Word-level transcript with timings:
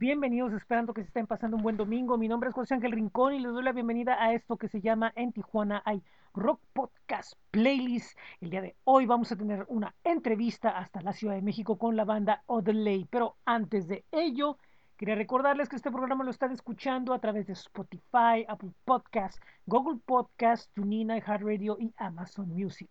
Bienvenidos, 0.00 0.54
esperando 0.54 0.94
que 0.94 1.02
se 1.02 1.08
estén 1.08 1.26
pasando 1.26 1.58
un 1.58 1.62
buen 1.62 1.76
domingo. 1.76 2.16
Mi 2.16 2.26
nombre 2.26 2.48
es 2.48 2.54
José 2.54 2.72
Ángel 2.72 2.92
Rincón 2.92 3.34
y 3.34 3.38
les 3.38 3.52
doy 3.52 3.62
la 3.62 3.72
bienvenida 3.72 4.16
a 4.18 4.32
esto 4.32 4.56
que 4.56 4.66
se 4.66 4.80
llama 4.80 5.12
En 5.14 5.30
Tijuana 5.30 5.82
hay 5.84 6.02
Rock 6.32 6.58
Podcast 6.72 7.34
Playlist. 7.50 8.18
El 8.40 8.48
día 8.48 8.62
de 8.62 8.76
hoy 8.84 9.04
vamos 9.04 9.30
a 9.30 9.36
tener 9.36 9.66
una 9.68 9.94
entrevista 10.02 10.70
hasta 10.70 11.02
la 11.02 11.12
Ciudad 11.12 11.34
de 11.34 11.42
México 11.42 11.76
con 11.76 11.96
la 11.96 12.06
banda 12.06 12.42
Odelay. 12.46 13.08
Pero 13.10 13.36
antes 13.44 13.88
de 13.88 14.06
ello, 14.10 14.56
quería 14.96 15.16
recordarles 15.16 15.68
que 15.68 15.76
este 15.76 15.90
programa 15.90 16.24
lo 16.24 16.30
están 16.30 16.52
escuchando 16.52 17.12
a 17.12 17.18
través 17.18 17.46
de 17.46 17.52
Spotify, 17.52 18.46
Apple 18.48 18.72
Podcasts, 18.86 19.38
Google 19.66 20.00
Podcasts, 20.06 20.70
TuneIn, 20.72 21.10
iHeartRadio 21.10 21.76
y 21.78 21.92
Amazon 21.98 22.48
Music. 22.48 22.88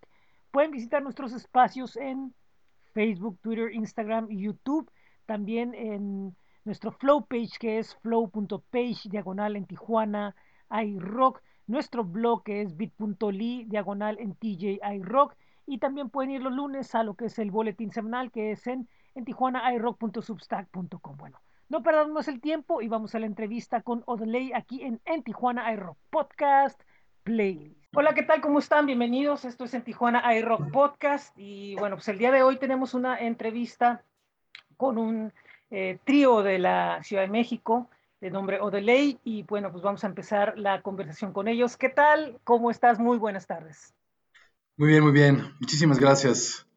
Pueden 0.51 0.69
visitar 0.69 1.01
nuestros 1.01 1.33
espacios 1.33 1.97
en 1.97 2.35
Facebook, 2.93 3.39
Twitter, 3.41 3.73
Instagram 3.73 4.27
y 4.29 4.41
YouTube. 4.41 4.91
También 5.25 5.73
en 5.73 6.35
nuestro 6.69 6.91
flow 6.91 7.25
page 7.25 7.57
que 7.59 7.79
es 7.79 7.95
flow.page 7.95 9.09
diagonal 9.09 9.55
en 9.55 9.65
Tijuana 9.65 10.35
iRock, 10.69 11.41
nuestro 11.65 12.03
blog 12.03 12.43
que 12.43 12.61
es 12.61 12.77
bit.ly 12.77 13.63
diagonal 13.63 14.19
en 14.19 14.35
TJ 14.35 14.79
iRock 14.97 15.35
y 15.65 15.79
también 15.79 16.11
pueden 16.11 16.29
ir 16.29 16.43
los 16.43 16.53
lunes 16.53 16.93
a 16.93 17.01
lo 17.01 17.15
que 17.15 17.25
es 17.25 17.39
el 17.39 17.49
boletín 17.49 17.91
semanal 17.91 18.29
que 18.29 18.51
es 18.51 18.67
en, 18.67 18.87
en 19.15 19.25
tijuanairock.substack.com. 19.25 21.17
Bueno, 21.17 21.41
no 21.69 21.81
perdamos 21.81 22.27
el 22.27 22.39
tiempo 22.39 22.83
y 22.83 22.87
vamos 22.87 23.15
a 23.15 23.19
la 23.19 23.25
entrevista 23.25 23.81
con 23.81 24.03
Odelay 24.05 24.53
aquí 24.53 24.83
en 24.83 25.01
En 25.05 25.23
Tijuana 25.23 25.73
iRock 25.73 25.97
Podcast 26.11 26.79
Playlist. 27.23 27.83
Hola, 27.95 28.13
¿qué 28.13 28.21
tal? 28.21 28.41
¿Cómo 28.41 28.59
están? 28.59 28.85
Bienvenidos. 28.85 29.43
Esto 29.43 29.63
es 29.63 29.73
en 29.73 29.83
Tijuana 29.83 30.35
iRock 30.35 30.69
Podcast 30.69 31.35
y 31.35 31.73
bueno, 31.77 31.95
pues 31.95 32.09
el 32.09 32.19
día 32.19 32.31
de 32.31 32.43
hoy 32.43 32.59
tenemos 32.59 32.93
una 32.93 33.17
entrevista 33.17 34.03
con 34.77 34.99
un 34.99 35.33
eh, 35.71 35.99
trío 36.03 36.41
de 36.41 36.59
la 36.59 37.01
Ciudad 37.03 37.23
de 37.23 37.29
México 37.29 37.89
de 38.21 38.31
nombre 38.31 38.59
Odeley 38.59 39.19
y 39.23 39.43
bueno, 39.43 39.71
pues 39.71 39.83
vamos 39.83 40.03
a 40.03 40.07
empezar 40.07 40.57
la 40.57 40.81
conversación 40.81 41.31
con 41.31 41.47
ellos. 41.47 41.77
¿Qué 41.77 41.89
tal? 41.89 42.39
¿Cómo 42.43 42.69
estás? 42.69 42.99
Muy 42.99 43.17
buenas 43.17 43.47
tardes. 43.47 43.93
Muy 44.75 44.89
bien, 44.89 45.03
muy 45.03 45.11
bien. 45.11 45.53
Muchísimas 45.59 45.99
gracias 45.99 46.67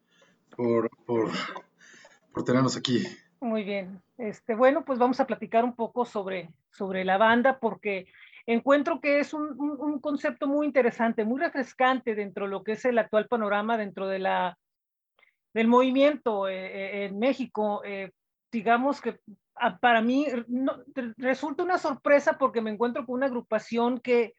por, 0.57 0.89
por, 1.05 1.31
por 2.33 2.45
tenernos 2.45 2.77
aquí. 2.77 3.07
Muy 3.41 3.65
bien. 3.65 4.01
Este, 4.19 4.55
bueno, 4.55 4.85
pues 4.85 4.99
vamos 4.99 5.19
a 5.19 5.27
platicar 5.27 5.65
un 5.65 5.75
poco 5.75 6.05
sobre, 6.05 6.51
sobre 6.71 7.05
la 7.05 7.19
banda 7.19 7.59
porque 7.59 8.07
encuentro 8.47 9.01
que 9.01 9.19
es 9.19 9.35
un, 9.35 9.59
un, 9.59 9.99
concepto 10.01 10.47
muy 10.47 10.67
interesante, 10.67 11.25
muy 11.25 11.41
refrescante 11.41 12.15
dentro 12.15 12.45
de 12.45 12.51
lo 12.51 12.63
que 12.63 12.73
es 12.73 12.85
el 12.85 12.99
actual 12.99 13.27
panorama, 13.27 13.77
dentro 13.77 14.07
de 14.07 14.21
la, 14.21 14.59
del 15.55 15.67
movimiento 15.67 16.49
eh, 16.49 16.67
eh, 16.67 17.05
en 17.07 17.19
México. 17.19 17.83
Eh, 17.85 18.13
digamos 18.53 19.01
que 19.01 19.19
ah, 19.57 19.79
para 19.79 20.03
mí 20.03 20.27
resulta 21.17 21.65
una 21.65 21.79
sorpresa 21.79 22.37
porque 22.39 22.61
me 22.61 22.71
encuentro 22.71 23.05
con 23.07 23.17
una 23.17 23.27
agrupación 23.27 23.99
que, 23.99 24.35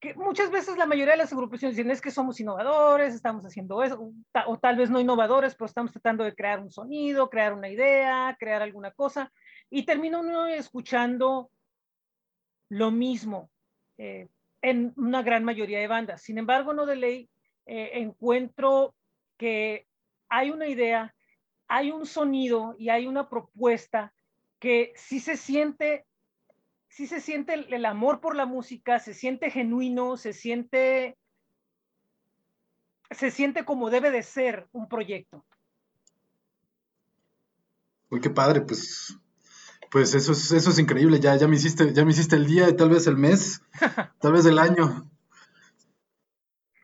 que 0.00 0.14
muchas 0.14 0.50
veces 0.50 0.78
la 0.78 0.86
mayoría 0.86 1.12
de 1.12 1.18
las 1.18 1.32
agrupaciones 1.32 1.76
dicen 1.76 1.90
es 1.90 2.00
que 2.00 2.12
somos 2.12 2.38
innovadores, 2.40 3.14
estamos 3.14 3.44
haciendo 3.44 3.82
eso, 3.82 4.12
o 4.46 4.58
tal 4.58 4.76
vez 4.76 4.90
no 4.90 5.00
innovadores, 5.00 5.54
pero 5.54 5.66
estamos 5.66 5.92
tratando 5.92 6.24
de 6.24 6.34
crear 6.34 6.60
un 6.60 6.70
sonido, 6.70 7.28
crear 7.28 7.52
una 7.52 7.68
idea, 7.68 8.36
crear 8.38 8.62
alguna 8.62 8.92
cosa, 8.92 9.30
y 9.68 9.84
termino 9.84 10.20
uno 10.20 10.46
escuchando 10.46 11.50
lo 12.68 12.90
mismo 12.90 13.50
eh, 13.98 14.28
en 14.62 14.92
una 14.96 15.22
gran 15.22 15.44
mayoría 15.44 15.80
de 15.80 15.88
bandas. 15.88 16.22
Sin 16.22 16.38
embargo, 16.38 16.72
no 16.72 16.86
de 16.86 16.96
ley, 16.96 17.30
eh, 17.66 17.90
encuentro 17.94 18.94
que 19.36 19.86
hay 20.28 20.50
una 20.50 20.68
idea 20.68 21.14
hay 21.72 21.90
un 21.90 22.04
sonido 22.04 22.76
y 22.78 22.90
hay 22.90 23.06
una 23.06 23.30
propuesta 23.30 24.12
que 24.58 24.92
sí 24.94 25.20
se 25.20 25.38
siente, 25.38 26.04
sí 26.88 27.06
se 27.06 27.18
siente 27.18 27.54
el, 27.54 27.84
amor 27.86 28.20
por 28.20 28.36
la 28.36 28.44
música, 28.44 28.98
se 28.98 29.14
siente 29.14 29.50
genuino, 29.50 30.18
se 30.18 30.34
siente, 30.34 31.16
se 33.10 33.30
siente 33.30 33.64
como 33.64 33.88
debe 33.88 34.10
de 34.10 34.22
ser 34.22 34.68
un 34.72 34.86
proyecto. 34.86 35.46
Uy, 38.10 38.20
qué 38.20 38.28
padre, 38.28 38.60
pues, 38.60 39.16
pues 39.90 40.14
eso 40.14 40.32
es, 40.32 40.52
eso 40.52 40.68
es 40.68 40.78
increíble, 40.78 41.20
ya, 41.20 41.36
ya 41.36 41.48
me 41.48 41.56
hiciste, 41.56 41.94
ya 41.94 42.04
me 42.04 42.10
hiciste 42.10 42.36
el 42.36 42.44
día 42.44 42.68
y 42.68 42.76
tal 42.76 42.90
vez 42.90 43.06
el 43.06 43.16
mes, 43.16 43.62
tal 44.20 44.32
vez 44.32 44.44
el 44.44 44.58
año. 44.58 45.10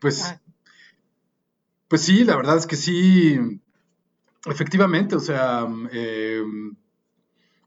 Pues, 0.01 0.23
ah. 0.23 0.41
pues 1.87 2.01
sí, 2.01 2.23
la 2.23 2.35
verdad 2.35 2.57
es 2.57 2.65
que 2.65 2.75
sí, 2.75 3.61
Efectivamente, 4.45 5.15
o 5.15 5.19
sea, 5.19 5.67
eh, 5.91 6.43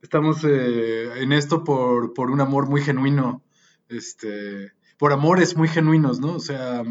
estamos 0.00 0.42
eh, 0.44 1.20
en 1.22 1.32
esto 1.32 1.64
por, 1.64 2.30
un 2.30 2.40
amor 2.40 2.68
muy 2.68 2.82
genuino, 2.82 3.42
este, 3.88 4.72
por 4.98 5.12
amores 5.12 5.56
muy 5.56 5.68
genuinos, 5.68 6.20
¿no? 6.20 6.34
O 6.34 6.40
sea, 6.40 6.82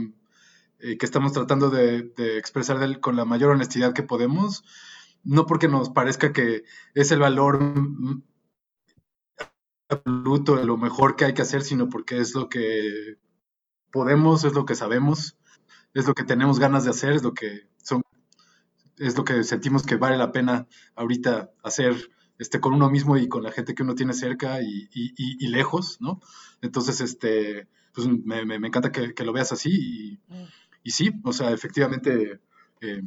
eh, 0.79 0.97
que 0.97 1.05
estamos 1.05 1.33
tratando 1.33 1.69
de, 1.71 2.11
expresar 2.37 2.99
con 2.99 3.15
la 3.15 3.25
mayor 3.25 3.51
honestidad 3.51 3.93
que 3.93 4.03
podemos, 4.03 4.63
no 5.23 5.47
porque 5.47 5.67
nos 5.67 5.89
parezca 5.89 6.31
que 6.31 6.63
es 6.93 7.11
el 7.11 7.19
valor 7.19 7.59
absoluto, 9.89 10.57
de 10.57 10.65
lo 10.65 10.77
mejor 10.77 11.15
que 11.15 11.25
hay 11.25 11.33
que 11.33 11.41
hacer, 11.41 11.63
sino 11.63 11.89
porque 11.89 12.19
es 12.19 12.35
lo 12.35 12.49
que 12.49 13.17
podemos, 13.91 14.43
es 14.43 14.53
lo 14.53 14.65
que 14.65 14.75
sabemos, 14.75 15.37
es 15.95 16.07
lo 16.07 16.13
que 16.13 16.23
tenemos 16.23 16.59
ganas 16.59 16.83
de 16.83 16.91
hacer, 16.91 17.13
es 17.13 17.23
lo 17.23 17.33
que 17.33 17.70
es 19.01 19.17
lo 19.17 19.23
que 19.23 19.43
sentimos 19.43 19.83
que 19.83 19.95
vale 19.95 20.17
la 20.17 20.31
pena 20.31 20.67
ahorita 20.95 21.51
hacer 21.63 21.95
este, 22.37 22.59
con 22.59 22.73
uno 22.73 22.89
mismo 22.89 23.17
y 23.17 23.27
con 23.27 23.43
la 23.43 23.51
gente 23.51 23.73
que 23.73 23.83
uno 23.83 23.95
tiene 23.95 24.13
cerca 24.13 24.61
y, 24.61 25.47
lejos, 25.47 25.97
¿no? 25.99 26.21
Entonces, 26.61 27.01
este, 27.01 27.67
pues 27.93 28.07
me, 28.07 28.55
encanta 28.55 28.91
que, 28.91 29.13
lo 29.23 29.33
veas 29.33 29.51
así 29.51 30.19
y, 30.83 30.91
sí, 30.91 31.11
o 31.23 31.33
sea, 31.33 31.51
efectivamente 31.51 32.39
eh, 32.79 33.01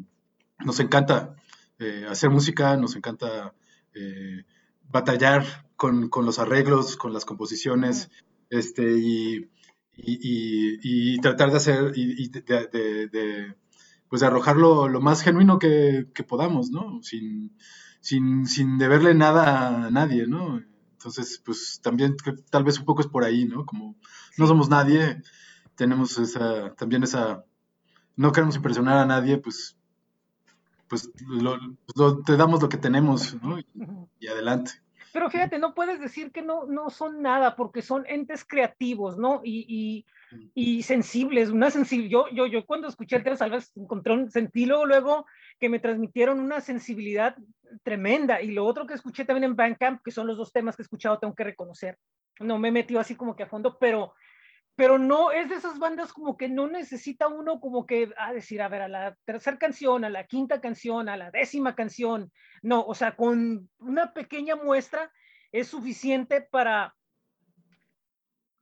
nos 0.65 0.81
encanta 0.81 1.37
eh, 1.79 2.07
hacer 2.09 2.31
música, 2.31 2.77
nos 2.77 2.97
encanta 2.97 3.55
eh, 3.95 4.45
batallar 4.89 5.69
con, 5.77 6.11
los 6.13 6.39
arreglos, 6.41 6.97
con 6.97 7.13
las 7.13 7.25
composiciones, 7.25 8.11
este, 8.51 8.97
y, 8.97 9.49
tratar 11.21 11.51
de 11.53 11.57
hacer, 11.57 11.93
y 11.95 12.29
de 12.29 12.43
pues 12.43 12.67
de 12.67 13.55
arrojarlo 14.23 14.89
lo 14.89 15.01
más 15.01 15.23
genuino 15.23 15.59
que, 15.59 16.07
podamos, 16.29 16.71
¿no? 16.71 17.03
Sin, 17.03 17.57
sin, 18.01 18.47
sin 18.47 18.79
deberle 18.79 19.15
nada 19.15 19.87
a 19.87 19.91
nadie, 19.91 20.27
¿no? 20.27 20.63
Entonces, 20.93 21.43
pues 21.45 21.81
también 21.83 22.17
tal 22.51 22.65
vez 22.65 22.79
un 22.79 22.85
poco 22.85 23.03
es 23.03 23.09
por 23.09 23.25
ahí, 23.25 23.45
¿no? 23.45 23.67
Como 23.67 23.97
no 24.39 24.47
somos 24.47 24.69
nadie, 24.69 25.23
tenemos 25.75 26.19
esa, 26.19 26.75
también 26.75 27.03
esa, 27.03 27.45
no 28.17 28.33
queremos 28.33 28.57
impresionar 28.57 28.99
a 28.99 29.07
nadie, 29.07 29.39
pues, 29.39 29.77
pues 30.89 31.11
te 32.25 32.37
damos 32.37 32.63
lo 32.63 32.69
que 32.69 32.77
tenemos, 32.77 33.35
¿no? 33.43 33.59
y 34.21 34.27
adelante. 34.29 34.73
Pero 35.13 35.31
fíjate, 35.31 35.61
no 35.61 35.75
puedes 35.75 36.01
decir 36.01 36.33
que 36.33 36.43
no, 36.43 36.67
no 36.67 36.91
son 36.91 37.23
nada, 37.23 37.55
porque 37.55 37.83
son 37.83 38.05
entes 38.09 38.45
creativos, 38.45 39.17
¿no? 39.17 39.43
Y, 39.45 39.65
y, 39.69 40.07
sensibles, 40.83 41.51
una 41.51 41.71
sensible. 41.71 42.09
Yo, 42.09 42.29
yo, 42.31 42.47
yo 42.47 42.65
cuando 42.67 42.89
escuché 42.89 43.17
el 43.17 43.25
tema 43.25 43.37
Salvas 43.37 43.73
encontré 43.77 44.13
un 44.13 44.31
sentido 44.31 44.85
luego 44.87 45.27
que 45.59 45.69
me 45.69 45.79
transmitieron 45.79 46.41
una 46.41 46.61
sensibilidad 46.61 47.37
tremenda. 47.83 48.41
Y 48.41 48.53
lo 48.53 48.65
otro 48.65 48.87
que 48.87 48.95
escuché 48.95 49.25
también 49.25 49.45
en 49.45 49.57
Bandcamp, 49.57 50.03
que 50.03 50.11
son 50.11 50.27
los 50.27 50.37
dos 50.37 50.53
temas 50.53 50.77
que 50.77 50.83
he 50.83 50.85
escuchado, 50.85 51.19
tengo 51.19 51.35
que 51.35 51.45
reconocer. 51.45 51.99
No 52.41 52.59
me 52.59 52.69
he 52.69 52.73
metido 52.73 53.01
así 53.01 53.15
como 53.15 53.37
que 53.37 53.45
a 53.45 53.49
fondo, 53.49 53.79
pero 53.79 54.15
pero 54.77 54.99
no 54.99 55.31
es 55.31 55.49
de 55.49 55.55
esas 55.55 55.79
bandas 55.79 56.13
como 56.13 56.37
que 56.37 56.49
no 56.49 56.67
necesita 56.67 57.29
uno 57.29 57.61
como 57.61 57.87
que 57.87 58.13
a 58.17 58.33
decir, 58.33 58.61
a 58.61 58.69
ver, 58.69 58.83
a 58.83 58.89
la 58.89 59.17
tercera 59.25 59.57
canción, 59.57 60.05
a 60.05 60.11
la 60.11 60.27
quinta 60.27 60.61
canción, 60.61 61.09
a 61.09 61.17
la 61.17 61.31
décima 61.31 61.77
canción. 61.77 62.33
No, 62.63 62.85
o 62.85 62.95
sea, 62.95 63.15
con 63.15 63.71
una 63.79 64.13
pequeña 64.13 64.57
muestra 64.57 65.13
es 65.53 65.69
suficiente 65.69 66.41
para 66.41 66.95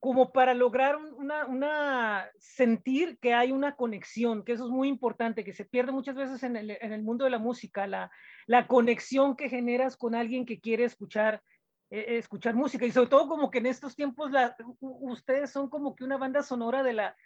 como 0.03 0.33
para 0.33 0.53
lograr 0.53 0.97
una, 0.97 2.29
sentir 2.37 3.19
que 3.21 3.35
hay 3.35 3.53
una 3.53 3.77
conexión, 3.77 4.45
que 4.45 4.51
eso 4.51 4.65
es 4.65 4.71
muy 4.73 4.89
importante, 4.89 5.45
que 5.45 5.53
se 5.53 5.65
pierde 5.65 5.93
muchas 5.93 6.17
veces 6.17 6.43
en 6.43 6.57
el, 6.57 6.73
en 6.73 6.93
el 6.93 7.05
mundo 7.05 7.25
de 7.25 7.31
la 7.31 7.39
música, 7.39 7.87
la, 7.87 8.11
la 8.47 8.67
conexión 8.67 9.37
que 9.37 9.49
generas 9.49 9.97
con 9.97 10.17
alguien 10.17 10.45
que 10.45 10.59
quiere 10.59 10.83
escuchar 10.83 11.41
eh, 11.91 12.19
escuchar 12.19 12.57
música 12.57 12.85
y 12.85 12.91
sobre 12.91 13.11
todo 13.11 13.29
como 13.29 13.49
que 13.49 13.59
en 13.59 13.67
estos 13.67 13.95
tiempos 13.95 14.33
ustedes 14.81 15.53
son 15.53 15.71
como 15.71 15.95
que 15.95 16.03
una 16.03 16.17
banda 16.17 16.43
sonora 16.43 16.83
de 16.83 16.95
la 16.95 17.17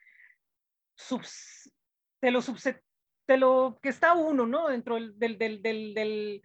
de 2.21 2.31
lo 2.31 2.43
de 3.27 3.37
lo 3.39 3.79
que 3.83 3.89
está 3.89 4.13
uno, 4.13 4.47
¿no? 4.47 4.69
Dentro 4.69 4.97
del, 4.97 5.19
del, 5.19 5.39
del, 5.39 5.63
del, 5.95 6.43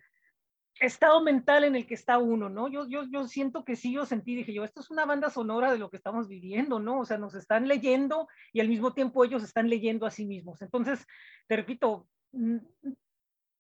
estado 0.86 1.22
mental 1.22 1.64
en 1.64 1.76
el 1.76 1.86
que 1.86 1.94
está 1.94 2.18
uno, 2.18 2.50
¿no? 2.50 2.68
Yo, 2.68 2.88
yo, 2.88 3.04
yo 3.04 3.28
siento 3.28 3.64
que 3.64 3.76
sí, 3.76 3.94
yo 3.94 4.06
sentí, 4.06 4.36
dije 4.36 4.54
yo, 4.54 4.64
esto 4.64 4.82
es 4.82 4.90
una 4.90 5.06
banda 5.06 5.30
sonora 5.30 5.72
de 5.72 5.78
lo 5.78 5.90
que 5.90 5.98
estamos 5.98 6.28
viviendo, 6.28 6.80
¿no? 6.80 7.00
O 7.00 7.06
sea, 7.06 7.18
nos 7.18 7.36
están 7.36 7.68
leyendo 7.68 8.28
y 8.52 8.60
al 8.60 8.68
mismo 8.68 8.94
tiempo 8.94 9.24
ellos 9.24 9.44
están 9.44 9.70
leyendo 9.70 10.06
a 10.06 10.12
sí 10.12 10.26
mismos. 10.26 10.62
Entonces, 10.62 11.06
te 11.48 11.56
repito, 11.56 12.08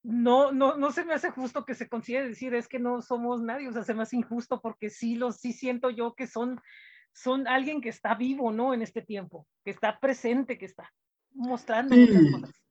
no, 0.03 0.51
no, 0.51 0.77
no 0.77 0.91
se 0.91 1.05
me 1.05 1.13
hace 1.13 1.29
justo 1.29 1.63
que 1.63 1.75
se 1.75 1.87
considere 1.87 2.29
decir 2.29 2.55
es 2.55 2.67
que 2.67 2.79
no 2.79 3.01
somos 3.01 3.41
nadie, 3.41 3.67
o 3.67 3.73
sea, 3.73 3.83
se 3.83 3.93
me 3.93 4.03
hace 4.03 4.17
injusto 4.17 4.59
porque 4.59 4.89
sí, 4.89 5.15
los, 5.15 5.37
sí 5.37 5.53
siento 5.53 5.89
yo 5.89 6.15
que 6.15 6.25
son, 6.27 6.59
son 7.13 7.47
alguien 7.47 7.81
que 7.81 7.89
está 7.89 8.15
vivo, 8.15 8.51
¿no? 8.51 8.73
En 8.73 8.81
este 8.81 9.01
tiempo, 9.01 9.47
que 9.63 9.71
está 9.71 9.99
presente, 9.99 10.57
que 10.57 10.65
está 10.65 10.91
mostrando 11.33 11.95
muchas 11.95 12.31
cosas. 12.31 12.61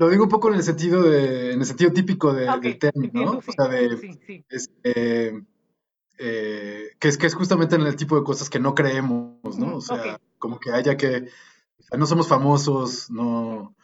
Lo 0.00 0.08
digo 0.08 0.24
un 0.24 0.30
poco 0.30 0.48
en 0.48 0.54
el 0.54 0.62
sentido 0.62 1.02
de, 1.02 1.52
en 1.52 1.60
el 1.60 1.66
sentido 1.66 1.92
típico 1.92 2.32
de, 2.32 2.46
del 2.62 2.78
término, 2.78 3.22
¿no? 3.22 3.32
o 3.32 3.42
sea, 3.42 3.68
de, 3.68 4.42
este, 4.48 5.44
eh, 6.16 6.90
que 6.98 7.08
es 7.08 7.18
que 7.18 7.26
es 7.26 7.34
justamente 7.34 7.74
en 7.74 7.82
el 7.82 7.96
tipo 7.96 8.16
de 8.16 8.24
cosas 8.24 8.48
que 8.48 8.58
no 8.58 8.74
creemos, 8.74 9.58
¿no? 9.58 9.76
O 9.76 9.80
sea, 9.82 10.18
como 10.38 10.58
que 10.58 10.72
haya 10.72 10.96
que, 10.96 11.28
no 11.94 12.06
somos 12.06 12.28
famosos, 12.28 13.10
no, 13.10 13.76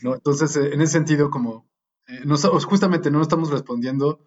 no 0.00 0.14
entonces 0.14 0.54
eh, 0.54 0.74
en 0.74 0.80
ese 0.80 0.92
sentido 0.92 1.28
como 1.28 1.66
eh, 2.06 2.22
justamente 2.68 3.10
no 3.10 3.20
estamos 3.20 3.50
respondiendo 3.50 4.20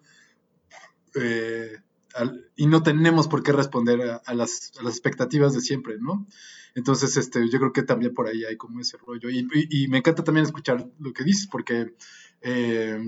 y 2.56 2.66
no 2.66 2.82
tenemos 2.82 3.28
por 3.28 3.42
qué 3.42 3.52
responder 3.52 4.20
a, 4.24 4.34
las, 4.34 4.72
expectativas 4.82 5.54
de 5.54 5.60
siempre, 5.60 5.96
¿no? 5.98 6.26
Entonces, 6.74 7.16
este, 7.16 7.48
yo 7.48 7.58
creo 7.58 7.72
que 7.72 7.82
también 7.82 8.14
por 8.14 8.28
ahí 8.28 8.44
hay 8.44 8.56
como 8.56 8.80
ese 8.80 8.96
rollo. 8.98 9.28
Y, 9.30 9.88
me 9.88 9.98
encanta 9.98 10.24
también 10.24 10.46
escuchar 10.46 10.88
lo 10.98 11.12
que 11.12 11.24
dices, 11.24 11.46
porque, 11.46 11.94
eh, 12.42 13.00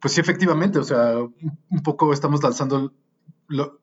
pues 0.00 0.14
sí, 0.14 0.20
efectivamente, 0.20 0.78
o 0.78 0.84
sea, 0.84 1.18
un 1.18 1.82
poco 1.82 2.12
estamos 2.12 2.42
lanzando, 2.42 2.92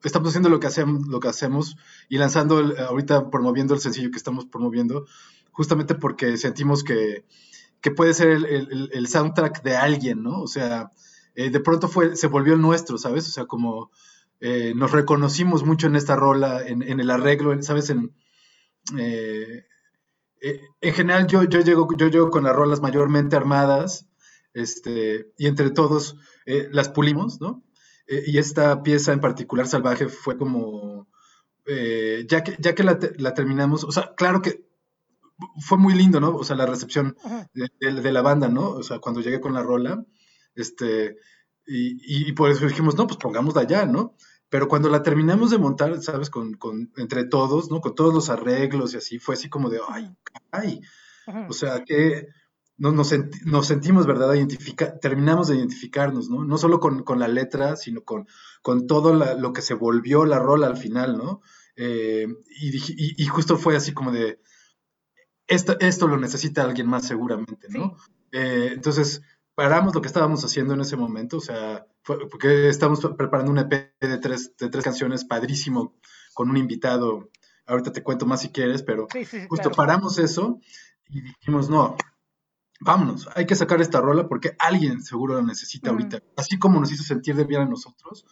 estamos 0.04 0.28
haciendo 0.28 0.48
lo 0.48 0.60
que 0.60 0.66
hacemos, 0.66 1.06
lo 1.06 1.20
que 1.20 1.28
hacemos 1.28 1.76
y 2.08 2.18
lanzando, 2.18 2.58
ahorita 2.88 3.30
promoviendo 3.30 3.74
el 3.74 3.80
sencillo 3.80 4.10
que 4.10 4.18
estamos 4.18 4.46
promoviendo, 4.46 5.06
justamente 5.52 5.94
porque 5.94 6.36
sentimos 6.36 6.84
que 6.84 7.24
que 7.80 7.90
puede 7.90 8.14
ser 8.14 8.28
el, 8.28 9.06
soundtrack 9.08 9.62
de 9.62 9.76
alguien, 9.76 10.22
¿no? 10.22 10.42
O 10.42 10.46
sea, 10.46 10.90
eh, 11.34 11.50
de 11.50 11.60
pronto 11.60 11.88
fue, 11.88 12.16
se 12.16 12.26
volvió 12.26 12.54
el 12.54 12.60
nuestro, 12.60 12.98
¿sabes? 12.98 13.28
O 13.28 13.30
sea, 13.30 13.46
como 13.46 13.90
eh, 14.40 14.72
nos 14.74 14.92
reconocimos 14.92 15.64
mucho 15.64 15.86
en 15.86 15.96
esta 15.96 16.16
rola, 16.16 16.66
en, 16.66 16.82
el 16.82 17.10
arreglo, 17.10 17.60
¿sabes? 17.62 17.90
En, 17.90 18.14
eh, 18.98 19.64
en 20.80 20.94
general 20.94 21.26
yo, 21.26 21.44
yo, 21.44 21.60
llego, 21.60 21.88
yo 21.96 22.08
llego 22.08 22.30
con 22.30 22.44
las 22.44 22.56
rolas 22.56 22.80
mayormente 22.80 23.36
armadas, 23.36 24.08
este, 24.54 25.32
y 25.36 25.46
entre 25.46 25.70
todos 25.70 26.16
las 26.46 26.88
pulimos, 26.88 27.40
¿no? 27.40 27.62
y 28.26 28.38
esta 28.38 28.82
pieza 28.82 29.12
en 29.12 29.20
particular, 29.20 29.68
Salvaje, 29.68 30.08
fue 30.08 30.36
como, 30.36 31.06
ya 32.26 32.42
que, 32.42 32.56
ya 32.58 32.74
que 32.74 32.82
la, 32.82 32.98
la 33.18 33.34
terminamos, 33.34 33.84
o 33.84 33.92
sea, 33.92 34.14
claro 34.16 34.42
que 34.42 34.64
fue 35.58 35.78
muy 35.78 35.94
lindo, 35.94 36.20
¿no? 36.20 36.34
O 36.36 36.44
sea, 36.44 36.56
la 36.56 36.66
recepción 36.66 37.16
de, 37.54 38.12
la 38.12 38.22
banda, 38.22 38.48
¿no? 38.48 38.70
O 38.70 38.82
sea, 38.82 38.98
cuando 38.98 39.20
llegué 39.20 39.40
con 39.40 39.54
la 39.54 39.62
rola, 39.62 40.04
este, 40.54 41.16
y, 41.66 42.28
y, 42.28 42.32
por 42.32 42.50
eso 42.50 42.66
dijimos, 42.66 42.96
no, 42.96 43.06
pues 43.06 43.18
pongámosla 43.18 43.62
allá, 43.62 43.86
¿no? 43.86 44.16
Pero 44.48 44.66
cuando 44.68 44.88
la 44.88 45.02
terminamos 45.02 45.50
de 45.50 45.58
montar, 45.58 46.00
¿sabes? 46.02 46.30
Con, 46.30 46.54
con, 46.54 46.92
entre 46.96 47.24
todos, 47.24 47.70
¿no? 47.70 47.80
Con 47.80 47.94
todos 47.94 48.12
los 48.12 48.30
arreglos 48.30 48.94
y 48.94 48.96
así, 48.96 49.18
fue 49.18 49.34
así 49.34 49.48
como 49.48 49.70
de, 49.70 49.80
ay, 49.88 50.10
ay. 50.50 50.80
O 51.48 51.52
sea, 51.52 51.84
que 51.84 52.26
nos, 52.76 53.12
nos, 53.44 53.66
sentimos, 53.66 54.06
¿verdad? 54.06 54.34
Identifica, 54.34 54.98
terminamos 54.98 55.48
de 55.48 55.56
identificarnos, 55.56 56.28
¿no? 56.28 56.44
No 56.44 56.58
solo 56.58 56.80
con, 56.80 57.04
con 57.04 57.20
la 57.20 57.28
letra, 57.28 57.76
sino 57.76 58.02
con, 58.02 58.26
con 58.62 58.88
todo 58.88 59.14
lo 59.14 59.52
que 59.52 59.62
se 59.62 59.74
volvió 59.74 60.24
la 60.24 60.40
rola 60.40 60.66
al 60.66 60.76
final, 60.76 61.16
¿no? 61.16 61.42
Eh, 61.76 62.26
y, 62.60 63.22
y, 63.22 63.26
justo 63.26 63.56
fue 63.56 63.76
así 63.76 63.92
como 63.92 64.10
de, 64.10 64.40
esto, 65.46 66.06
lo 66.06 66.16
necesita 66.16 66.62
alguien 66.62 66.86
más 66.86 67.06
seguramente, 67.06 67.68
¿no? 67.68 67.96
Eh, 68.32 68.70
entonces, 68.72 69.22
paramos 69.60 69.94
lo 69.94 70.00
que 70.00 70.06
estábamos 70.06 70.42
haciendo 70.42 70.72
en 70.72 70.80
ese 70.80 70.96
momento, 70.96 71.36
o 71.36 71.40
sea, 71.40 71.86
porque 72.02 72.70
estamos 72.70 72.98
preparando 73.14 73.52
un 73.52 73.58
EP 73.58 73.92
de 74.00 74.16
tres, 74.16 74.56
de 74.56 74.70
tres 74.70 74.82
canciones 74.82 75.26
padrísimo 75.26 75.98
con 76.32 76.48
un 76.48 76.56
invitado. 76.56 77.28
Ahorita 77.66 77.92
te 77.92 78.02
cuento 78.02 78.24
más 78.24 78.40
si 78.40 78.48
quieres, 78.48 78.82
pero 78.82 79.06
justo 79.50 79.70
paramos 79.70 80.18
eso 80.18 80.60
y 81.10 81.20
dijimos, 81.20 81.68
no, 81.68 81.94
vámonos, 82.80 83.28
hay 83.34 83.44
que 83.44 83.54
sacar 83.54 83.82
esta 83.82 84.00
rola 84.00 84.26
porque 84.26 84.56
alguien 84.58 85.02
seguro 85.02 85.34
la 85.34 85.42
necesita 85.42 85.90
ahorita. 85.90 86.22
Así 86.38 86.58
como 86.58 86.80
nos 86.80 86.90
hizo 86.90 87.02
sentir 87.02 87.36
de 87.36 87.44
bien 87.44 87.60
a 87.60 87.66
nosotros, 87.66 88.24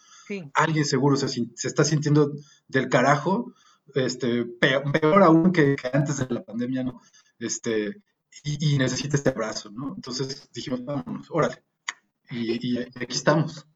alguien 0.55 0.83
seguro 0.83 1.15
se, 1.15 1.27
se, 1.29 1.67
está 1.67 1.83
sintiendo 1.83 2.31
del 2.67 2.89
carajo 2.89 3.53
este, 3.93 4.45
peor, 4.45 5.21
aún 5.21 5.51
que, 5.51 5.75
antes 5.93 6.17
de 6.17 6.33
la 6.33 6.43
pandemia, 6.43 6.85
¿no? 6.85 7.01
Este, 7.37 8.01
y, 8.43 8.77
necesita 8.77 9.17
este 9.17 9.29
abrazo, 9.29 9.69
¿no? 9.71 9.93
Entonces 9.95 10.49
dijimos, 10.53 10.83
vámonos, 10.83 11.29
órale. 11.29 11.63
Y, 12.31 12.77
aquí 12.79 13.05
estamos. 13.09 13.67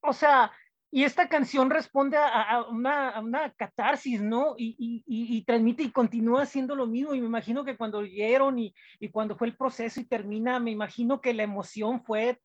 o 0.00 0.12
sea, 0.12 0.52
y 0.94 1.04
esta 1.04 1.26
canción 1.26 1.70
responde 1.70 2.18
a, 2.18 2.66
una, 2.68 3.54
catarsis, 3.56 4.20
¿no? 4.20 4.54
Y, 4.58 5.42
transmite 5.46 5.84
y 5.84 5.90
continúa 5.90 6.42
haciendo 6.42 6.76
lo 6.76 6.86
mismo. 6.86 7.14
Y 7.14 7.20
me 7.20 7.26
imagino 7.26 7.64
que 7.64 7.78
cuando 7.78 7.98
oyeron 7.98 8.58
y, 8.58 8.74
cuando 9.10 9.36
fue 9.36 9.46
el 9.46 9.56
proceso 9.56 10.00
y 10.00 10.04
termina, 10.04 10.58
me 10.60 10.70
imagino 10.70 11.22
que 11.22 11.32
la 11.32 11.44
emoción 11.44 12.04
fue, 12.04 12.38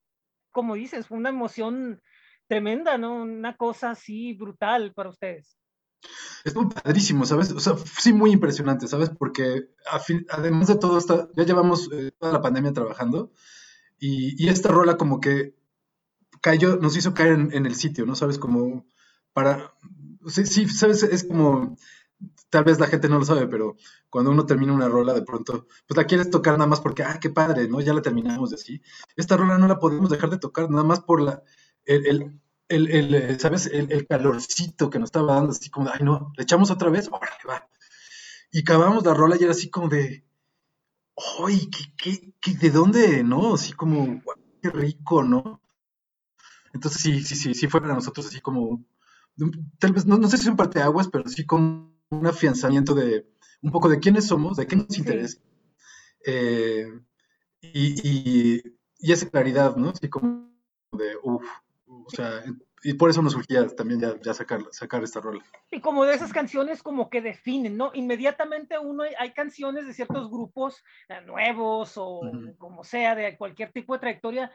como 0.51 0.75
dices, 0.75 1.07
fue 1.07 1.17
una 1.17 1.29
emoción 1.29 2.01
tremenda, 2.47 2.97
¿no? 2.97 3.15
Una 3.23 3.57
cosa 3.57 3.91
así 3.91 4.33
brutal 4.33 4.93
para 4.93 5.09
ustedes. 5.09 5.57
Es 6.43 6.55
muy 6.55 6.67
padrísimo, 6.67 7.25
¿sabes? 7.25 7.51
O 7.51 7.59
sea, 7.59 7.75
sí, 7.99 8.13
muy 8.13 8.31
impresionante, 8.31 8.87
¿sabes? 8.87 9.09
Porque 9.09 9.69
además 10.29 10.67
de 10.67 10.75
todo, 10.75 10.97
esto, 10.97 11.29
ya 11.35 11.43
llevamos 11.43 11.89
eh, 11.91 12.11
toda 12.17 12.33
la 12.33 12.41
pandemia 12.41 12.73
trabajando 12.73 13.31
y, 13.99 14.47
esta 14.47 14.69
rola 14.69 14.97
como 14.97 15.19
que 15.19 15.55
cayó, 16.41 16.77
nos 16.77 16.95
hizo 16.95 17.13
caer 17.13 17.33
en, 17.51 17.65
el 17.65 17.75
sitio, 17.75 18.05
¿no? 18.05 18.15
¿Sabes? 18.15 18.37
Como 18.37 18.85
para... 19.33 19.73
Sí, 20.27 20.67
¿sabes? 20.69 21.03
Es 21.03 21.23
como... 21.23 21.77
Tal 22.49 22.63
vez 22.63 22.79
la 22.79 22.87
gente 22.87 23.09
no 23.09 23.19
lo 23.19 23.25
sabe, 23.25 23.45
pero 23.47 23.75
cuando 24.09 24.31
uno 24.31 24.45
termina 24.45 24.73
una 24.73 24.87
rola, 24.87 25.13
de 25.13 25.21
pronto, 25.21 25.67
pues 25.87 25.97
la 25.97 26.05
quieres 26.05 26.29
tocar 26.31 26.53
nada 26.53 26.67
más 26.67 26.79
porque, 26.79 27.03
ah, 27.03 27.19
qué 27.19 27.29
padre, 27.29 27.67
¿no? 27.67 27.81
Ya 27.81 27.93
la 27.93 28.01
terminamos 28.01 28.49
de 28.49 28.55
así. 28.55 28.81
Esta 29.15 29.37
rola 29.37 29.57
no 29.57 29.67
la 29.67 29.79
podemos 29.79 30.09
dejar 30.09 30.29
de 30.29 30.39
tocar, 30.39 30.69
nada 30.69 30.83
más 30.83 31.01
por 31.01 31.21
la, 31.21 31.43
el, 31.85 32.39
el, 32.69 33.15
eh, 33.15 33.39
¿sabes? 33.39 33.67
El, 33.67 34.07
calorcito 34.07 34.89
que 34.89 34.99
nos 34.99 35.07
estaba 35.07 35.35
dando, 35.35 35.51
así 35.51 35.69
como, 35.69 35.87
de, 35.87 35.93
ay, 35.95 36.03
no, 36.03 36.33
le 36.35 36.43
echamos 36.43 36.71
otra 36.71 36.89
vez, 36.89 37.07
órale, 37.11 37.37
va. 37.47 37.69
Y 38.51 38.61
acabamos 38.61 39.05
la 39.05 39.13
rola 39.13 39.37
y 39.39 39.43
era 39.43 39.51
así 39.51 39.69
como 39.69 39.89
de, 39.89 40.25
ay, 41.45 41.69
¿qué, 41.97 42.33
qué, 42.41 42.53
de 42.55 42.69
dónde, 42.69 43.23
no? 43.23 43.55
Así 43.55 43.73
como, 43.73 44.21
qué 44.61 44.69
rico, 44.69 45.23
¿no? 45.23 45.61
Entonces 46.73 47.01
sí, 47.01 47.23
sí, 47.23 47.35
sí, 47.35 47.53
sí 47.53 47.67
fue 47.67 47.81
para 47.81 47.93
nosotros 47.93 48.27
así 48.27 48.41
como, 48.41 48.85
tal 49.79 49.93
vez, 49.93 50.05
no, 50.05 50.17
no 50.17 50.27
sé 50.27 50.37
si 50.37 50.43
es 50.43 50.49
un 50.49 50.57
parteaguas, 50.57 51.07
pero 51.07 51.27
sí 51.27 51.45
como 51.45 51.93
un 52.09 52.27
afianzamiento 52.27 52.93
de 52.95 53.27
un 53.61 53.71
poco 53.71 53.89
de 53.89 53.99
quiénes 53.99 54.27
somos, 54.27 54.57
de 54.57 54.67
qué 54.67 54.75
nos 54.75 54.97
interesa. 54.97 55.39
Eh, 56.25 56.87
y, 57.61 58.07
y, 58.07 58.63
y, 58.99 59.11
esa 59.11 59.29
claridad, 59.29 59.75
¿no? 59.75 59.89
Así 59.89 60.09
como 60.09 60.51
de, 60.91 61.15
uff, 61.23 61.45
o 62.07 62.09
sea, 62.09 62.43
y 62.83 62.93
por 62.93 63.09
eso 63.09 63.21
nos 63.21 63.33
surgía 63.33 63.67
también 63.67 63.99
ya, 63.99 64.33
sacar, 64.33 64.61
sacar 64.71 65.03
esta 65.03 65.19
rola. 65.19 65.43
Y 65.71 65.81
como 65.81 66.05
de 66.05 66.13
esas 66.13 66.31
canciones 66.31 66.81
como 66.81 67.09
que 67.09 67.21
definen, 67.21 67.75
¿no? 67.75 67.91
Inmediatamente 67.93 68.79
uno, 68.79 69.03
hay 69.17 69.33
canciones 69.33 69.85
de 69.87 69.93
ciertos 69.93 70.29
grupos 70.29 70.83
eh, 71.09 71.21
nuevos 71.25 71.93
o 71.97 72.21
como 72.57 72.83
sea, 72.83 73.15
de 73.15 73.37
cualquier 73.37 73.71
tipo 73.71 73.93
de 73.93 73.99
trayectoria, 73.99 74.51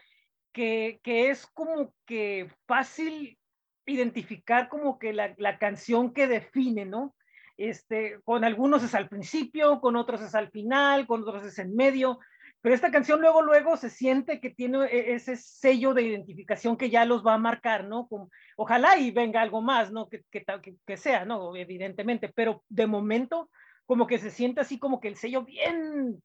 que, 0.52 1.00
que, 1.02 1.30
es 1.30 1.47
como 1.47 1.94
que 2.06 2.50
fácil 2.66 3.38
identificar 3.87 4.68
como 4.68 4.99
que 4.99 5.12
la, 5.12 5.35
la 5.38 5.59
canción 5.59 6.12
que 6.12 6.26
define, 6.26 6.85
¿no? 6.85 7.14
Este, 7.56 8.21
con 8.25 8.44
algunos 8.44 8.82
es 8.82 8.94
al 8.94 9.09
principio, 9.09 9.80
con 9.80 9.97
otros 9.97 10.21
es 10.21 10.35
al 10.35 10.50
final, 10.50 11.06
con 11.06 11.23
otros 11.23 11.44
es 11.44 11.59
en 11.59 11.75
medio, 11.75 12.18
pero 12.62 12.76
esta 12.76 12.92
canción 12.92 13.21
luego, 13.21 13.42
luego 13.42 13.76
se 13.76 13.90
siente 13.90 14.40
que 14.40 14.50
tiene 14.50 14.87
e, 14.87 15.14
ese 15.14 15.37
sello 15.37 15.95
de 15.95 16.02
identificación 16.02 16.76
que 16.76 16.90
ya 16.90 17.04
los 17.04 17.26
va 17.26 17.35
a 17.35 17.38
marcar, 17.38 17.85
¿no? 17.85 18.09
ojalá 18.57 18.97
y 18.99 19.11
venga 19.11 19.42
algo 19.42 19.61
más, 19.61 19.90
¿no? 19.90 20.09
Que, 20.09 20.23
que, 20.31 20.45
que, 20.87 20.97
sea, 20.97 21.25
¿no? 21.25 21.57
Evidentemente, 21.57 22.33
pero 22.33 22.62
de 22.69 22.87
momento 22.87 23.50
como 23.85 24.07
que 24.07 24.19
se 24.19 24.31
siente 24.31 24.61
así 24.61 24.78
como 24.78 25.00
que 25.00 25.09
el 25.09 25.16
sello 25.16 25.45
bien, 25.45 26.23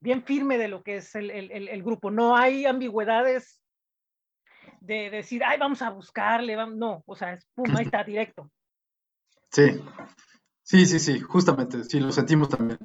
bien 0.00 0.24
firme 0.24 0.56
de 0.56 0.68
lo 0.68 0.82
que 0.82 0.96
es 0.96 1.14
el, 1.14 1.30
el, 1.30 1.68
el, 1.68 1.82
grupo. 1.82 2.10
No 2.10 2.34
hay 2.34 2.64
ambigüedades 2.64 3.60
de 4.80 5.10
decir, 5.10 5.44
ay, 5.44 5.58
vamos 5.58 5.82
a 5.82 5.90
buscarle, 5.90 6.56
vamos. 6.56 6.76
no, 6.76 7.02
o 7.06 7.14
sea, 7.14 7.34
es 7.34 7.46
pum, 7.54 7.76
ahí 7.76 7.84
está, 7.84 8.02
directo. 8.02 8.50
Sí, 9.50 9.80
sí, 10.62 10.86
sí, 10.86 10.98
sí, 10.98 11.20
justamente, 11.20 11.84
sí, 11.84 12.00
lo 12.00 12.10
sentimos 12.10 12.48
también. 12.48 12.78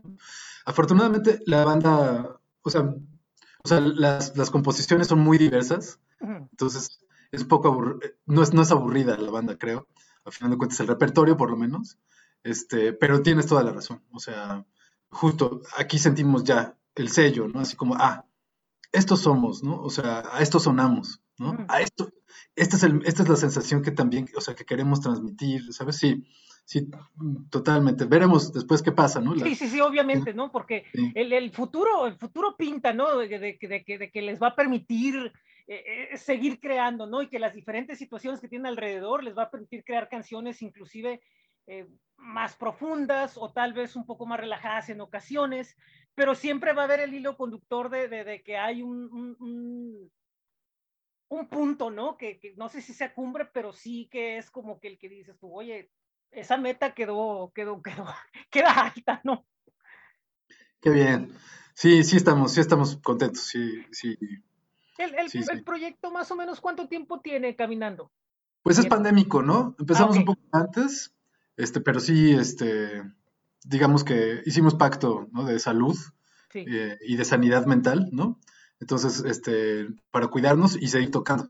Afortunadamente, 0.65 1.39
la 1.45 1.63
banda 1.63 2.38
o 2.61 2.69
sea, 2.69 2.81
o 2.81 3.67
sea 3.67 3.79
las, 3.79 4.35
las, 4.37 4.49
composiciones 4.49 5.07
son 5.07 5.19
muy 5.19 5.37
diversas, 5.37 5.99
entonces 6.21 6.99
es 7.31 7.43
poco 7.43 7.99
no 8.25 8.43
es, 8.43 8.53
no 8.53 8.61
es 8.61 8.71
aburrida 8.71 9.17
la 9.17 9.31
banda, 9.31 9.57
creo, 9.57 9.87
al 10.25 10.31
final 10.31 10.51
de 10.51 10.57
cuentas 10.57 10.79
el 10.79 10.87
repertorio 10.87 11.37
por 11.37 11.49
lo 11.49 11.57
menos, 11.57 11.97
este, 12.43 12.93
pero 12.93 13.21
tienes 13.21 13.47
toda 13.47 13.63
la 13.63 13.71
razón, 13.71 14.03
o 14.11 14.19
sea, 14.19 14.65
justo 15.09 15.61
aquí 15.77 15.97
sentimos 15.97 16.43
ya 16.43 16.77
el 16.95 17.09
sello, 17.09 17.47
¿no? 17.47 17.59
Así 17.59 17.75
como, 17.75 17.95
ah, 17.95 18.25
estos 18.91 19.21
somos, 19.21 19.63
¿no? 19.63 19.81
O 19.81 19.89
sea, 19.89 20.23
a 20.31 20.41
esto 20.41 20.59
sonamos, 20.59 21.21
¿no? 21.37 21.65
A 21.67 21.81
esto, 21.81 22.11
esta 22.55 22.75
es, 22.75 22.83
el, 22.83 23.01
esta 23.05 23.23
es 23.23 23.29
la 23.29 23.35
sensación 23.35 23.81
que 23.81 23.91
también, 23.91 24.27
o 24.35 24.41
sea, 24.41 24.55
que 24.55 24.65
queremos 24.65 25.01
transmitir, 25.01 25.73
¿sabes? 25.73 25.97
Sí, 25.97 26.23
sí, 26.65 26.89
totalmente. 27.49 28.05
Veremos 28.05 28.51
después 28.51 28.81
qué 28.81 28.91
pasa, 28.91 29.19
¿no? 29.21 29.35
sí, 29.35 29.55
sí, 29.55 29.67
sí, 29.67 29.79
obviamente, 29.79 30.33
¿no? 30.33 30.51
Porque 30.51 30.85
el, 31.13 31.33
el, 31.33 31.51
futuro, 31.51 32.07
el 32.07 32.15
futuro 32.15 32.55
pinta, 32.57 32.93
¿no? 32.93 33.17
De, 33.17 33.27
de, 33.27 33.57
de, 33.59 33.97
de 33.97 34.11
que 34.11 34.21
les 34.21 34.41
va 34.41 34.47
a 34.49 34.55
permitir 34.55 35.31
eh, 35.71 36.09
eh, 36.11 36.17
seguir 36.17 36.59
creando, 36.59 37.05
¿no? 37.05 37.21
Y 37.21 37.27
que 37.27 37.37
las 37.37 37.53
diferentes 37.53 37.99
situaciones 37.99 38.41
que 38.41 38.47
tienen 38.47 38.65
alrededor 38.65 39.23
les 39.23 39.37
va 39.37 39.43
a 39.43 39.51
permitir 39.51 39.83
crear 39.83 40.09
canciones 40.09 40.63
inclusive 40.63 41.21
eh, 41.67 41.87
más 42.17 42.55
profundas 42.55 43.37
o 43.37 43.51
tal 43.51 43.73
vez 43.73 43.95
un 43.95 44.07
poco 44.07 44.25
más 44.25 44.39
relajadas 44.39 44.89
en 44.89 44.99
ocasiones, 44.99 45.77
pero 46.19 46.35
siempre 46.35 46.73
va 46.73 46.81
a 46.81 46.83
haber 46.83 46.99
el 46.99 47.13
hilo 47.13 47.37
conductor 47.37 47.89
de, 47.89 48.09
de, 48.09 48.43
que 48.43 48.57
hay 48.57 48.81
un, 48.81 49.09
un, 49.39 50.11
un, 51.29 51.47
punto, 51.47 51.91
¿no? 51.91 52.17
Que, 52.17 52.41
que, 52.41 52.53
no 52.57 52.67
sé 52.67 52.81
si 52.81 52.93
sea 52.93 53.13
cumbre, 53.13 53.45
pero 53.53 53.71
sí 53.71 54.09
que 54.11 54.37
es 54.37 54.51
como 54.51 54.81
que 54.81 54.89
el 54.89 54.97
que 54.97 55.07
dices 55.07 55.39
tú, 55.39 55.49
oye, 55.49 55.89
esa 56.31 56.57
meta 56.57 56.93
quedó, 56.93 57.53
quedó, 57.55 57.81
quedó, 57.83 58.05
queda 58.51 58.91
alta, 58.93 59.21
¿no? 59.23 59.47
Qué 60.81 60.89
bien. 60.89 61.33
Sí, 61.73 62.03
sí 62.03 62.17
estamos, 62.17 62.51
sí 62.51 62.59
estamos 62.59 62.97
contentos, 62.97 63.43
sí, 63.43 63.81
sí, 63.93 64.17
el, 64.97 65.15
el, 65.15 65.63
proyecto 65.63 66.11
más 66.11 66.29
o 66.31 66.35
menos 66.35 66.59
cuánto 66.59 66.89
tiempo 66.89 67.21
tiene 67.21 67.55
caminando? 67.55 68.11
Pues 68.61 68.77
es 68.77 68.87
pandémico, 68.87 69.41
¿no? 69.41 69.73
Empezamos 69.79 70.17
ah, 70.17 70.19
un 70.19 70.25
poco 70.25 70.41
antes, 70.51 71.15
este, 71.55 71.79
pero 71.79 72.01
sí, 72.01 72.31
este, 72.31 73.03
digamos 73.63 74.03
que 74.03 74.41
hicimos 74.45 74.75
pacto 74.75 75.27
¿no? 75.31 75.45
de 75.45 75.59
salud 75.59 75.97
eh, 76.53 76.97
y 77.01 77.15
de 77.15 77.25
sanidad 77.25 77.65
mental, 77.65 78.09
¿no? 78.11 78.39
Entonces, 78.79 79.23
este, 79.25 79.87
para 80.11 80.27
cuidarnos 80.27 80.75
y 80.81 80.87
seguir 80.87 81.11
tocando. 81.11 81.49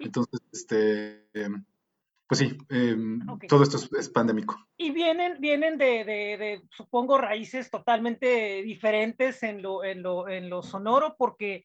Entonces, 0.00 0.40
este, 0.52 1.28
pues 2.26 2.38
sí, 2.38 2.58
em, 2.68 3.20
todo 3.48 3.62
esto 3.62 3.78
es, 3.98 4.08
pandémico. 4.08 4.56
Y 4.76 4.90
vienen, 4.90 5.40
vienen 5.40 5.78
de, 5.78 6.04
de, 6.04 6.36
de, 6.36 6.62
supongo, 6.70 7.18
raíces 7.18 7.70
totalmente 7.70 8.62
diferentes 8.62 9.42
en 9.42 9.62
lo, 9.62 9.84
en 9.84 10.02
lo, 10.02 10.28
en 10.28 10.50
lo 10.50 10.62
sonoro, 10.62 11.14
porque 11.16 11.64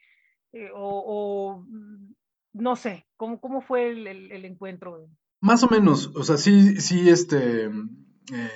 eh, 0.51 0.69
o, 0.73 1.63
mm, 1.67 2.13
no 2.53 2.75
sé, 2.75 3.07
¿cómo, 3.15 3.39
cómo 3.39 3.61
fue 3.61 3.89
el, 3.89 4.07
el, 4.07 4.45
encuentro? 4.45 5.07
Más 5.41 5.63
o 5.63 5.69
menos, 5.69 6.11
o 6.15 6.23
sea, 6.23 6.37
sí, 6.37 6.81
sí, 6.81 7.09
este, 7.09 7.65
eh, 7.65 8.49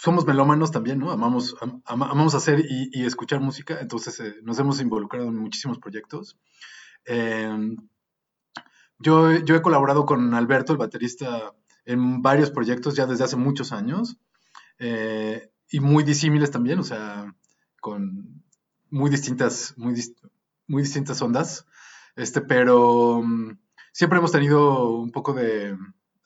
somos 0.00 0.26
melómanos 0.26 0.70
también, 0.70 0.98
¿no? 0.98 1.10
Amamos, 1.10 1.56
amamos 1.84 2.34
hacer 2.34 2.64
y, 2.68 3.04
escuchar 3.04 3.40
música, 3.40 3.78
entonces 3.80 4.18
eh, 4.20 4.36
nos 4.42 4.58
hemos 4.58 4.80
involucrado 4.80 5.28
en 5.28 5.36
muchísimos 5.36 5.78
proyectos. 5.78 6.38
Em, 7.04 7.76
yo, 8.98 9.32
yo 9.32 9.56
he 9.56 9.62
colaborado 9.62 10.06
con 10.06 10.34
Alberto, 10.34 10.72
el 10.72 10.78
baterista, 10.78 11.54
en 11.84 12.22
varios 12.22 12.50
proyectos 12.50 12.94
ya 12.94 13.06
desde 13.06 13.24
hace 13.24 13.36
muchos 13.36 13.72
años, 13.72 14.18
y 15.70 15.80
muy 15.80 16.04
disímiles 16.04 16.50
también, 16.50 16.78
o 16.78 16.84
sea, 16.84 17.34
con 17.80 18.42
muy 18.90 19.10
distintas, 19.10 19.74
muy 19.76 20.82
distintas 20.82 21.20
ondas, 21.20 21.66
este, 22.16 22.40
pero 22.40 23.22
mm, 23.22 23.58
siempre 23.92 24.18
hemos 24.18 24.32
tenido 24.32 24.90
un 24.90 25.10
poco 25.12 25.32
de 25.34 25.76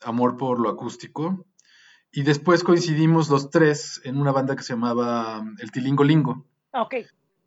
amor 0.01 0.37
por 0.37 0.59
lo 0.59 0.69
acústico. 0.69 1.45
Y 2.15 2.21
después 2.21 2.63
coincidimos 2.63 3.27
los 3.29 3.49
tres 3.49 3.99
en 4.03 4.19
una 4.19 4.31
banda 4.31 4.55
que 4.55 4.61
se 4.61 4.73
llamaba 4.73 5.41
mm, 5.41 5.55
El 5.59 5.71
Tilingo 5.71 6.03
Lingo. 6.03 6.45
Ok. 6.71 6.95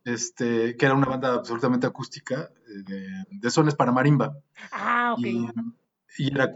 Este, 0.04 0.76
que 0.76 0.87
era 0.87 0.94
una 0.94 1.06
banda 1.06 1.35
absolutamente 1.35 1.87
acústica, 1.87 2.50
eh, 2.68 3.25
de, 3.30 3.50
sones 3.50 3.76
para 3.76 3.92
marimba. 3.92 4.37
Ah, 4.73 5.14
ok. 5.16 5.25
Y, 6.18 6.32
era 6.32 6.52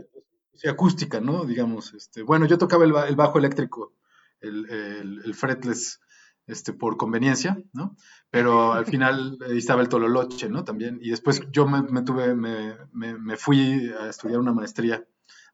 acústica, 0.69 1.21
¿no? 1.21 1.45
Digamos, 1.45 1.95
este, 1.95 2.23
bueno, 2.23 2.47
yo 2.47 2.59
tocaba 2.59 2.85
el, 2.85 3.17
bajo 3.17 3.39
eléctrico, 3.39 3.93
el, 4.41 4.69
el, 4.69 5.23
el 5.25 5.35
fretless, 5.35 6.01
este, 6.49 6.73
por 6.73 6.97
conveniencia, 6.97 7.63
¿no? 7.73 7.97
Pero 8.31 8.73
al 8.73 8.87
final 8.87 9.39
estaba 9.51 9.83
el 9.83 9.89
Tololoche, 9.89 10.49
¿no? 10.49 10.65
También. 10.65 10.99
Y 11.01 11.11
después 11.11 11.43
yo 11.53 11.67
me, 11.67 12.03
tuve, 12.03 12.35
me, 12.35 12.75
me, 12.93 13.37
fui 13.37 13.89
a 14.01 14.09
estudiar 14.09 14.41
una 14.41 14.53
maestría 14.53 15.05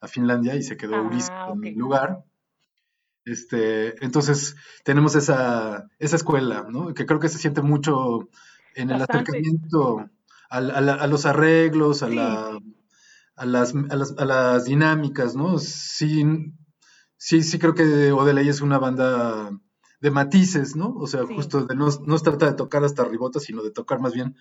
a 0.01 0.09
Finlandia 0.09 0.57
y 0.57 0.63
se 0.63 0.79
quedó 0.79 0.97
ah, 0.97 1.51
en 1.53 1.61
mi 1.61 1.75
lugar. 1.75 2.25
Este, 3.27 4.03
entonces 4.05 4.55
tenemos 4.85 5.17
esa, 5.17 5.89
esa 5.99 6.17
escuela, 6.17 6.65
¿no? 6.71 6.95
Que 6.95 7.07
creo 7.07 7.19
que 7.19 7.29
se 7.29 7.39
siente 7.39 7.61
mucho 7.61 8.29
en 8.77 8.91
el 8.91 9.03
acercamiento 9.03 10.09
a, 10.49 10.59
a, 10.59 11.07
los 11.09 11.27
arreglos, 11.27 12.05
a, 12.05 12.09
la, 12.09 12.57
a, 13.35 13.45
las, 13.45 13.75
a, 13.75 14.25
las, 14.25 14.65
dinámicas, 14.65 15.35
¿no? 15.35 15.59
Sí, 15.59 16.25
sí, 17.17 17.43
sí 17.43 17.59
creo 17.59 17.75
que 17.75 18.13
Odelay 18.13 18.49
es 18.49 18.61
una 18.61 18.79
banda 18.79 19.51
de 20.01 20.11
matices, 20.11 20.77
¿no? 20.77 20.95
O 20.97 21.07
sea, 21.07 21.25
justo 21.25 21.65
de 21.65 21.75
no, 21.75 21.89
no 22.05 22.19
se 22.19 22.25
trata 22.25 22.47
de 22.47 22.55
tocar 22.55 22.85
hasta 22.85 23.05
ribota, 23.05 23.41
sino 23.41 23.63
de 23.63 23.71
tocar 23.71 24.01
más 24.01 24.15
bien 24.15 24.37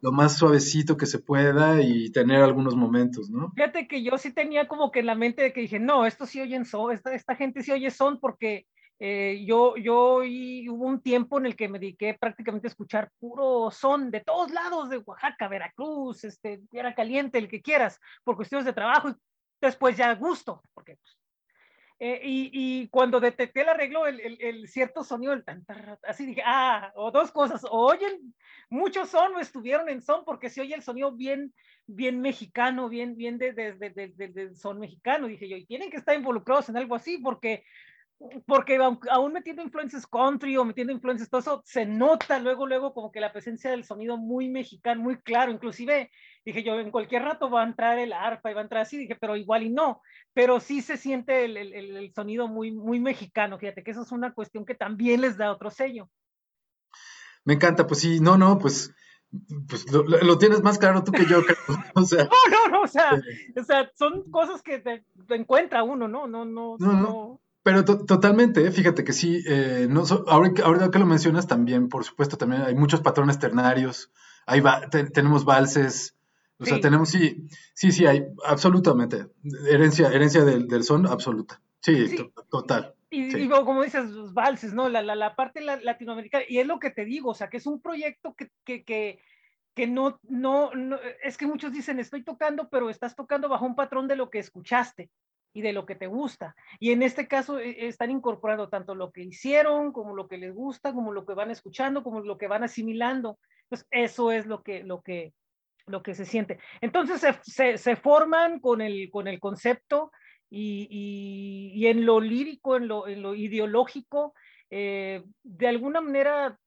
lo 0.00 0.12
más 0.12 0.36
suavecito 0.36 0.96
que 0.96 1.06
se 1.06 1.18
pueda 1.18 1.82
y 1.82 2.10
tener 2.10 2.42
algunos 2.42 2.76
momentos, 2.76 3.30
¿no? 3.30 3.50
Fíjate 3.52 3.88
que 3.88 4.02
yo 4.02 4.18
sí 4.18 4.32
tenía 4.32 4.68
como 4.68 4.90
que 4.90 5.00
en 5.00 5.06
la 5.06 5.14
mente 5.14 5.42
de 5.42 5.52
que 5.52 5.62
dije, 5.62 5.80
no, 5.80 6.06
esto 6.06 6.26
sí 6.26 6.40
oyen 6.40 6.64
son, 6.64 6.92
esta, 6.92 7.14
esta 7.14 7.34
gente 7.34 7.62
sí 7.62 7.72
oye 7.72 7.90
son 7.90 8.20
porque 8.20 8.66
eh, 8.98 9.44
yo, 9.46 9.76
yo 9.76 10.22
y 10.24 10.68
hubo 10.68 10.86
un 10.86 11.00
tiempo 11.00 11.38
en 11.38 11.46
el 11.46 11.56
que 11.56 11.68
me 11.68 11.78
dediqué 11.78 12.14
prácticamente 12.14 12.66
a 12.66 12.70
escuchar 12.70 13.10
puro 13.18 13.70
son 13.70 14.10
de 14.10 14.20
todos 14.20 14.50
lados, 14.52 14.88
de 14.88 14.98
Oaxaca, 14.98 15.48
Veracruz, 15.48 16.24
este, 16.24 16.62
Tierra 16.70 16.94
Caliente, 16.94 17.38
el 17.38 17.48
que 17.48 17.60
quieras, 17.60 18.00
por 18.24 18.36
cuestiones 18.36 18.64
de 18.64 18.72
trabajo 18.72 19.10
y 19.10 19.14
después 19.60 19.96
ya 19.96 20.14
gusto, 20.14 20.62
porque 20.72 20.96
pues, 20.96 21.16
eh, 21.98 22.20
y, 22.22 22.88
cuando 22.88 23.20
detecté 23.20 23.62
el 23.62 23.70
arreglo, 23.70 24.06
el, 24.06 24.68
cierto 24.68 25.02
sonido, 25.02 25.32
el 25.32 25.44
tan, 25.44 25.64
así 26.06 26.26
dije, 26.26 26.42
ah, 26.44 26.92
o 26.94 27.10
dos 27.10 27.30
cosas, 27.30 27.64
o 27.64 27.86
oyen 27.86 28.34
mucho 28.68 29.06
son 29.06 29.34
o 29.34 29.40
estuvieron 29.40 29.88
en 29.88 30.02
son, 30.02 30.24
porque 30.24 30.50
se 30.50 30.60
oye 30.60 30.74
el 30.74 30.82
sonido 30.82 31.12
bien, 31.12 31.54
bien 31.86 32.20
mexicano, 32.20 32.90
bien, 32.90 33.16
bien 33.16 33.38
de, 33.38 33.52
de, 33.52 33.72
de, 33.74 34.54
son 34.54 34.78
mexicano, 34.78 35.26
dije 35.26 35.48
yo, 35.48 35.56
y 35.56 35.64
tienen 35.64 35.90
que 35.90 35.96
estar 35.96 36.14
involucrados 36.14 36.68
en 36.68 36.76
algo 36.76 36.94
así, 36.94 37.16
porque 37.16 37.64
porque 38.46 38.78
aún 39.10 39.32
metiendo 39.32 39.62
influencias 39.62 40.06
country 40.06 40.56
o 40.56 40.64
metiendo 40.64 40.92
influencias, 40.92 41.28
todo 41.28 41.40
eso 41.40 41.62
se 41.64 41.84
nota 41.84 42.38
luego, 42.38 42.66
luego 42.66 42.94
como 42.94 43.12
que 43.12 43.20
la 43.20 43.32
presencia 43.32 43.70
del 43.70 43.84
sonido 43.84 44.16
muy 44.16 44.48
mexicano, 44.48 45.02
muy 45.02 45.18
claro, 45.18 45.52
inclusive 45.52 46.10
dije 46.44 46.62
yo, 46.62 46.78
en 46.80 46.90
cualquier 46.90 47.22
rato 47.22 47.50
va 47.50 47.62
a 47.62 47.66
entrar 47.66 47.98
el 47.98 48.12
arpa 48.12 48.50
y 48.50 48.54
va 48.54 48.60
a 48.60 48.64
entrar 48.64 48.82
así, 48.82 48.96
dije, 48.96 49.16
pero 49.16 49.36
igual 49.36 49.64
y 49.64 49.70
no, 49.70 50.00
pero 50.32 50.60
sí 50.60 50.80
se 50.80 50.96
siente 50.96 51.44
el, 51.44 51.56
el, 51.56 51.74
el 51.74 52.12
sonido 52.14 52.48
muy, 52.48 52.72
muy 52.72 53.00
mexicano, 53.00 53.58
fíjate 53.58 53.82
que 53.82 53.90
eso 53.90 54.02
es 54.02 54.12
una 54.12 54.32
cuestión 54.32 54.64
que 54.64 54.74
también 54.74 55.20
les 55.20 55.36
da 55.36 55.52
otro 55.52 55.70
sello. 55.70 56.08
Me 57.44 57.54
encanta, 57.54 57.86
pues 57.86 58.00
sí, 58.00 58.20
no, 58.20 58.38
no, 58.38 58.58
pues 58.58 58.94
pues 59.68 59.90
lo, 59.90 60.04
lo, 60.04 60.38
tienes 60.38 60.62
más 60.62 60.78
claro 60.78 61.02
tú 61.02 61.12
que 61.12 61.26
yo, 61.26 61.40
o 61.94 62.02
sea. 62.02 62.24
No, 62.50 62.50
no, 62.50 62.68
no, 62.68 62.82
o 62.82 62.86
sea, 62.86 63.20
o 63.56 63.64
sea 63.64 63.90
son 63.94 64.30
cosas 64.30 64.62
que 64.62 64.78
te, 64.78 65.04
te 65.26 65.34
encuentra 65.34 65.82
uno, 65.82 66.08
¿no? 66.08 66.26
No, 66.26 66.44
no, 66.44 66.76
no. 66.78 66.92
no. 66.92 67.40
Pero 67.66 67.84
totalmente, 67.84 68.64
¿eh? 68.64 68.70
fíjate 68.70 69.02
que 69.02 69.12
sí, 69.12 69.42
eh, 69.44 69.88
no, 69.90 70.04
ahora, 70.28 70.52
que 70.88 70.98
lo 71.00 71.04
mencionas 71.04 71.48
también, 71.48 71.88
por 71.88 72.04
supuesto, 72.04 72.38
también 72.38 72.62
hay 72.62 72.76
muchos 72.76 73.00
patrones 73.00 73.40
ternarios, 73.40 74.12
hay 74.46 74.62
tenemos 75.12 75.44
valses, 75.44 76.16
o 76.60 76.64
sea, 76.64 76.80
tenemos, 76.80 77.08
sí, 77.08 77.48
sí, 77.74 77.90
sí, 77.90 78.06
hay, 78.06 78.24
absolutamente, 78.44 79.26
herencia, 79.68 80.12
herencia 80.12 80.44
del, 80.44 80.68
del 80.68 80.84
son, 80.84 81.08
absoluta, 81.08 81.60
sí, 81.80 82.30
total. 82.48 82.94
Y, 83.10 83.36
y, 83.36 83.48
como 83.48 83.82
dices, 83.82 84.10
los 84.10 84.32
valses, 84.32 84.72
¿no? 84.72 84.88
La, 84.88 85.02
la, 85.02 85.16
la 85.16 85.34
parte 85.34 85.60
latinoamericana, 85.60 86.44
y 86.48 86.58
es 86.58 86.68
lo 86.68 86.78
que 86.78 86.90
te 86.90 87.04
digo, 87.04 87.30
o 87.30 87.34
sea, 87.34 87.50
que 87.50 87.56
es 87.56 87.66
un 87.66 87.80
proyecto 87.80 88.34
que, 88.34 88.48
que, 88.64 88.84
que, 88.84 89.18
que 89.74 89.88
no, 89.88 90.20
no, 90.28 90.72
no, 90.72 91.00
es 91.24 91.36
que 91.36 91.48
muchos 91.48 91.72
dicen, 91.72 91.98
estoy 91.98 92.22
tocando, 92.22 92.68
pero 92.68 92.90
estás 92.90 93.16
tocando 93.16 93.48
bajo 93.48 93.66
un 93.66 93.74
patrón 93.74 94.06
de 94.06 94.14
lo 94.14 94.30
que 94.30 94.38
escuchaste 94.38 95.10
y 95.56 95.62
de 95.62 95.72
lo 95.72 95.86
que 95.86 95.94
te 95.94 96.06
gusta. 96.06 96.54
Y 96.78 96.92
en 96.92 97.02
este 97.02 97.26
caso 97.26 97.58
eh, 97.58 97.86
están 97.86 98.10
incorporando 98.10 98.68
tanto 98.68 98.94
lo 98.94 99.10
que 99.10 99.22
hicieron, 99.22 99.90
como 99.90 100.14
lo 100.14 100.28
que 100.28 100.36
les 100.36 100.54
gusta, 100.54 100.92
como 100.92 101.14
lo 101.14 101.24
que 101.24 101.32
van 101.32 101.50
escuchando, 101.50 102.02
como 102.02 102.20
lo 102.20 102.36
que 102.36 102.46
van 102.46 102.62
asimilando. 102.62 103.38
Pues 103.70 103.86
eso 103.90 104.30
es 104.32 104.44
lo 104.44 104.62
que, 104.62 104.84
lo 104.84 105.00
que, 105.00 105.32
lo 105.86 106.02
que 106.02 106.14
se 106.14 106.26
siente. 106.26 106.58
Entonces 106.82 107.26
se, 107.42 107.78
se, 107.78 107.96
forman 107.96 108.60
con 108.60 108.82
el, 108.82 109.08
con 109.10 109.28
el 109.28 109.40
concepto 109.40 110.12
y, 110.50 110.88
y, 110.90 111.72
y, 111.74 111.86
en 111.86 112.04
lo 112.04 112.20
lírico, 112.20 112.76
en 112.76 112.86
lo, 112.86 113.08
en 113.08 113.22
lo 113.22 113.34
ideológico, 113.34 114.34
eh, 114.68 115.24
de 115.42 115.68
alguna 115.68 116.02
manera 116.02 116.58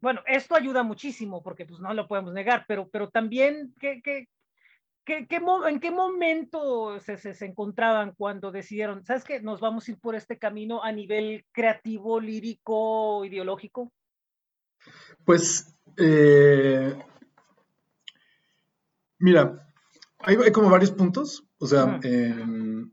bueno, 0.00 0.20
esto 0.26 0.54
ayuda 0.54 0.82
muchísimo 0.82 1.42
porque 1.42 1.64
pues 1.64 1.80
no 1.80 1.94
lo 1.94 2.06
podemos 2.06 2.34
negar, 2.34 2.66
pero, 2.68 2.90
pero 2.90 3.08
también, 3.08 3.74
¿qué, 3.80 4.02
qué, 4.02 4.28
¿Qué, 5.04 5.26
qué, 5.26 5.40
¿En 5.68 5.80
qué 5.80 5.90
momento 5.90 6.98
se, 7.00 7.16
se, 7.18 7.34
se, 7.34 7.46
encontraban 7.46 8.14
cuando 8.16 8.50
decidieron, 8.50 9.04
sabes 9.04 9.24
que 9.24 9.40
nos 9.40 9.60
vamos 9.60 9.86
a 9.86 9.90
ir 9.90 9.98
por 9.98 10.14
este 10.14 10.38
camino 10.38 10.82
a 10.82 10.92
nivel 10.92 11.44
creativo, 11.52 12.20
lírico, 12.20 13.24
ideológico? 13.24 13.92
Pues 15.24 15.76
eh, 15.98 16.94
Mira, 19.24 19.72
hay, 20.18 20.36
hay 20.36 20.52
como 20.52 20.68
varios 20.68 20.90
puntos, 20.90 21.44
o 21.56 21.66
sea, 21.66 21.98
em, 22.02 22.92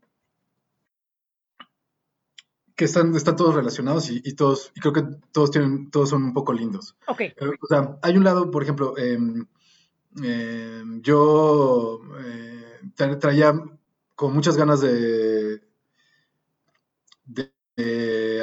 que 2.73 2.85
están, 2.85 3.13
están 3.15 3.35
todos 3.35 3.53
relacionados 3.53 4.09
y, 4.09 4.21
y 4.23 4.33
todos, 4.33 4.71
y 4.73 4.79
creo 4.79 4.93
que 4.93 5.03
todos 5.33 5.51
tienen, 5.51 5.91
todos 5.91 6.09
son 6.09 6.23
un 6.23 6.33
poco 6.33 6.53
lindos. 6.53 6.95
Ok. 7.07 7.21
O 7.61 7.67
sea, 7.67 7.99
hay 8.01 8.15
un 8.15 8.23
lado, 8.23 8.49
por 8.49 8.63
ejemplo, 8.63 8.97
em, 8.97 9.45
em, 10.23 11.01
yo 11.01 11.99
eh, 12.19 12.79
tra- 12.95 13.19
traía 13.19 13.53
con 14.15 14.33
muchas 14.33 14.57
ganas 14.57 14.81
de, 14.81 15.61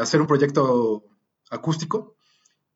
hacer 0.00 0.20
un 0.20 0.26
proyecto 0.26 1.04
acústico, 1.50 2.16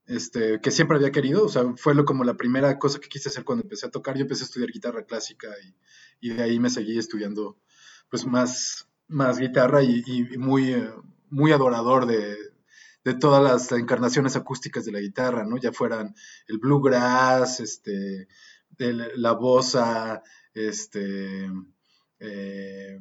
este, 0.07 0.61
que 0.61 0.71
siempre 0.71 0.99
había 0.99 1.13
querido, 1.13 1.47
o 1.47 1.49
sea, 1.49 1.65
fue 1.77 1.95
lo, 1.95 2.05
como 2.05 2.25
la 2.25 2.37
primera 2.37 2.79
cosa 2.79 3.01
que 3.01 3.09
quise 3.09 3.29
hacer 3.31 3.45
cuando 3.45 3.65
empecé 3.65 3.87
a 3.87 3.91
tocar. 3.93 4.17
Yo 4.17 4.23
empecé 4.23 4.45
a 4.45 4.47
estudiar 4.47 4.71
guitarra 4.73 5.05
clásica 5.05 5.49
y, 6.21 6.29
y 6.31 6.35
de 6.35 6.43
ahí 6.43 6.59
me 6.61 6.71
seguí 6.71 6.99
estudiando, 6.99 7.59
pues, 8.11 8.27
más, 8.27 8.89
más 9.09 9.39
guitarra 9.39 9.83
y, 9.83 10.03
y 10.07 10.39
muy, 10.39 10.73
eh, 10.75 10.91
muy 11.31 11.53
adorador 11.53 12.07
de, 12.07 12.37
de 13.05 13.15
todas 13.15 13.43
las 13.43 13.73
encarnaciones 13.73 14.37
acústicas 14.37 14.85
de 14.85 14.93
la 14.93 15.01
guitarra, 15.01 15.45
¿no? 15.45 15.57
Ya 15.59 15.73
fueran 15.73 16.15
el 16.49 16.59
bluegrass, 16.59 17.61
este, 17.61 18.29
el- 18.79 19.13
la 19.17 19.33
bossa, 19.33 20.23
este, 20.55 21.51
eh, 22.19 23.01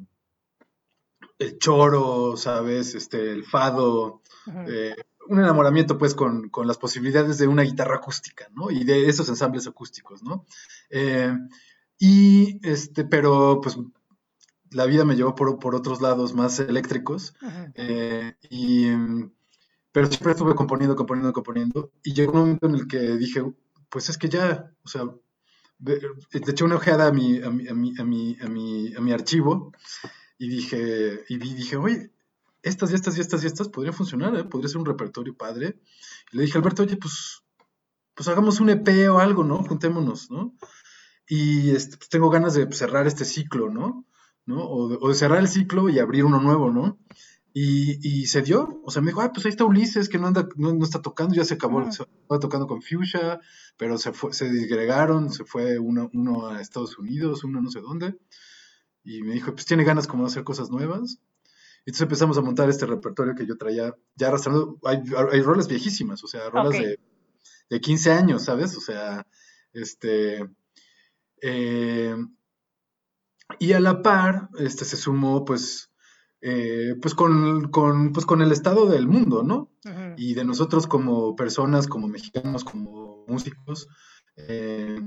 el 1.38 1.58
choro, 1.58 2.36
¿sabes? 2.36 2.94
Este, 2.94 3.32
el 3.32 3.44
fado, 3.44 4.22
eh, 4.68 4.94
un 5.28 5.38
enamoramiento 5.38 5.98
pues 5.98 6.14
con, 6.14 6.48
con 6.50 6.66
las 6.66 6.78
posibilidades 6.78 7.38
de 7.38 7.46
una 7.48 7.62
guitarra 7.62 7.96
acústica, 7.96 8.48
¿no? 8.54 8.70
Y 8.70 8.84
de 8.84 9.08
esos 9.08 9.28
ensambles 9.28 9.66
acústicos, 9.66 10.22
¿no? 10.22 10.46
Eh, 10.90 11.32
y 11.98 12.60
este, 12.68 13.04
pero 13.04 13.60
pues 13.60 13.76
la 14.70 14.86
vida 14.86 15.04
me 15.04 15.16
llevó 15.16 15.34
por, 15.34 15.58
por 15.58 15.74
otros 15.74 16.00
lados 16.00 16.34
más 16.34 16.58
eléctricos. 16.60 17.34
Y, 18.50 18.88
pero 19.92 20.06
siempre 20.06 20.32
estuve 20.32 20.54
componiendo, 20.54 20.96
componiendo, 20.96 21.32
componiendo. 21.32 21.92
Y 22.02 22.14
llegó 22.14 22.32
un 22.34 22.38
momento 22.40 22.66
en 22.66 22.74
el 22.76 22.86
que 22.88 22.98
dije, 23.16 23.42
pues 23.90 24.08
es 24.08 24.16
que 24.18 24.28
ya, 24.28 24.72
o 24.82 24.88
sea, 24.88 25.02
le 25.84 25.98
eché 26.32 26.64
una 26.64 26.76
ojeada 26.76 27.08
a 27.08 27.12
mi, 27.12 27.42
a 27.42 27.50
mi, 27.50 27.68
a 27.68 27.74
mi, 27.74 27.94
a 27.98 28.04
mi, 28.04 28.36
a 28.40 28.48
mi, 28.48 28.94
a 28.94 29.00
mi 29.00 29.12
archivo 29.12 29.72
y 30.38 30.48
dije, 30.48 31.24
y 31.28 31.38
dije, 31.38 31.76
oye, 31.76 32.10
estas 32.62 32.92
y 32.92 32.94
estas 32.94 33.16
y 33.18 33.20
estas 33.20 33.42
y 33.42 33.46
estas 33.46 33.68
podría 33.68 33.92
funcionar, 33.92 34.34
¿eh? 34.36 34.44
Podría 34.44 34.68
ser 34.68 34.78
un 34.78 34.86
repertorio 34.86 35.36
padre. 35.36 35.80
Y 36.32 36.36
le 36.36 36.44
dije, 36.44 36.58
Alberto, 36.58 36.84
oye, 36.84 36.96
pues, 36.96 37.42
pues 38.14 38.28
hagamos 38.28 38.60
un 38.60 38.70
EP 38.70 39.08
o 39.10 39.18
algo, 39.18 39.44
¿no? 39.44 39.62
Juntémonos, 39.64 40.30
¿no? 40.30 40.54
Y 41.26 41.70
este, 41.70 41.96
pues, 41.96 42.08
tengo 42.08 42.30
ganas 42.30 42.54
de 42.54 42.70
cerrar 42.72 43.06
este 43.06 43.24
ciclo, 43.24 43.70
¿no? 43.70 44.06
¿No? 44.46 44.64
O 44.68 44.88
de, 44.88 44.98
o 45.00 45.08
de 45.08 45.14
cerrar 45.14 45.38
el 45.38 45.48
ciclo 45.48 45.88
y 45.88 45.98
abrir 45.98 46.24
uno 46.24 46.40
nuevo, 46.40 46.70
¿no? 46.70 46.98
Y, 47.54 47.98
y 48.06 48.26
se 48.28 48.40
dio, 48.42 48.80
o 48.84 48.90
sea, 48.90 49.02
me 49.02 49.08
dijo, 49.08 49.20
ah, 49.20 49.30
pues 49.32 49.44
ahí 49.44 49.50
está 49.50 49.64
Ulises, 49.64 50.08
que 50.08 50.18
no 50.18 50.26
anda, 50.26 50.48
no, 50.56 50.72
no 50.72 50.84
está 50.84 51.02
tocando, 51.02 51.34
ya 51.34 51.44
se 51.44 51.54
acabó, 51.54 51.80
Ujú. 51.80 51.92
se 51.92 52.02
estaba 52.04 52.40
tocando 52.40 52.66
con 52.66 52.80
Fuchsia, 52.80 53.40
pero 53.76 53.98
se 53.98 54.12
fue, 54.12 54.32
se 54.32 54.50
disgregaron, 54.50 55.30
se 55.30 55.44
fue 55.44 55.78
uno, 55.78 56.08
uno 56.14 56.46
a 56.48 56.60
Estados 56.62 56.96
Unidos, 56.98 57.44
uno 57.44 57.60
no 57.60 57.70
sé 57.70 57.80
dónde, 57.80 58.16
y 59.04 59.22
me 59.22 59.34
dijo, 59.34 59.52
pues 59.52 59.66
tiene 59.66 59.84
ganas 59.84 60.06
como 60.06 60.24
de 60.24 60.28
hacer 60.30 60.44
cosas 60.44 60.70
nuevas. 60.70 61.18
Y 61.84 61.90
entonces 61.90 62.02
empezamos 62.02 62.38
a 62.38 62.42
montar 62.42 62.70
este 62.70 62.86
repertorio 62.86 63.34
que 63.34 63.46
yo 63.46 63.56
traía 63.58 63.94
ya 64.16 64.28
arrastrando, 64.28 64.78
hay, 64.84 64.98
hay 65.32 65.42
rolas 65.42 65.68
viejísimas, 65.68 66.22
o 66.24 66.28
sea, 66.28 66.48
rolas 66.48 66.74
Ok. 66.76 66.80
de, 66.82 67.00
de 67.70 67.80
15 67.80 68.12
años, 68.12 68.44
¿sabes? 68.44 68.76
O 68.76 68.80
sea, 68.80 69.26
este... 69.74 70.48
eh, 71.42 72.16
y 73.58 73.72
a 73.72 73.80
la 73.80 74.02
par, 74.02 74.48
este, 74.58 74.84
se 74.84 74.96
sumó, 74.96 75.44
pues, 75.44 75.90
eh, 76.42 76.96
pues, 77.00 77.14
con, 77.14 77.70
con, 77.70 78.12
pues, 78.12 78.26
con 78.26 78.42
el 78.42 78.50
estado 78.52 78.86
del 78.86 79.06
mundo, 79.06 79.42
¿no? 79.44 79.70
Y 80.18 80.34
de 80.34 80.44
nosotros 80.44 80.86
como 80.86 81.34
personas, 81.36 81.86
como 81.86 82.08
mexicanos, 82.08 82.64
como 82.64 83.24
músicos, 83.28 83.88
eh, 84.36 85.00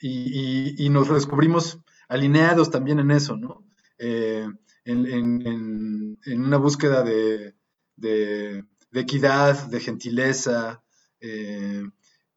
y, 0.00 0.08
y- 0.08 0.86
y 0.86 0.88
nos 0.90 1.08
redescubrimos 1.08 1.78
alineados 2.08 2.70
también 2.70 3.00
en 3.00 3.10
eso, 3.10 3.36
¿no? 3.36 3.64
Eh, 3.98 4.46
en, 4.84 5.06
en- 5.06 5.46
en- 5.46 6.18
en 6.24 6.44
una 6.44 6.56
búsqueda 6.56 7.02
de, 7.02 7.54
de- 7.96 8.64
de 8.92 9.00
equidad, 9.00 9.66
de 9.68 9.80
gentileza, 9.80 10.82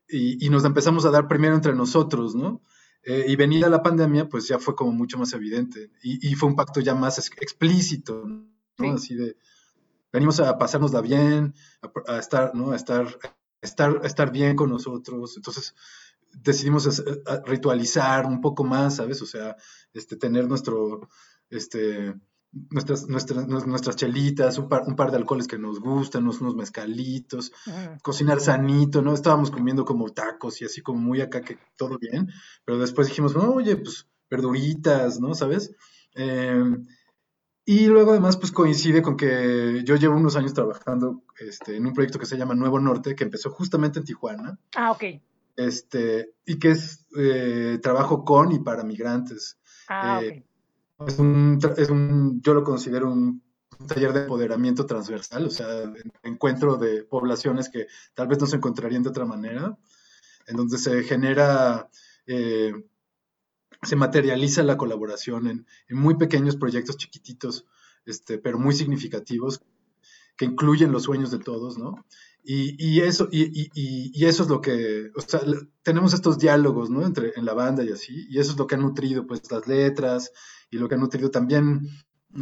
y, 0.09 0.45
y 0.45 0.49
nos 0.49 0.65
empezamos 0.65 1.05
a 1.05 1.11
dar 1.11 1.27
primero 1.27 1.55
entre 1.55 1.73
nosotros, 1.73 2.35
¿no? 2.35 2.61
Eh, 3.05 3.25
y 3.27 3.35
venida 3.35 3.67
la 3.69 3.83
pandemia, 3.83 4.29
pues 4.29 4.47
ya 4.47 4.59
fue 4.59 4.75
como 4.75 4.91
mucho 4.93 5.17
más 5.17 5.33
evidente, 5.33 5.91
y, 6.01 6.29
y 6.29 6.35
fue 6.35 6.47
un 6.49 6.55
pacto 6.55 6.79
ya 6.79 6.95
más 6.95 7.17
ex- 7.17 7.31
explícito, 7.41 8.25
¿no? 8.25 8.47
Sí. 8.77 8.87
Así 8.87 9.15
de, 9.15 9.35
venimos 10.11 10.39
a 10.39 10.57
pasárnosla 10.57 11.01
bien, 11.01 11.53
a, 11.81 12.13
a 12.13 12.19
estar, 12.19 12.55
¿no? 12.55 12.71
A 12.71 12.75
estar, 12.77 13.05
a 13.05 13.65
estar, 13.65 13.99
a 14.03 14.07
estar 14.07 14.31
bien 14.31 14.55
con 14.55 14.69
nosotros. 14.69 15.35
Entonces 15.35 15.75
decidimos 16.31 17.03
ritualizar 17.45 18.25
un 18.25 18.39
poco 18.41 18.63
más, 18.63 18.95
¿sabes? 18.95 19.21
O 19.21 19.25
sea, 19.25 19.55
este, 19.93 20.15
tener 20.15 20.47
nuestro, 20.47 21.09
este, 21.49 22.15
nuestras, 22.69 23.07
nuestras, 23.07 23.47
nuestras 23.47 23.95
chelitas, 23.95 24.57
un 24.57 24.69
par, 24.69 24.83
un 24.87 24.95
par 24.95 25.09
de 25.11 25.17
alcoholes 25.17 25.47
que 25.47 25.57
nos 25.57 25.79
gustan, 25.79 26.23
unos, 26.23 26.39
unos 26.41 26.55
mezcalitos, 26.55 27.51
cocinar 28.01 28.39
sanito, 28.39 29.01
¿no? 29.01 29.13
Estábamos 29.13 29.49
comiendo 29.51 29.85
como 29.85 30.09
tacos 30.09 30.61
y 30.61 30.65
así 30.65 30.81
como 30.81 30.99
muy 30.99 31.21
acá 31.21 31.41
que 31.41 31.57
todo 31.75 31.97
bien, 31.97 32.29
pero 32.65 32.77
después 32.77 33.07
dijimos, 33.07 33.35
no, 33.35 33.51
oye, 33.53 33.75
pues 33.77 34.07
verduritas, 34.29 35.19
¿no? 35.19 35.33
¿Sabes? 35.33 35.75
Eh, 36.15 36.63
y 37.65 37.85
luego 37.87 38.11
además 38.11 38.35
pues 38.37 38.51
coincide 38.51 39.01
con 39.01 39.15
que 39.15 39.83
yo 39.85 39.95
llevo 39.95 40.15
unos 40.17 40.35
años 40.35 40.53
trabajando 40.53 41.23
este, 41.39 41.77
en 41.77 41.87
un 41.87 41.93
proyecto 41.93 42.19
que 42.19 42.25
se 42.25 42.37
llama 42.37 42.55
Nuevo 42.55 42.79
Norte, 42.79 43.15
que 43.15 43.23
empezó 43.23 43.49
justamente 43.51 43.99
en 43.99 44.05
Tijuana, 44.05 44.59
Ah, 44.75 44.91
ok. 44.91 45.03
este, 45.55 46.33
y 46.45 46.59
que 46.59 46.71
es 46.71 47.05
eh, 47.17 47.79
trabajo 47.81 48.25
con 48.25 48.51
y 48.51 48.59
para 48.59 48.83
migrantes. 48.83 49.57
Ah, 49.87 50.19
Eh, 50.21 50.39
ok. 50.41 50.45
Es 51.07 51.19
un, 51.19 51.59
es 51.77 51.89
un, 51.89 52.41
yo 52.41 52.53
lo 52.53 52.63
considero 52.63 53.11
un, 53.11 53.41
taller 53.87 54.13
de 54.13 54.21
empoderamiento 54.21 54.85
transversal, 54.85 55.45
o 55.45 55.49
sea, 55.49 55.67
encuentro 56.23 56.77
de 56.77 57.03
poblaciones 57.03 57.69
que 57.69 57.87
tal 58.13 58.27
vez 58.27 58.39
no 58.39 58.45
se 58.45 58.55
encontrarían 58.55 59.03
de 59.03 59.09
otra 59.09 59.25
manera, 59.25 59.77
en 60.47 60.55
donde 60.55 60.77
se 60.77 61.03
genera, 61.03 61.89
eh, 62.25 62.73
se 63.81 63.95
materializa 63.95 64.63
la 64.63 64.77
colaboración 64.77 65.47
en, 65.47 65.67
en 65.89 65.97
muy 65.97 66.15
pequeños 66.15 66.55
proyectos 66.55 66.97
chiquititos, 66.97 67.65
este, 68.05 68.37
pero 68.37 68.57
muy 68.57 68.73
significativos, 68.73 69.61
que 70.37 70.45
incluyen 70.45 70.91
los 70.91 71.03
sueños 71.03 71.31
de 71.31 71.39
todos, 71.39 71.77
¿no? 71.77 72.05
Y, 72.45 72.75
y 72.77 73.01
eso, 73.01 73.29
y, 73.31 73.43
y- 73.43 73.71
y- 74.13 74.25
eso 74.25 74.43
es 74.43 74.49
lo 74.49 74.59
que, 74.59 75.09
o 75.15 75.21
sea, 75.21 75.39
tenemos 75.81 76.13
estos 76.13 76.37
diálogos, 76.37 76.89
¿no? 76.89 77.05
Entre, 77.05 77.31
en 77.37 77.45
la 77.45 77.53
banda 77.53 77.83
y 77.83 77.91
así, 77.91 78.27
y 78.29 78.37
eso 78.39 78.51
es 78.51 78.57
lo 78.57 78.67
que 78.67 78.75
ha 78.75 78.77
nutrido, 78.77 79.25
pues, 79.25 79.49
las 79.49 79.65
letras, 79.65 80.31
y 80.69 80.77
lo 80.77 80.89
que 80.89 80.95
ha 80.95 80.97
nutrido 80.97 81.31
también, 81.31 81.87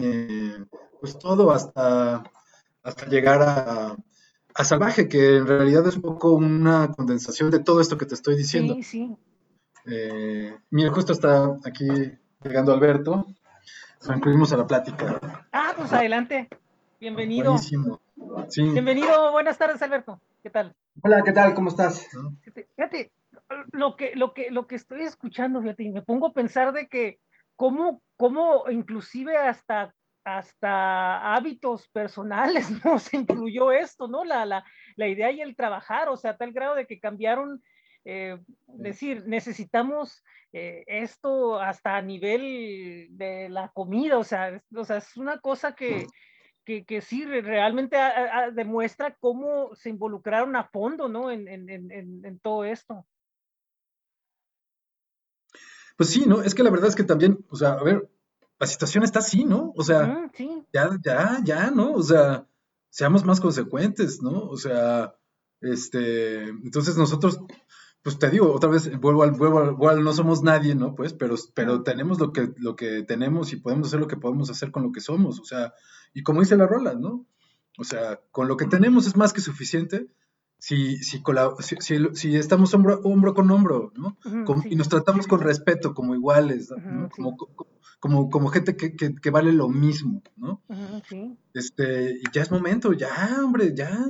eh, 0.01 0.57
pues, 0.99 1.19
todo 1.19 1.51
hasta, 1.51 2.23
hasta 2.81 3.05
llegar 3.07 3.43
a, 3.43 3.95
a 4.55 4.63
Salvaje, 4.63 5.07
que 5.07 5.37
en 5.37 5.45
realidad 5.45 5.85
es 5.87 5.97
un 5.97 6.01
poco 6.01 6.31
una 6.33 6.91
condensación 6.91 7.51
de 7.51 7.59
todo 7.59 7.79
esto 7.79 7.97
que 7.97 8.07
te 8.07 8.15
estoy 8.15 8.35
diciendo. 8.35 8.73
Sí, 8.75 8.83
sí. 8.83 9.15
Eh, 9.85 10.55
mira, 10.71 10.91
justo 10.91 11.13
está 11.13 11.57
aquí 11.63 11.87
llegando 12.43 12.73
Alberto, 12.73 13.27
lo 14.07 14.15
incluimos 14.15 14.51
a 14.51 14.57
la 14.57 14.65
plática. 14.65 15.19
Ah, 15.51 15.73
pues 15.77 15.93
adelante. 15.93 16.49
Bienvenido. 16.99 17.45
Buenísimo. 17.51 18.01
Sí. 18.49 18.63
Bienvenido. 18.63 19.31
Buenas 19.31 19.57
tardes, 19.57 19.81
Alberto. 19.81 20.21
¿Qué 20.43 20.49
tal? 20.49 20.75
Hola, 21.01 21.21
¿qué 21.23 21.31
tal? 21.31 21.53
¿Cómo 21.53 21.69
estás? 21.69 22.07
Fíjate, 22.41 22.67
fíjate, 22.75 23.11
lo 23.71 23.95
que, 23.95 24.15
lo 24.15 24.33
que, 24.33 24.51
lo 24.51 24.67
que 24.67 24.75
estoy 24.75 25.01
escuchando, 25.03 25.61
fíjate, 25.61 25.83
y 25.83 25.89
me 25.89 26.01
pongo 26.01 26.27
a 26.27 26.33
pensar 26.33 26.73
de 26.73 26.87
que 26.87 27.19
cómo, 27.55 28.01
cómo 28.17 28.69
inclusive 28.69 29.37
hasta, 29.37 29.93
hasta 30.23 31.33
hábitos 31.35 31.87
personales, 31.89 32.69
¿no? 32.85 32.99
Se 32.99 33.17
incluyó 33.17 33.71
esto, 33.71 34.07
¿no? 34.07 34.23
La, 34.23 34.45
la, 34.45 34.63
la 34.95 35.07
idea 35.07 35.31
y 35.31 35.41
el 35.41 35.55
trabajar, 35.55 36.09
o 36.09 36.17
sea, 36.17 36.31
a 36.31 36.37
tal 36.37 36.51
grado 36.53 36.75
de 36.75 36.87
que 36.87 36.99
cambiaron, 36.99 37.61
eh, 38.05 38.39
decir, 38.67 39.23
necesitamos 39.27 40.23
eh, 40.53 40.83
esto 40.87 41.59
hasta 41.59 41.95
a 41.95 42.01
nivel 42.01 43.07
de 43.11 43.49
la 43.49 43.69
comida, 43.69 44.17
o 44.17 44.23
sea, 44.23 44.49
es, 44.49 44.63
o 44.75 44.83
sea, 44.83 44.97
es 44.97 45.15
una 45.17 45.39
cosa 45.39 45.75
que, 45.75 46.07
que, 46.65 46.85
que 46.85 47.01
sí 47.01 47.25
re- 47.25 47.41
realmente 47.41 47.97
a- 47.97 48.39
a- 48.45 48.51
demuestra 48.51 49.15
cómo 49.19 49.73
se 49.75 49.89
involucraron 49.89 50.55
a 50.55 50.63
fondo, 50.65 51.07
¿no? 51.09 51.31
En, 51.31 51.47
en, 51.47 51.69
en, 51.69 52.25
en- 52.25 52.39
todo 52.39 52.65
esto. 52.65 53.05
Pues 55.97 56.09
sí, 56.09 56.25
¿no? 56.25 56.41
Es 56.41 56.55
que 56.55 56.63
la 56.63 56.69
verdad 56.71 56.89
es 56.89 56.95
que 56.95 57.03
también, 57.03 57.45
o 57.49 57.55
sea, 57.55 57.73
a 57.73 57.83
ver, 57.83 58.09
la 58.59 58.67
situación 58.67 59.03
está 59.03 59.19
así, 59.19 59.43
¿no? 59.45 59.73
O 59.75 59.83
sea, 59.83 60.05
Mm, 60.07 60.29
sí, 60.33 60.63
ya, 60.73 60.97
ya, 61.03 61.39
ya, 61.43 61.71
¿no? 61.71 61.93
O 61.93 62.03
sea, 62.03 62.47
seamos 62.89 63.23
más 63.25 63.39
consecuentes, 63.39 64.21
¿no? 64.21 64.31
O 64.47 64.57
sea, 64.57 65.15
este, 65.61 66.43
entonces 66.45 66.97
nosotros, 66.97 67.39
pues 68.03 68.17
te 68.17 68.29
digo, 68.29 68.51
otra 68.53 68.69
vez, 68.69 68.89
vuelvo 68.99 69.23
al, 69.23 69.31
vuelvo 69.31 69.89
al, 69.89 70.03
no 70.03 70.13
somos 70.13 70.41
nadie, 70.43 70.73
¿no? 70.75 70.95
Pues, 70.95 71.13
pero, 71.13 71.35
pero 71.53 71.83
tenemos 71.83 72.19
lo 72.19 72.31
que, 72.33 72.51
lo 72.57 72.75
que 72.75 73.03
tenemos 73.03 73.53
y 73.53 73.57
podemos 73.57 73.87
hacer 73.87 73.99
lo 73.99 74.07
que 74.07 74.17
podemos 74.17 74.49
hacer 74.49 74.71
con 74.71 74.83
lo 74.83 74.91
que 74.91 75.01
somos, 75.01 75.39
o 75.39 75.45
sea, 75.45 75.73
y 76.13 76.23
como 76.23 76.41
dice 76.41 76.57
la 76.57 76.67
rola, 76.67 76.93
¿no? 76.93 77.25
O 77.77 77.83
sea, 77.83 78.19
con 78.31 78.47
lo 78.47 78.57
que 78.57 78.65
tenemos 78.65 79.07
es 79.07 79.15
más 79.15 79.33
que 79.33 79.41
suficiente 79.41 80.07
si, 80.61 80.97
si, 80.97 81.23
si, 82.13 82.35
estamos 82.35 82.71
hombro, 82.75 83.01
hombro, 83.03 83.33
con 83.33 83.49
hombro, 83.49 83.91
¿no? 83.95 84.15
Y 84.65 84.75
nos 84.75 84.89
tratamos 84.89 85.25
con 85.25 85.41
respeto, 85.41 85.95
como 85.95 86.13
iguales, 86.13 86.69
¿no? 86.69 87.09
como, 87.09 87.35
como, 87.99 88.29
como, 88.29 88.47
gente 88.49 88.77
que, 88.77 88.95
que, 88.95 89.29
vale 89.31 89.53
lo 89.53 89.69
mismo, 89.69 90.21
¿no? 90.35 90.61
Este, 91.55 92.11
y 92.11 92.23
ya 92.31 92.43
es 92.43 92.51
momento, 92.51 92.93
ya, 92.93 93.39
hombre, 93.43 93.73
ya. 93.73 94.05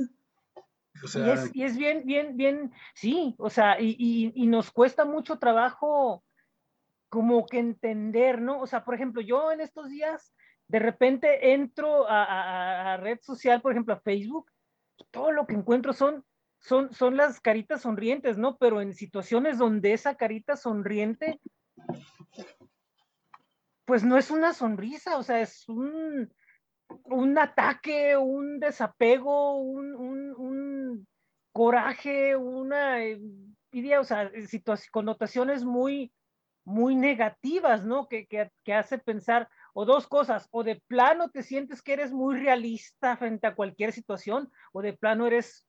y, 0.94 1.30
es, 1.30 1.50
y, 1.54 1.62
es, 1.62 1.78
bien, 1.78 2.02
bien, 2.04 2.36
bien, 2.36 2.72
sí, 2.92 3.34
o 3.38 3.48
sea, 3.48 3.80
y, 3.80 3.96
y, 4.34 4.46
nos 4.46 4.70
cuesta 4.70 5.06
mucho 5.06 5.38
trabajo 5.38 6.22
como 7.08 7.46
que 7.46 7.60
entender, 7.60 8.42
¿no? 8.42 8.60
O 8.60 8.66
sea, 8.66 8.84
por 8.84 8.94
ejemplo, 8.94 9.22
yo 9.22 9.52
en 9.52 9.62
estos 9.62 9.88
días 9.88 10.34
de 10.72 10.78
repente 10.78 11.52
entro 11.52 12.08
a, 12.08 12.94
a, 12.94 12.96
red 12.96 13.18
social, 13.20 13.60
por 13.60 13.72
ejemplo, 13.72 13.92
a 13.92 14.00
Facebook, 14.00 14.50
todo 15.10 15.30
lo 15.30 15.46
que 15.46 15.54
encuentro 15.54 15.92
son 15.92 16.24
son, 16.62 16.94
son 16.94 17.16
las 17.16 17.40
caritas 17.40 17.82
sonrientes, 17.82 18.38
¿no? 18.38 18.56
Pero 18.56 18.80
en 18.80 18.94
situaciones 18.94 19.58
donde 19.58 19.92
esa 19.92 20.14
carita 20.14 20.56
sonriente, 20.56 21.40
pues 23.84 24.04
no 24.04 24.16
es 24.16 24.30
una 24.30 24.54
sonrisa, 24.54 25.18
o 25.18 25.24
sea, 25.24 25.40
es 25.40 25.68
un, 25.68 26.32
un 27.04 27.38
ataque, 27.38 28.16
un 28.16 28.60
desapego, 28.60 29.56
un, 29.56 29.94
un, 29.96 31.06
coraje, 31.52 32.34
una 32.36 32.98
idea, 33.72 34.00
o 34.00 34.04
sea, 34.04 34.30
connotaciones 34.90 35.64
muy, 35.64 36.12
muy 36.64 36.94
negativas, 36.94 37.84
¿no? 37.84 38.08
Que, 38.08 38.26
que, 38.26 38.50
que, 38.64 38.72
hace 38.72 38.98
pensar, 38.98 39.48
o 39.72 39.84
dos 39.84 40.06
cosas, 40.06 40.48
o 40.50 40.62
de 40.62 40.82
plano 40.86 41.30
te 41.30 41.42
sientes 41.42 41.82
que 41.82 41.94
eres 41.94 42.12
muy 42.12 42.38
realista 42.38 43.16
frente 43.16 43.46
a 43.46 43.54
cualquier 43.54 43.92
situación, 43.92 44.50
o 44.72 44.82
de 44.82 44.92
plano 44.92 45.26
eres 45.26 45.66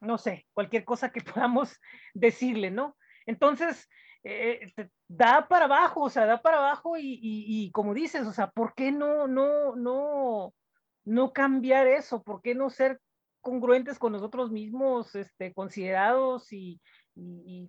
no 0.00 0.18
sé, 0.18 0.46
cualquier 0.52 0.84
cosa 0.84 1.12
que 1.12 1.20
podamos 1.34 1.78
decirle, 2.14 2.70
¿no? 2.70 2.96
Entonces, 3.26 3.88
eh, 4.24 4.72
da 5.08 5.46
para 5.48 5.66
abajo, 5.66 6.02
o 6.02 6.10
sea, 6.10 6.26
da 6.26 6.42
para 6.42 6.58
abajo 6.58 6.94
y, 6.98 7.70
como 7.72 7.94
dices, 7.94 8.26
o 8.26 8.32
sea, 8.32 8.50
¿por 8.50 8.74
qué 8.74 8.92
no, 8.92 9.26
no, 9.26 9.76
no, 9.76 10.54
no 11.04 11.32
cambiar 11.32 11.86
eso? 11.86 12.22
¿Por 12.22 12.42
qué 12.42 12.54
no 12.54 12.70
ser 12.70 13.00
congruentes 13.40 13.98
con 13.98 14.12
nosotros 14.12 14.50
mismos, 14.50 15.14
este, 15.14 15.54
considerados 15.54 16.52
y, 16.52 16.80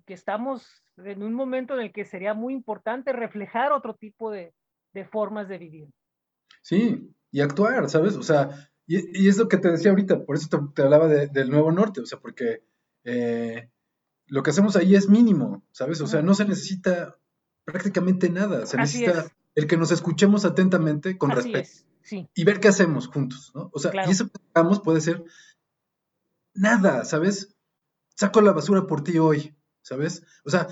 que 0.06 0.14
estamos 0.14 0.84
en 0.96 1.22
un 1.22 1.34
momento 1.34 1.74
en 1.74 1.80
el 1.80 1.92
que 1.92 2.04
sería 2.04 2.34
muy 2.34 2.54
importante 2.54 3.12
reflejar 3.12 3.72
otro 3.72 3.94
tipo 3.94 4.30
de, 4.30 4.54
de 4.92 5.04
formas 5.04 5.48
de 5.48 5.58
vivir? 5.58 5.88
Sí, 6.62 7.14
y 7.30 7.40
actuar, 7.40 7.88
¿sabes? 7.88 8.16
O 8.16 8.22
sea, 8.22 8.70
y, 8.86 9.28
es 9.28 9.38
lo 9.38 9.48
que 9.48 9.58
te 9.58 9.70
decía 9.70 9.90
ahorita, 9.90 10.24
por 10.24 10.36
eso 10.36 10.48
te, 10.74 10.82
hablaba 10.82 11.08
del 11.08 11.50
Nuevo 11.50 11.72
Norte, 11.72 12.00
o 12.00 12.06
sea, 12.06 12.18
porque 12.18 12.62
eh, 13.04 13.70
lo 14.26 14.42
que 14.42 14.50
hacemos 14.50 14.76
ahí 14.76 14.94
es 14.94 15.08
mínimo, 15.08 15.64
¿sabes? 15.72 16.00
O 16.00 16.06
sea, 16.06 16.22
no 16.22 16.34
se 16.34 16.44
necesita 16.44 17.18
prácticamente 17.64 18.28
nada, 18.28 18.66
se 18.66 18.76
necesita 18.76 19.26
el 19.54 19.66
que 19.66 19.76
nos 19.76 19.92
escuchemos 19.92 20.44
atentamente 20.44 21.16
con 21.18 21.30
respeto 21.30 21.68
y 22.34 22.44
ver 22.44 22.60
qué 22.60 22.68
hacemos 22.68 23.06
juntos, 23.06 23.52
¿no? 23.54 23.70
O 23.72 23.78
sea, 23.78 23.92
y 24.06 24.10
eso 24.10 24.28
que 24.28 24.40
hagamos 24.54 24.80
puede 24.80 25.00
ser 25.00 25.24
nada, 26.54 27.04
¿sabes? 27.04 27.51
Saco 28.14 28.40
la 28.40 28.52
basura 28.52 28.86
por 28.86 29.02
ti 29.02 29.18
hoy, 29.18 29.54
¿sabes? 29.82 30.22
O 30.44 30.50
sea, 30.50 30.68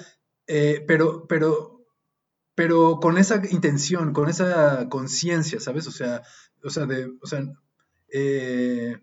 eh, 0.46 0.84
pero, 0.86 1.26
pero, 1.26 1.86
pero 2.54 2.98
con 3.00 3.18
esa 3.18 3.42
intención, 3.50 4.12
con 4.12 4.28
esa 4.28 4.88
conciencia, 4.88 5.60
¿sabes? 5.60 5.86
O 5.86 5.92
sea, 5.92 6.22
o 6.62 6.70
sea, 6.70 6.86
de, 6.86 7.12
o 7.20 7.26
sea, 7.26 7.44
eh, 8.12 9.00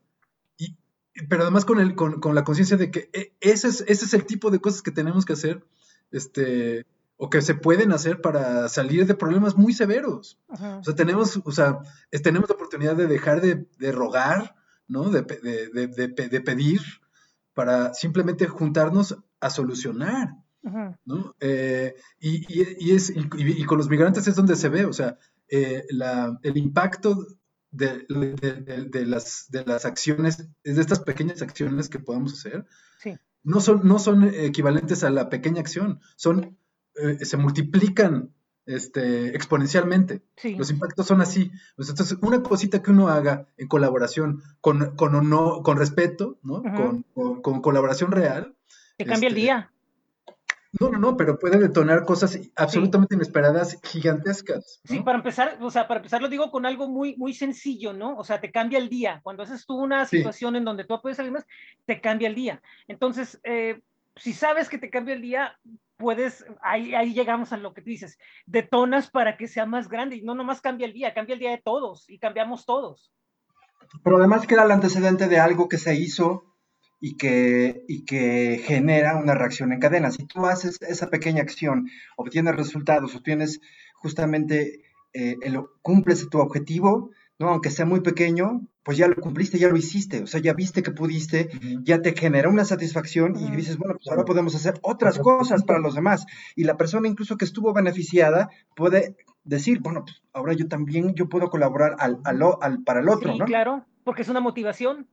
pero 1.29 1.43
además 1.43 1.65
con, 1.65 1.79
el, 1.79 1.95
con, 1.95 2.35
la 2.35 2.43
conciencia 2.43 2.77
de 2.77 2.91
que 2.91 3.09
eh, 3.13 3.33
ese 3.39 3.69
es, 3.69 3.83
ese 3.87 4.05
es 4.05 4.13
el 4.13 4.25
tipo 4.25 4.51
de 4.51 4.59
cosas 4.59 4.81
que 4.81 4.91
tenemos 4.91 5.25
que 5.25 5.33
hacer, 5.33 5.65
este, 6.11 6.85
o 7.17 7.29
que 7.29 7.41
se 7.41 7.55
pueden 7.55 7.91
hacer 7.91 8.21
para 8.21 8.69
salir 8.69 9.07
de 9.07 9.15
problemas 9.15 9.57
muy 9.57 9.73
severos. 9.73 10.39
O 10.47 10.83
sea, 10.83 10.95
tenemos, 10.95 11.41
o 11.43 11.51
sea, 11.51 11.79
tenemos 12.11 12.47
la 12.47 12.55
oportunidad 12.55 12.95
de 12.95 13.07
dejar 13.07 13.41
de, 13.41 13.91
rogar, 13.91 14.55
¿no? 14.87 15.09
De, 15.09 15.21
de, 15.23 16.41
pedir 16.41 16.81
para 17.57 17.91
simplemente 17.95 18.45
juntarnos 18.45 19.17
a 19.39 19.49
solucionar. 19.49 20.35
¿no? 21.05 21.33
Eh, 21.39 21.95
y, 22.19 22.91
es, 22.91 23.11
y, 23.15 23.65
con 23.65 23.79
los 23.79 23.89
migrantes 23.89 24.27
es 24.27 24.35
donde 24.35 24.55
se 24.55 24.69
ve, 24.69 24.85
o 24.85 24.93
sea, 24.93 25.17
la, 25.89 26.37
el 26.43 26.55
impacto 26.55 27.25
de, 27.71 28.05
las, 29.07 29.47
de 29.49 29.65
las 29.65 29.85
acciones, 29.85 30.37
de 30.63 30.81
estas 30.81 30.99
pequeñas 30.99 31.41
acciones 31.41 31.89
que 31.89 31.97
podemos 31.97 32.33
hacer, 32.33 32.67
no, 33.41 33.59
son, 33.59 33.87
no 33.87 33.97
son 33.97 34.23
equivalentes 34.25 35.03
a 35.03 35.09
la 35.09 35.27
pequeña 35.27 35.61
acción, 35.61 35.99
son, 36.15 36.59
eh, 36.93 37.25
se 37.25 37.37
multiplican 37.37 38.35
este, 38.67 39.29
exponencialmente. 39.29 40.21
Los 40.57 40.69
impactos 40.69 41.07
son 41.07 41.21
así. 41.21 41.51
Entonces, 41.77 42.17
una 42.21 42.43
cosita 42.43 42.83
que 42.83 42.91
uno 42.91 43.07
haga 43.07 43.47
en 43.57 43.67
colaboración, 43.67 44.43
con, 44.61 44.95
con, 44.95 45.29
no, 45.29 45.63
con 45.63 45.77
respeto, 45.77 46.37
¿no? 46.43 46.61
con, 47.13 47.41
con, 47.41 47.61
colaboración 47.61 48.11
real. 48.11 48.55
Te 48.97 49.05
cambia 49.05 49.27
el 49.27 49.33
este, 49.33 49.41
día. 49.41 49.71
No, 50.79 50.89
no, 50.89 50.99
no, 50.99 51.17
pero 51.17 51.39
puede 51.39 51.57
detonar 51.57 52.05
cosas 52.05 52.39
absolutamente 52.55 53.15
inesperadas, 53.15 53.79
gigantescas. 53.83 54.81
Sí, 54.83 54.99
para 54.99 55.17
empezar, 55.17 55.57
o 55.61 55.71
sea, 55.71 55.87
para 55.87 55.99
empezar 55.99 56.21
lo 56.21 56.27
digo 56.27 56.51
con 56.51 56.65
algo 56.65 56.87
muy, 56.87 57.15
muy 57.15 57.33
sencillo, 57.33 57.93
¿no? 57.93 58.17
O 58.17 58.23
sea, 58.23 58.41
te 58.41 58.51
cambia 58.51 58.77
el 58.77 58.89
día. 58.89 59.21
Cuando 59.23 59.43
haces 59.43 59.65
tú 59.65 59.75
una 59.75 60.05
situación 60.05 60.55
en 60.55 60.65
donde 60.65 60.83
tú 60.83 60.99
puedes 61.01 61.17
salir 61.17 61.31
más, 61.31 61.47
te 61.85 62.01
cambia 62.01 62.27
el 62.27 62.35
día. 62.35 62.61
Entonces, 62.87 63.39
eh, 63.43 63.79
si 64.17 64.33
sabes 64.33 64.67
que 64.69 64.77
te 64.77 64.89
cambia 64.89 65.15
el 65.15 65.21
día, 65.21 65.57
puedes, 65.97 66.45
ahí, 66.61 66.93
ahí 66.93 67.13
llegamos 67.13 67.51
a 67.51 67.57
lo 67.57 67.73
que 67.73 67.81
tú 67.81 67.89
dices, 67.89 68.17
detonas 68.45 69.09
para 69.09 69.35
que 69.35 69.47
sea 69.47 69.65
más 69.65 69.89
grande 69.89 70.15
y 70.15 70.21
no 70.21 70.35
nomás 70.35 70.61
cambia 70.61 70.85
el 70.85 70.93
día, 70.93 71.13
cambia 71.13 71.33
el 71.33 71.39
día 71.39 71.51
de 71.51 71.61
todos 71.61 72.09
y 72.09 72.19
cambiamos 72.19 72.65
todos. 72.65 73.11
Pero 74.03 74.17
además 74.17 74.45
queda 74.47 74.63
el 74.63 74.71
antecedente 74.71 75.27
de 75.27 75.39
algo 75.39 75.67
que 75.67 75.77
se 75.77 75.95
hizo 75.95 76.43
y 76.99 77.17
que, 77.17 77.83
y 77.87 78.05
que 78.05 78.61
genera 78.63 79.17
una 79.17 79.35
reacción 79.35 79.71
en 79.71 79.79
cadena. 79.79 80.11
Si 80.11 80.25
tú 80.25 80.45
haces 80.45 80.81
esa 80.81 81.09
pequeña 81.09 81.41
acción, 81.41 81.89
obtienes 82.15 82.55
resultados, 82.55 83.15
obtienes 83.15 83.59
justamente, 83.95 84.83
eh, 85.13 85.35
el, 85.41 85.61
cumples 85.81 86.29
tu 86.29 86.39
objetivo, 86.39 87.11
¿no? 87.39 87.49
aunque 87.49 87.71
sea 87.71 87.85
muy 87.85 88.01
pequeño, 88.01 88.61
pues 88.87 88.97
ya 88.97 89.09
lo 89.09 89.17
cumpliste, 89.17 89.59
ya 89.59 89.67
lo 89.67 89.75
hiciste, 89.75 90.23
o 90.23 90.27
sea, 90.27 90.39
ya 90.39 90.53
viste 90.53 90.81
que 90.81 90.91
pudiste, 90.91 91.49
ya 91.83 92.01
te 92.01 92.15
genera 92.15 92.47
una 92.47 92.63
satisfacción 92.63 93.35
y 93.35 93.53
dices, 93.53 93.77
bueno, 93.77 93.95
pues 93.95 94.07
ahora 94.07 94.23
podemos 94.23 94.55
hacer 94.55 94.75
otras 94.81 95.19
cosas 95.19 95.65
para 95.65 95.79
los 95.79 95.93
demás. 95.93 96.25
Y 96.55 96.63
la 96.63 96.77
persona 96.77 97.09
incluso 97.09 97.35
que 97.35 97.43
estuvo 97.43 97.73
beneficiada 97.73 98.49
puede 98.77 99.17
decir, 99.43 99.81
bueno, 99.81 100.05
pues 100.05 100.23
ahora 100.31 100.53
yo 100.53 100.69
también, 100.69 101.13
yo 101.15 101.27
puedo 101.27 101.49
colaborar 101.49 101.97
al, 101.99 102.21
al, 102.23 102.81
para 102.85 103.01
el 103.01 103.09
otro, 103.09 103.33
sí, 103.33 103.39
¿no? 103.39 103.43
claro, 103.43 103.85
porque 104.05 104.21
es 104.21 104.29
una 104.29 104.39
motivación. 104.39 105.05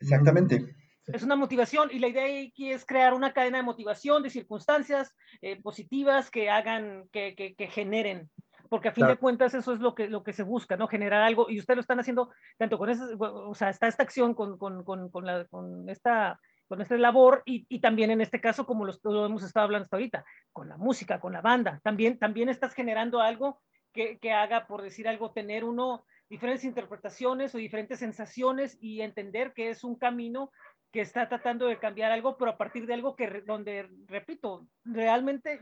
Exactamente. 0.00 0.74
Es 1.08 1.22
una 1.22 1.36
motivación 1.36 1.90
y 1.92 1.98
la 1.98 2.08
idea 2.08 2.48
aquí 2.48 2.72
es 2.72 2.86
crear 2.86 3.12
una 3.12 3.34
cadena 3.34 3.58
de 3.58 3.64
motivación, 3.64 4.22
de 4.22 4.30
circunstancias 4.30 5.14
eh, 5.42 5.60
positivas 5.60 6.30
que 6.30 6.48
hagan, 6.48 7.10
que, 7.12 7.34
que, 7.34 7.66
generen 7.66 8.30
porque 8.68 8.88
a 8.88 8.92
fin 8.92 9.06
de 9.06 9.16
cuentas 9.16 9.54
eso 9.54 9.72
es 9.72 9.80
lo 9.80 9.94
que, 9.94 10.08
lo 10.08 10.22
que 10.22 10.32
se 10.32 10.42
busca, 10.42 10.76
¿no? 10.76 10.88
Generar 10.88 11.22
algo, 11.22 11.50
y 11.50 11.58
ustedes 11.58 11.76
lo 11.76 11.80
están 11.80 12.00
haciendo 12.00 12.30
tanto 12.56 12.78
con 12.78 12.90
esa, 12.90 13.06
o 13.18 13.54
sea, 13.54 13.70
está 13.70 13.86
esta 13.88 14.02
acción 14.02 14.34
con, 14.34 14.58
con, 14.58 14.84
con, 14.84 15.10
con, 15.10 15.26
la, 15.26 15.46
esta 15.88 16.40
con 16.68 16.82
esta 16.82 16.96
labor 16.96 17.42
y, 17.46 17.66
y, 17.68 17.80
también 17.80 18.10
en 18.10 18.20
este 18.20 18.40
caso, 18.40 18.66
como 18.66 18.84
lo, 18.84 18.94
lo, 19.04 19.26
hemos 19.26 19.42
estado 19.42 19.64
hablando 19.64 19.84
hasta 19.84 19.96
ahorita, 19.96 20.24
con 20.52 20.68
la 20.68 20.76
música, 20.76 21.18
con 21.18 21.32
la 21.32 21.40
banda, 21.40 21.80
también, 21.82 22.18
también 22.18 22.50
estás 22.50 22.74
generando 22.74 23.20
algo 23.20 23.62
que, 23.92 24.18
que 24.18 24.32
haga, 24.32 24.66
por 24.66 24.82
decir 24.82 25.08
algo, 25.08 25.32
tener 25.32 25.64
uno 25.64 26.04
diferentes 26.28 26.64
interpretaciones 26.64 27.54
o 27.54 27.58
diferentes 27.58 28.00
sensaciones 28.00 28.76
y 28.80 29.00
entender 29.00 29.54
que 29.54 29.70
es 29.70 29.82
un 29.82 29.96
camino 29.96 30.50
que 30.92 31.00
está 31.00 31.28
tratando 31.28 31.66
de 31.66 31.78
cambiar 31.78 32.12
algo, 32.12 32.36
pero 32.36 32.52
a 32.52 32.58
partir 32.58 32.86
de 32.86 32.94
algo 32.94 33.16
que, 33.16 33.42
donde, 33.46 33.88
repito, 34.06 34.66
realmente 34.84 35.60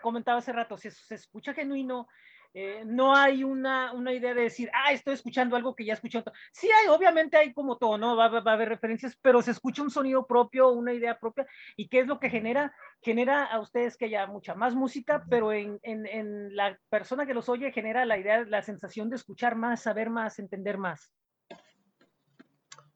comentaba 0.00 0.38
hace 0.38 0.52
rato, 0.52 0.76
se, 0.76 0.90
se 0.90 1.14
escucha 1.14 1.54
genuino, 1.54 2.08
eh, 2.52 2.82
no 2.84 3.14
hay 3.14 3.44
una, 3.44 3.92
una, 3.92 4.12
idea 4.12 4.34
de 4.34 4.42
decir, 4.42 4.70
ah, 4.74 4.92
estoy 4.92 5.14
escuchando 5.14 5.54
algo 5.54 5.76
que 5.76 5.84
ya 5.84 5.94
escuché. 5.94 6.22
Sí 6.52 6.68
hay, 6.68 6.88
obviamente 6.88 7.36
hay 7.36 7.52
como 7.52 7.78
todo, 7.78 7.96
¿no? 7.96 8.16
Va, 8.16 8.28
va, 8.28 8.50
a 8.50 8.54
haber 8.54 8.68
referencias, 8.68 9.16
pero 9.22 9.40
se 9.40 9.52
escucha 9.52 9.82
un 9.82 9.90
sonido 9.90 10.26
propio, 10.26 10.70
una 10.70 10.92
idea 10.92 11.18
propia. 11.18 11.46
¿Y 11.76 11.88
qué 11.88 12.00
es 12.00 12.06
lo 12.06 12.18
que 12.18 12.30
genera? 12.30 12.74
Genera 13.02 13.44
a 13.44 13.60
ustedes 13.60 13.96
que 13.96 14.06
haya 14.06 14.26
mucha 14.26 14.54
más 14.54 14.74
música, 14.74 15.24
pero 15.30 15.52
en, 15.52 15.78
en, 15.82 16.06
en 16.06 16.56
la 16.56 16.76
persona 16.88 17.24
que 17.24 17.34
los 17.34 17.48
oye 17.48 17.70
genera 17.70 18.04
la 18.04 18.18
idea, 18.18 18.44
la 18.44 18.62
sensación 18.62 19.10
de 19.10 19.16
escuchar 19.16 19.54
más, 19.54 19.82
saber 19.82 20.10
más, 20.10 20.38
entender 20.38 20.76
más. 20.76 21.12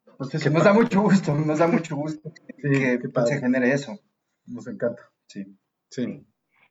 Entonces, 0.06 0.52
nos 0.52 0.64
da 0.64 0.72
mucho 0.72 1.00
gusto, 1.02 1.34
nos 1.34 1.58
da 1.58 1.66
mucho 1.66 1.96
gusto 1.96 2.32
que, 2.32 3.00
se 3.26 3.40
genere 3.40 3.72
eso. 3.72 3.98
Nos 4.46 4.66
encanta. 4.66 5.10
Sí. 5.26 5.44
Sí. 5.90 6.26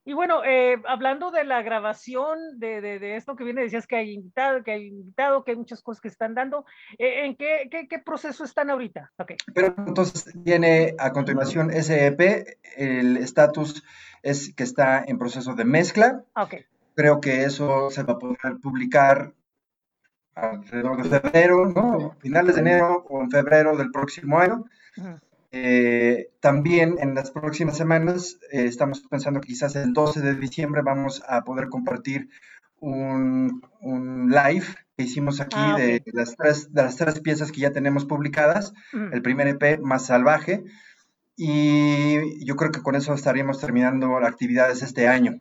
Y 0.06 0.14
bueno, 0.14 0.44
eh, 0.44 0.82
hablando 0.86 1.32
de 1.32 1.46
la 1.46 1.62
grabación 1.62 2.60
de, 2.60 2.82
de, 2.82 3.16
esto 3.16 3.36
que 3.36 3.46
viene, 3.46 3.62
decías 3.62 3.88
que 3.88 3.96
hay 3.96 4.14
invitado, 4.14 4.62
que 4.62 4.72
hay 4.72 4.88
invitado, 4.88 5.44
que 5.44 5.52
hay 5.52 5.58
muchas 5.58 5.82
cosas 5.82 6.02
que 6.02 6.10
están 6.10 6.36
dando. 6.36 6.66
Eh, 6.98 7.26
¿En 7.26 7.38
qué, 7.38 7.70
qué, 7.72 7.88
qué, 7.88 8.00
proceso 8.00 8.44
están 8.44 8.70
ahorita? 8.70 9.12
Okay. 9.18 9.38
Pero 9.54 9.74
entonces 9.78 10.32
viene 10.36 10.94
a 11.00 11.12
continuación 11.14 11.72
SEP, 11.72 12.20
el 12.76 13.16
estatus 13.18 13.84
es 14.24 14.54
que 14.54 14.64
está 14.64 15.04
en 15.08 15.18
proceso 15.18 15.54
de 15.54 15.64
mezcla. 15.64 16.24
Okay. 16.36 16.66
Creo 16.96 17.22
que 17.22 17.44
eso 17.44 17.90
se 17.90 18.04
va 18.04 18.14
a 18.14 18.20
poder 18.20 18.60
publicar 18.62 19.34
alrededor 20.36 21.02
de 21.02 21.20
febrero, 21.20 21.66
¿no? 21.68 22.16
Finales 22.20 22.56
de 22.56 22.62
enero 22.62 23.06
o 23.08 23.22
en 23.22 23.32
febrero 23.32 23.78
del 23.78 23.92
próximo 23.92 24.40
año. 24.40 24.66
Eh, 25.56 26.32
también 26.40 26.96
en 27.00 27.14
las 27.14 27.30
próximas 27.30 27.78
semanas 27.78 28.40
eh, 28.52 28.66
estamos 28.66 29.02
pensando 29.02 29.40
que 29.40 29.50
quizás 29.50 29.76
el 29.76 29.94
12 29.94 30.22
de 30.22 30.34
diciembre 30.34 30.82
vamos 30.84 31.22
a 31.28 31.44
poder 31.44 31.70
compartir 31.70 32.28
un, 32.80 33.62
live 34.30 34.66
que 34.98 35.04
hicimos 35.04 35.40
aquí 35.42 35.56
ah, 35.60 35.76
de, 35.78 36.02
las 36.12 36.36
tres, 36.36 36.74
de 36.74 36.82
las 36.82 36.96
tres 36.96 37.20
piezas 37.20 37.52
que 37.52 37.62
ya 37.62 37.72
tenemos 37.72 38.06
publicadas, 38.06 38.74
el 39.12 39.22
primer 39.22 39.48
EP 39.48 39.80
más 39.80 40.08
salvaje, 40.08 40.64
y 41.38 42.44
yo 42.46 42.56
creo 42.56 42.72
que 42.72 42.82
con 42.82 42.96
eso 42.96 43.14
estaríamos 43.14 43.60
terminando 43.60 44.20
las 44.20 44.32
actividades 44.32 44.82
este 44.82 45.08
año. 45.08 45.40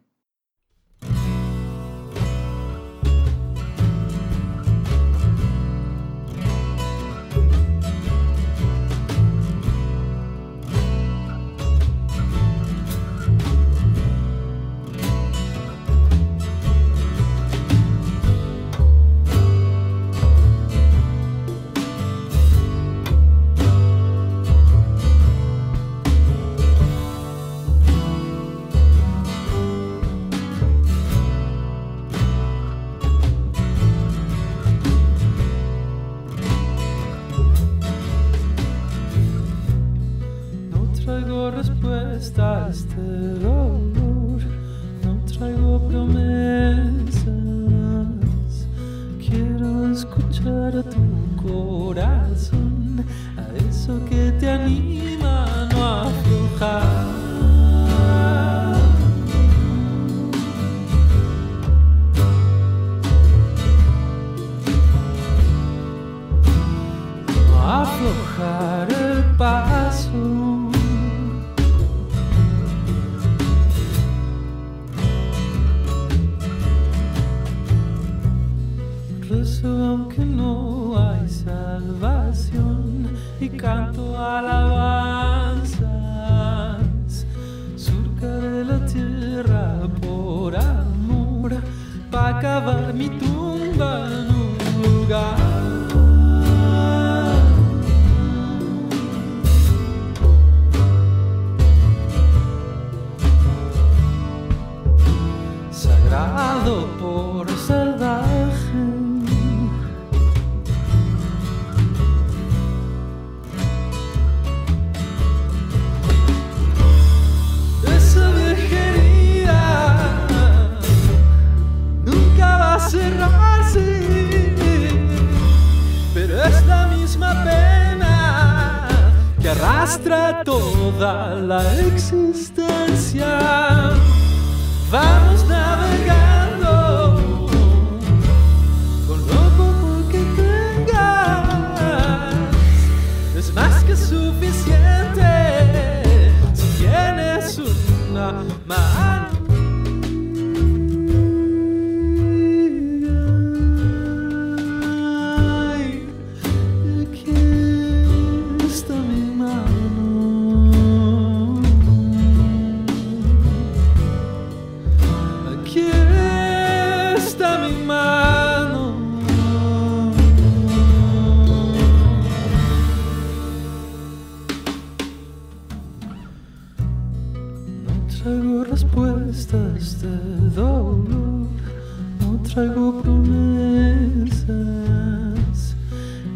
promesas. 183.12 184.46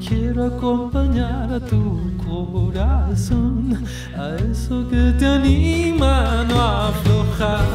Quiero 0.06 0.46
acompañar 0.46 1.52
a 1.52 1.60
tu 1.60 2.00
corazón, 2.24 3.84
a 4.16 4.36
eso 4.36 4.88
que 4.88 5.12
te 5.18 5.26
anima 5.26 6.40
a 6.40 6.44
no 6.44 6.60
aflojar. 6.60 7.66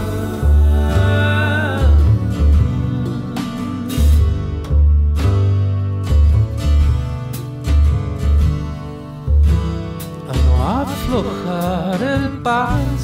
A 10.30 10.34
no 10.46 10.54
aflojar 10.82 12.02
el 12.02 12.26
paso. 12.42 13.01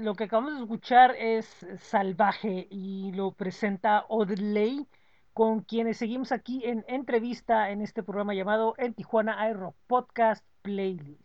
Lo 0.00 0.14
que 0.14 0.24
acabamos 0.24 0.54
de 0.54 0.60
escuchar 0.62 1.14
es 1.18 1.46
Salvaje 1.78 2.66
y 2.70 3.12
lo 3.12 3.32
presenta 3.32 4.04
Odley, 4.08 4.86
con 5.32 5.60
quienes 5.60 5.98
seguimos 5.98 6.32
aquí 6.32 6.62
en 6.64 6.84
entrevista 6.88 7.70
en 7.70 7.82
este 7.82 8.02
programa 8.02 8.34
llamado 8.34 8.74
En 8.78 8.94
Tijuana 8.94 9.40
Aero 9.40 9.74
Podcast 9.86 10.44
Playlist. 10.62 11.20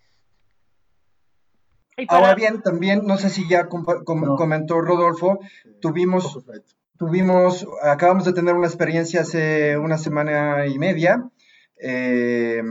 Ahora 2.09 2.35
bien, 2.35 2.61
también, 2.61 3.05
no 3.05 3.17
sé 3.17 3.29
si 3.29 3.47
ya 3.47 3.67
comentó 3.67 4.81
Rodolfo, 4.81 5.39
tuvimos, 5.79 6.45
tuvimos, 6.97 7.65
acabamos 7.81 8.25
de 8.25 8.33
tener 8.33 8.53
una 8.53 8.67
experiencia 8.67 9.21
hace 9.21 9.77
una 9.77 9.97
semana 9.97 10.67
y 10.67 10.77
media. 10.77 11.29
Eh, 11.81 12.61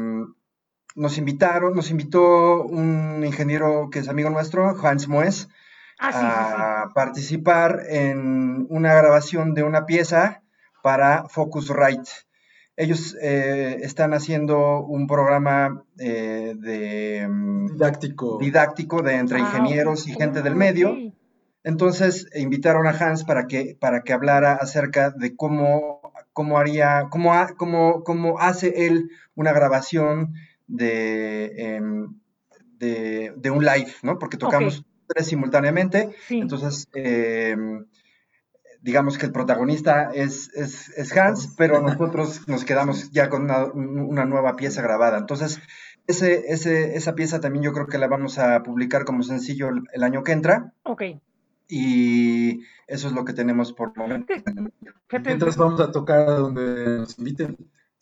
nos 0.94 1.16
invitaron, 1.16 1.74
nos 1.74 1.90
invitó 1.90 2.62
un 2.62 3.24
ingeniero 3.24 3.88
que 3.90 4.00
es 4.00 4.08
amigo 4.08 4.28
nuestro, 4.28 4.68
Hans 4.82 5.08
Moes, 5.08 5.48
Ah, 5.98 6.12
sí, 6.12 6.18
sí, 6.18 6.24
sí. 6.26 6.26
a 6.26 6.88
participar 6.94 7.82
en 7.88 8.66
una 8.68 8.94
grabación 8.94 9.54
de 9.54 9.62
una 9.62 9.86
pieza 9.86 10.42
para 10.82 11.28
Focusrite. 11.28 12.10
Ellos 12.76 13.16
eh, 13.22 13.78
están 13.82 14.14
haciendo 14.14 14.80
un 14.84 15.06
programa 15.06 15.84
eh, 15.98 16.54
de 16.58 17.26
mm, 17.28 17.66
Didáctico. 17.74 18.38
didáctico 18.38 19.02
de 19.02 19.14
entre 19.14 19.38
Ah, 19.38 19.42
ingenieros 19.42 20.08
y 20.08 20.12
gente 20.14 20.42
del 20.42 20.56
medio. 20.56 20.90
ok. 20.92 21.14
Entonces 21.62 22.26
eh, 22.32 22.40
invitaron 22.40 22.86
a 22.86 22.90
Hans 22.90 23.24
para 23.24 23.46
que, 23.46 23.76
para 23.80 24.02
que 24.02 24.12
hablara 24.12 24.54
acerca 24.54 25.10
de 25.10 25.34
cómo, 25.36 26.00
cómo 26.32 26.58
haría, 26.58 27.06
cómo, 27.10 27.32
ha- 27.34 27.54
cómo- 27.56 28.02
cómo 28.02 28.38
hace 28.40 28.86
él 28.86 29.08
una 29.34 29.52
grabación 29.52 30.34
de, 30.66 31.76
em, 31.76 32.08
de, 32.78 33.32
de 33.36 33.50
un 33.50 33.64
live, 33.64 33.92
¿no? 34.02 34.18
Porque 34.18 34.36
tocamos 34.36 34.84
tres 35.14 35.28
simultáneamente. 35.28 36.14
Sí. 36.26 36.40
Entonces, 36.40 36.88
em, 36.94 37.86
digamos 38.82 39.16
que 39.16 39.26
el 39.26 39.32
protagonista 39.32 40.10
es, 40.12 40.50
es, 40.54 40.90
es 40.90 41.16
Hans, 41.16 41.54
pero 41.56 41.80
nosotros 41.80 42.46
nos 42.48 42.64
quedamos 42.64 43.10
ya 43.12 43.30
con 43.30 43.44
una, 43.44 43.64
una 43.64 44.24
nueva 44.26 44.56
pieza 44.56 44.82
grabada. 44.82 45.18
Entonces, 45.18 45.60
ese, 46.06 46.52
ese, 46.52 46.96
esa 46.96 47.14
pieza 47.14 47.40
también 47.40 47.64
yo 47.64 47.72
creo 47.72 47.86
que 47.86 47.98
la 47.98 48.08
vamos 48.08 48.38
a 48.38 48.62
publicar 48.62 49.04
como 49.04 49.22
sencillo 49.22 49.68
el, 49.68 49.82
el 49.92 50.02
año 50.02 50.22
que 50.22 50.32
entra. 50.32 50.74
Ok. 50.82 51.02
Y 51.68 52.60
eso 52.86 53.08
es 53.08 53.14
lo 53.14 53.24
que 53.24 53.32
tenemos 53.32 53.72
por 53.72 53.92
el 53.94 54.02
momento. 54.02 54.34
Mientras 55.24 55.56
vamos 55.56 55.80
a 55.80 55.90
tocar 55.90 56.28
a 56.28 56.34
donde 56.34 56.98
nos 56.98 57.18
inviten. 57.18 57.56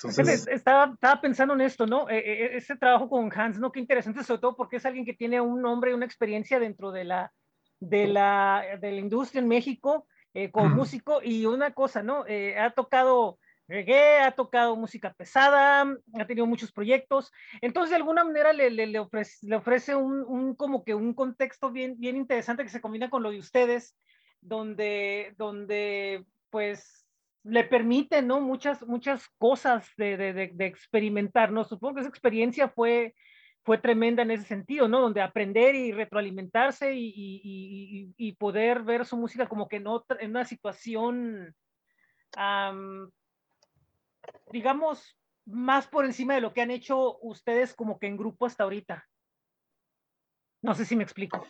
Entonces, 0.04 0.46
estaba, 0.48 0.92
estaba 0.94 1.20
pensando 1.20 1.54
en 1.54 1.60
esto, 1.60 1.86
¿no? 1.86 2.08
Eh, 2.10 2.18
eh, 2.18 2.56
ese 2.56 2.76
trabajo 2.76 3.08
con 3.08 3.30
Hans, 3.34 3.58
¿no? 3.58 3.72
Qué 3.72 3.80
interesante, 3.80 4.24
sobre 4.24 4.40
todo 4.40 4.56
porque 4.56 4.76
es 4.76 4.86
alguien 4.86 5.04
que 5.04 5.14
tiene 5.14 5.40
un 5.40 5.62
nombre 5.62 5.90
y 5.90 5.94
una 5.94 6.06
experiencia 6.06 6.58
dentro 6.58 6.92
de 6.92 7.04
la, 7.04 7.32
de 7.80 8.06
la, 8.06 8.78
de 8.80 8.92
la 8.92 8.98
industria 8.98 9.40
en 9.40 9.48
México 9.48 10.06
eh, 10.34 10.50
como 10.50 10.66
Ujú. 10.66 10.76
músico 10.76 11.20
y 11.22 11.46
una 11.46 11.72
cosa, 11.72 12.02
¿no? 12.02 12.26
Eh, 12.26 12.58
ha 12.58 12.70
tocado 12.70 13.38
reggae, 13.68 14.20
ha 14.20 14.32
tocado 14.32 14.76
música 14.76 15.12
pesada, 15.12 15.82
ha 15.82 16.26
tenido 16.26 16.46
muchos 16.46 16.72
proyectos, 16.72 17.32
entonces 17.60 17.90
de 17.90 17.96
alguna 17.96 18.24
manera 18.24 18.52
le, 18.52 18.70
le, 18.70 18.86
le 18.86 18.98
ofrece, 18.98 19.46
le 19.46 19.56
ofrece 19.56 19.94
un, 19.94 20.24
un, 20.26 20.54
como 20.54 20.84
que 20.84 20.94
un 20.94 21.14
contexto 21.14 21.70
bien, 21.70 21.98
bien 21.98 22.16
interesante 22.16 22.64
que 22.64 22.70
se 22.70 22.80
combina 22.80 23.08
con 23.08 23.22
lo 23.22 23.30
de 23.30 23.38
ustedes, 23.38 23.96
donde, 24.40 25.34
donde 25.36 26.26
pues 26.50 27.01
le 27.44 27.64
permite, 27.64 28.22
¿no? 28.22 28.40
Muchas, 28.40 28.86
muchas 28.86 29.28
cosas 29.38 29.88
de, 29.96 30.16
de, 30.16 30.66
experimentar, 30.66 31.50
¿no? 31.50 31.64
Supongo 31.64 31.94
que 31.94 32.00
esa 32.00 32.08
experiencia 32.08 32.68
fue, 32.68 33.14
fue 33.64 33.78
tremenda 33.78 34.22
en 34.22 34.30
ese 34.30 34.44
sentido, 34.44 34.88
¿no? 34.88 35.00
Donde 35.00 35.20
aprender 35.20 35.74
y 35.74 35.92
retroalimentarse 35.92 36.94
y, 36.94 38.12
y, 38.16 38.32
poder 38.34 38.82
ver 38.82 39.04
su 39.04 39.16
música 39.16 39.48
como 39.48 39.68
que 39.68 39.76
en, 39.76 39.86
en 40.20 40.30
una 40.30 40.44
situación, 40.44 41.54
digamos, 44.52 45.18
más 45.44 45.88
por 45.88 46.04
encima 46.04 46.34
de 46.34 46.40
lo 46.40 46.52
que 46.52 46.62
han 46.62 46.70
hecho 46.70 47.18
ustedes 47.18 47.74
como 47.74 47.98
que 47.98 48.06
en 48.06 48.16
grupo 48.16 48.46
hasta 48.46 48.62
ahorita. 48.62 49.08
No 50.62 50.76
sé 50.76 50.84
si 50.84 50.94
me 50.94 51.02
explico. 51.02 51.44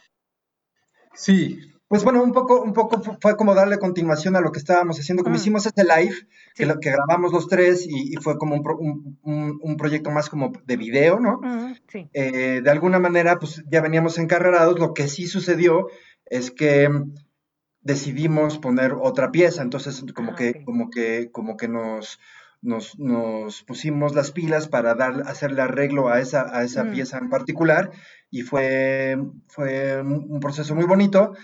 sí, 1.12 1.70
Pues 1.92 2.04
bueno, 2.04 2.22
un 2.22 2.32
poco, 2.32 2.62
un 2.62 2.72
poco 2.72 3.02
fue 3.20 3.36
como 3.36 3.54
darle 3.54 3.78
continuación 3.78 4.34
a 4.34 4.40
lo 4.40 4.50
que 4.50 4.58
estábamos 4.60 4.98
haciendo, 4.98 5.22
como 5.22 5.34
Mm. 5.34 5.36
hicimos 5.40 5.66
ese 5.66 5.84
live, 5.84 6.14
que, 6.54 6.62
Sí. 6.62 6.64
lo, 6.64 6.80
que 6.80 6.90
grabamos 6.90 7.32
los 7.32 7.48
tres 7.48 7.86
y, 7.86 8.14
y 8.14 8.16
fue 8.16 8.38
como 8.38 8.54
un, 8.54 8.62
pro- 8.62 8.78
un, 8.78 9.18
un- 9.24 9.58
un 9.62 9.76
proyecto 9.76 10.10
más 10.10 10.30
como 10.30 10.52
de 10.64 10.76
video, 10.78 11.20
¿no? 11.20 11.38
Mm, 11.42 11.74
sí. 11.88 12.08
Eh, 12.14 12.62
de 12.64 12.70
alguna 12.70 12.98
manera, 12.98 13.38
pues 13.38 13.62
ya 13.70 13.82
veníamos 13.82 14.16
encarrerados. 14.16 14.78
Lo 14.78 14.94
que 14.94 15.06
sí 15.06 15.26
sucedió 15.26 15.88
es 16.24 16.50
que 16.50 16.88
decidimos 17.82 18.58
poner 18.58 18.94
otra 18.98 19.30
pieza, 19.30 19.60
entonces 19.60 20.02
como 20.14 20.32
Ah, 20.32 20.36
que, 20.36 20.64
como 20.64 20.88
que, 20.88 21.30
como 21.30 21.58
que 21.58 21.68
nos, 21.68 22.18
nos, 22.62 22.98
nos 22.98 23.64
pusimos 23.64 24.14
las 24.14 24.30
pilas 24.30 24.66
para 24.66 24.94
dar, 24.94 25.24
hacerle 25.26 25.60
arreglo 25.60 26.08
a 26.08 26.20
esa, 26.20 26.56
a 26.56 26.64
esa 26.64 26.84
Mm. 26.84 26.92
pieza 26.92 27.18
en 27.18 27.28
particular 27.28 27.90
y 28.30 28.40
fue, 28.42 29.18
fue 29.48 30.00
un 30.00 30.40
proceso 30.40 30.74
muy 30.74 30.84
bonito. 30.86 31.34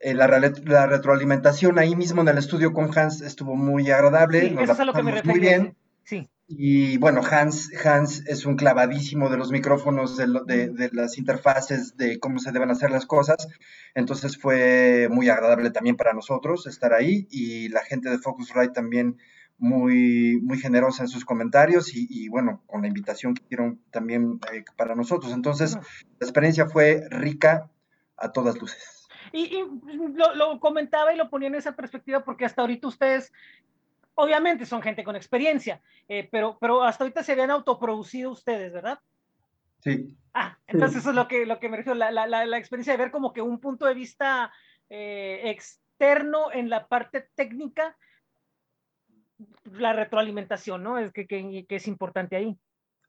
Eh, 0.00 0.14
la, 0.14 0.26
la 0.64 0.86
retroalimentación 0.86 1.78
ahí 1.78 1.94
mismo 1.94 2.22
en 2.22 2.28
el 2.28 2.38
estudio 2.38 2.72
con 2.72 2.90
Hans 2.96 3.20
estuvo 3.20 3.54
muy 3.54 3.90
agradable, 3.90 4.40
Sí, 4.48 4.50
nos 4.50 4.64
eso 4.64 4.66
la 4.68 4.72
es 4.72 4.80
a 4.80 4.84
lo 4.86 4.92
que 4.94 5.02
me 5.02 5.10
pasamos 5.12 5.26
muy 5.36 5.40
bien. 5.40 5.76
Sí. 6.04 6.28
Y 6.48 6.96
bueno, 6.96 7.20
Hans, 7.30 7.70
Hans 7.84 8.26
es 8.26 8.44
un 8.44 8.56
clavadísimo 8.56 9.28
de 9.30 9.36
los 9.36 9.52
micrófonos, 9.52 10.16
de, 10.16 10.26
lo- 10.26 10.42
de- 10.44 10.70
de 10.70 10.90
las 10.92 11.16
interfaces, 11.18 11.96
de 11.96 12.18
cómo 12.18 12.38
se 12.40 12.50
deben 12.50 12.70
hacer 12.70 12.90
las 12.90 13.06
cosas. 13.06 13.46
Entonces 13.94 14.36
fue 14.36 15.08
muy 15.10 15.28
agradable 15.28 15.70
también 15.70 15.96
para 15.96 16.12
nosotros 16.12 16.66
estar 16.66 16.92
ahí 16.92 17.28
y 17.30 17.68
la 17.68 17.84
gente 17.84 18.10
de 18.10 18.18
Focusrite 18.18 18.72
también 18.72 19.18
muy, 19.58 20.40
muy 20.42 20.58
generosa 20.58 21.02
en 21.02 21.08
sus 21.08 21.24
comentarios 21.26 21.94
y, 21.94 22.06
y, 22.10 22.28
bueno, 22.28 22.62
con 22.66 22.80
la 22.82 22.88
invitación 22.88 23.34
que 23.34 23.42
hicieron 23.44 23.80
también 23.90 24.40
eh, 24.52 24.64
para 24.76 24.94
nosotros. 24.94 25.32
Entonces 25.32 25.74
la 25.76 26.26
experiencia 26.26 26.66
fue 26.66 27.04
rica 27.10 27.70
a 28.16 28.32
todas 28.32 28.58
luces. 28.58 28.99
Y, 29.32 29.56
y 29.56 29.64
lo, 30.14 30.34
lo, 30.34 30.60
comentaba 30.60 31.12
y 31.12 31.16
lo 31.16 31.30
ponía 31.30 31.48
en 31.48 31.54
esa 31.54 31.76
perspectiva 31.76 32.24
porque 32.24 32.44
hasta 32.44 32.62
ahorita 32.62 32.88
ustedes, 32.88 33.32
obviamente 34.14 34.66
son 34.66 34.82
gente 34.82 35.04
con 35.04 35.16
experiencia, 35.16 35.80
eh, 36.08 36.28
pero, 36.30 36.58
pero 36.60 36.82
hasta 36.82 37.04
ahorita 37.04 37.22
se 37.22 37.32
habían 37.32 37.50
autoproducido 37.50 38.30
ustedes, 38.30 38.72
¿verdad? 38.72 38.98
Sí. 39.80 40.16
Ah, 40.34 40.58
entonces 40.66 40.94
sí. 40.94 40.98
eso 41.00 41.10
es 41.10 41.16
lo 41.16 41.28
que, 41.28 41.46
lo 41.46 41.58
que 41.58 41.68
me 41.68 41.78
refiero, 41.78 41.98
la, 41.98 42.10
la, 42.10 42.26
la, 42.26 42.58
experiencia 42.58 42.92
de 42.92 42.98
ver 42.98 43.10
como 43.10 43.32
que 43.32 43.40
un 43.40 43.60
punto 43.60 43.86
de 43.86 43.94
vista 43.94 44.52
eh, 44.88 45.40
externo 45.44 46.52
en 46.52 46.68
la 46.68 46.86
parte 46.86 47.28
técnica, 47.34 47.96
la 49.64 49.92
retroalimentación, 49.92 50.82
¿no? 50.82 50.98
Es 50.98 51.12
que, 51.12 51.26
que, 51.26 51.64
que 51.66 51.76
es 51.76 51.88
importante 51.88 52.36
ahí. 52.36 52.58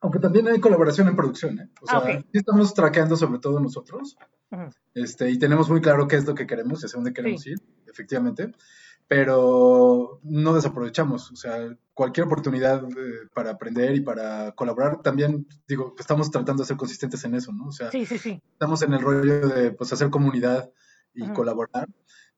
Aunque 0.02 0.20
también 0.20 0.48
hay 0.48 0.60
colaboración 0.60 1.08
en 1.08 1.16
producción, 1.16 1.60
¿eh? 1.60 1.70
O 1.82 1.86
sea, 1.86 1.98
ah, 1.98 2.02
okay. 2.02 2.22
sí 2.32 2.38
estamos 2.40 2.74
traqueando 2.74 3.16
sobre 3.16 3.40
todo 3.40 3.60
nosotros. 3.60 4.18
Este, 4.94 5.30
y 5.30 5.40
tenemos 5.40 5.70
muy 5.70 5.82
claro 5.82 6.08
qué 6.08 6.18
es 6.18 6.26
lo 6.26 6.36
que 6.36 6.48
queremos 6.48 6.82
y 6.82 6.86
hacia 6.86 6.98
dónde 6.98 7.14
queremos 7.14 7.42
sí. 7.42 7.52
ir, 7.52 7.60
efectivamente. 7.88 8.52
Pero 9.08 10.20
no 10.24 10.54
desaprovechamos. 10.54 11.32
O 11.32 11.36
sea, 11.36 11.76
cualquier 11.94 12.28
oportunidad 12.28 12.84
eh, 12.86 13.28
para 13.34 13.52
aprender 13.52 13.96
y 13.96 14.02
para 14.02 14.54
colaborar, 14.54 15.02
también, 15.02 15.48
digo, 15.68 15.96
estamos 16.00 16.32
tratando 16.32 16.64
de 16.64 16.68
ser 16.68 16.78
consistentes 16.78 17.24
en 17.26 17.36
eso, 17.36 17.52
¿no? 17.52 17.68
O 17.68 17.72
sea, 17.72 17.92
sí, 17.92 18.06
sí, 18.06 18.18
sí. 18.18 18.42
estamos 18.54 18.82
en 18.84 18.94
el 18.94 19.02
rollo 19.02 19.48
de 19.50 19.72
pues, 19.72 19.92
hacer 19.92 20.10
comunidad 20.10 20.72
y 21.14 21.28
colaborar. 21.30 21.90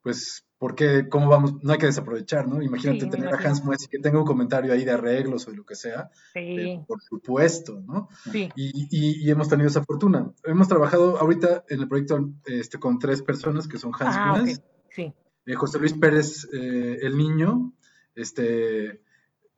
Pues, 0.04 0.46
porque, 0.58 1.08
¿cómo 1.08 1.30
vamos? 1.30 1.54
No 1.62 1.72
hay 1.72 1.78
que 1.78 1.86
desaprovechar, 1.86 2.46
¿no? 2.46 2.60
Imagínate 2.60 3.06
sí, 3.06 3.10
tener 3.10 3.34
a 3.34 3.38
Hans 3.38 3.64
Mues 3.64 3.84
y 3.84 3.88
que 3.88 3.98
tenga 3.98 4.18
un 4.18 4.26
comentario 4.26 4.70
ahí 4.70 4.84
de 4.84 4.90
arreglos 4.90 5.48
o 5.48 5.50
de 5.50 5.56
lo 5.56 5.64
que 5.64 5.74
sea. 5.74 6.10
Sí. 6.34 6.40
Eh, 6.40 6.84
por 6.86 7.00
supuesto, 7.02 7.80
¿no? 7.80 8.10
Sí. 8.30 8.50
Y, 8.54 8.86
y, 8.90 9.26
y, 9.26 9.30
hemos 9.30 9.48
tenido 9.48 9.66
esa 9.66 9.82
fortuna. 9.82 10.30
Hemos 10.44 10.68
trabajado 10.68 11.18
ahorita 11.18 11.64
en 11.70 11.80
el 11.80 11.88
proyecto 11.88 12.32
este, 12.44 12.78
con 12.78 12.98
tres 12.98 13.22
personas 13.22 13.66
que 13.66 13.78
son 13.78 13.92
Hans 13.98 14.14
ah, 14.14 14.36
Mues, 14.36 14.60
okay. 14.86 15.06
sí. 15.06 15.14
eh, 15.46 15.54
José 15.54 15.78
Luis 15.78 15.94
Pérez, 15.94 16.46
eh, 16.52 16.98
el 17.00 17.16
niño, 17.16 17.72
este 18.14 19.00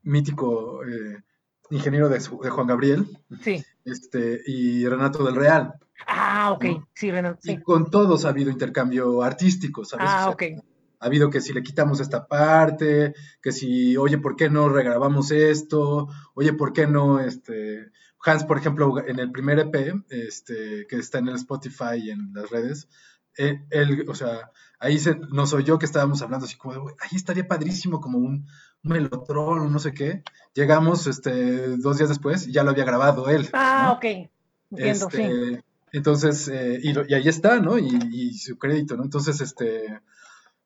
mítico 0.03 0.85
eh, 0.85 1.25
ingeniero 1.71 2.09
de, 2.09 2.21
de, 2.21 2.51
Juan 2.51 2.67
Gabriel, 2.69 3.05
sí. 3.43 3.65
este, 3.85 4.43
y 4.47 4.87
Renato 4.87 5.25
del 5.25 5.35
Real. 5.35 5.75
Ah, 6.07 6.53
ok, 6.53 6.65
¿no? 6.65 6.89
sí, 6.95 7.11
Renato. 7.11 7.39
Sí. 7.43 7.53
Y 7.53 7.63
con 7.63 7.91
todos 7.91 8.25
ha 8.25 8.31
habido 8.31 8.51
intercambio 8.51 9.23
artístico, 9.23 9.85
¿sabes? 9.85 10.07
Ah, 10.09 10.31
o 10.31 10.37
sea, 10.39 10.55
ok. 10.57 10.65
Ha 10.99 11.07
habido 11.07 11.31
que 11.31 11.41
si 11.41 11.53
le 11.53 11.63
quitamos 11.63 12.01
esta 12.01 12.27
parte, 12.27 13.15
que 13.43 13.53
si, 13.53 13.97
oye, 13.97 14.19
¿por 14.19 14.35
qué 14.35 14.49
no 14.49 14.69
regrabamos 14.69 15.31
esto? 15.31 16.09
Oye, 16.35 16.55
¿por 16.55 16.73
qué 16.73 16.87
no, 16.87 17.21
este, 17.21 17.91
Hans, 18.25 18.45
por 18.45 18.59
ejemplo, 18.59 19.07
en 19.07 19.19
el 19.19 19.31
primer 19.31 19.59
EP, 19.59 20.05
este, 20.09 20.87
que 20.89 20.97
está 20.97 21.19
en 21.19 21.29
el 21.29 21.37
Spotify 21.37 21.97
y 21.99 22.11
en 22.11 22.33
las 22.33 22.51
redes, 22.51 22.89
él, 23.37 23.67
él 23.71 24.07
o 24.09 24.15
sea, 24.15 24.51
ahí 24.81 24.99
se, 24.99 25.17
no 25.17 25.47
soy 25.47 25.65
yo 25.65 25.79
que 25.79 25.87
estábamos 25.87 26.23
hablando 26.23 26.47
así 26.47 26.57
como, 26.57 26.75
de, 26.75 26.81
ahí 27.01 27.11
estaría 27.13 27.47
padrísimo 27.47 28.01
como 28.01 28.19
un, 28.19 28.47
un 28.83 28.93
melotrón, 28.93 29.71
no 29.73 29.79
sé 29.79 29.93
qué. 29.93 30.23
Llegamos, 30.55 31.07
este, 31.07 31.77
dos 31.77 31.99
días 31.99 32.09
después 32.09 32.47
y 32.47 32.53
ya 32.53 32.65
lo 32.65 32.71
había 32.71 32.85
grabado 32.85 33.29
él. 33.29 33.49
Ah, 33.53 33.89
¿no? 33.89 33.93
ok. 33.95 34.31
Entiendo, 34.71 35.09
este, 35.09 35.57
sí. 35.57 35.61
Entonces, 35.93 36.49
eh, 36.49 36.81
y, 36.83 36.93
y, 36.93 37.15
ahí 37.15 37.29
está, 37.29 37.61
¿no? 37.61 37.79
Y, 37.79 37.99
y, 38.11 38.35
su 38.35 38.59
crédito, 38.59 38.97
¿no? 38.97 39.05
Entonces, 39.05 39.41
este, 39.41 40.01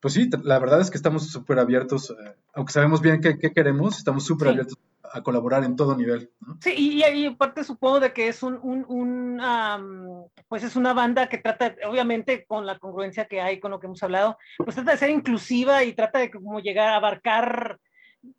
pues 0.01 0.15
sí, 0.15 0.31
la 0.43 0.59
verdad 0.59 0.81
es 0.81 0.91
que 0.91 0.97
estamos 0.97 1.31
súper 1.31 1.59
abiertos, 1.59 2.11
eh, 2.11 2.37
aunque 2.55 2.73
sabemos 2.73 3.01
bien 3.01 3.21
qué, 3.21 3.39
qué 3.39 3.53
queremos, 3.53 3.99
estamos 3.99 4.25
súper 4.25 4.49
sí. 4.49 4.53
abiertos 4.53 4.79
a 5.13 5.23
colaborar 5.23 5.65
en 5.65 5.77
todo 5.77 5.97
nivel, 5.97 6.31
¿no? 6.41 6.57
Sí, 6.61 6.73
y, 6.77 7.05
y 7.05 7.27
aparte 7.27 7.65
supongo 7.65 8.01
de 8.01 8.13
que 8.13 8.29
es 8.29 8.43
un, 8.43 8.59
un, 8.63 8.85
un 8.89 9.41
um, 9.41 10.29
pues 10.49 10.63
es 10.63 10.77
una 10.77 10.93
banda 10.93 11.29
que 11.29 11.39
trata, 11.39 11.75
obviamente 11.89 12.45
con 12.47 12.65
la 12.65 12.79
congruencia 12.79 13.27
que 13.27 13.41
hay 13.41 13.59
con 13.59 13.73
lo 13.73 13.81
que 13.81 13.87
hemos 13.87 14.03
hablado, 14.03 14.39
pues 14.59 14.77
trata 14.77 14.93
de 14.93 14.99
ser 14.99 15.11
inclusiva 15.11 15.83
y 15.85 15.95
trata 15.95 16.21
de 16.21 16.31
como 16.31 16.61
llegar 16.61 16.91
a 16.91 16.97
abarcar 16.97 17.79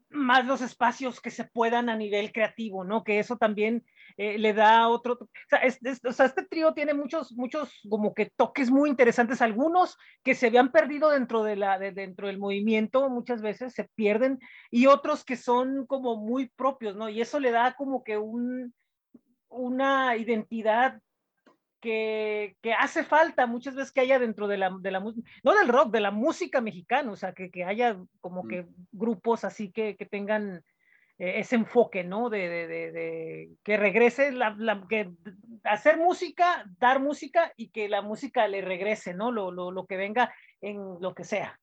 más 0.10 0.46
los 0.46 0.62
espacios 0.62 1.20
que 1.20 1.32
se 1.32 1.46
puedan 1.46 1.90
a 1.90 1.96
nivel 1.96 2.32
creativo, 2.32 2.84
¿no? 2.84 3.04
Que 3.04 3.20
eso 3.20 3.38
también 3.38 3.84
eh, 4.18 4.38
le 4.38 4.53
da 4.53 4.88
otro, 4.88 5.14
o 5.14 5.28
sea, 5.49 5.62
o 6.07 6.12
sea, 6.12 6.26
este 6.26 6.45
trío 6.45 6.74
tiene 6.74 6.93
muchos, 6.93 7.34
muchos 7.34 7.82
como 7.89 8.14
que 8.14 8.32
toques 8.36 8.70
muy 8.70 8.89
interesantes, 8.89 9.41
algunos 9.41 9.97
que 10.24 10.36
se 10.36 10.47
habían 10.47 10.72
perdido 10.72 11.09
dentro, 11.09 11.43
de 11.43 11.55
la, 11.55 11.80
de, 11.80 11.91
dentro 11.91 12.28
del 12.28 12.39
movimiento, 12.39 13.09
muchas 13.09 13.41
veces 13.41 13.74
se 13.74 13.89
pierden, 13.95 14.39
y 14.70 14.88
otros 14.88 15.24
que 15.24 15.36
son 15.36 15.86
como 15.86 16.18
muy 16.18 16.49
propios, 16.49 16.95
¿no? 16.95 17.09
Y 17.09 17.22
eso 17.22 17.39
le 17.39 17.51
da 17.51 17.74
como 17.74 18.03
que 18.03 18.18
un, 18.18 18.74
una 19.49 20.16
identidad 20.18 20.99
que, 21.82 22.55
que, 22.62 22.74
hace 22.74 23.03
falta 23.03 23.47
muchas 23.47 23.76
veces 23.76 23.91
que 23.91 24.01
haya 24.01 24.20
dentro 24.20 24.47
de 24.47 24.57
la, 24.57 24.72
de 24.80 24.91
la 24.91 24.99
no 24.99 25.53
del 25.53 25.68
rock, 25.68 25.91
de 25.91 25.99
la 25.99 26.12
música 26.12 26.62
mexicana, 26.62 27.12
o 27.12 27.16
sea, 27.16 27.34
que, 27.34 27.49
que 27.49 27.66
haya 27.66 27.97
como 28.22 28.47
que 28.47 28.68
grupos 28.91 29.43
así 29.43 29.72
que, 29.72 29.97
que 29.97 30.05
tengan 30.05 30.64
ese 31.30 31.55
enfoque, 31.55 32.03
¿no? 32.03 32.30
De, 32.30 32.49
de, 32.49 32.67
de, 32.67 33.51
que 33.63 33.78
regrese, 33.78 34.32
la, 34.32 34.55
la, 34.57 34.86
que 34.88 35.11
hacer 35.63 35.97
música, 35.97 36.65
dar 36.80 36.99
música 36.99 37.53
y 37.57 37.69
que 37.69 37.89
la 37.89 38.01
música 38.01 38.47
le 38.47 38.61
regrese, 38.61 39.13
¿no? 39.13 39.32
Lo, 39.32 39.51
lo, 39.51 39.72
lo 39.72 39.86
que 39.86 39.97
venga 39.97 40.34
en 40.61 40.97
lo 40.99 41.13
que 41.13 41.24
sea. 41.24 41.59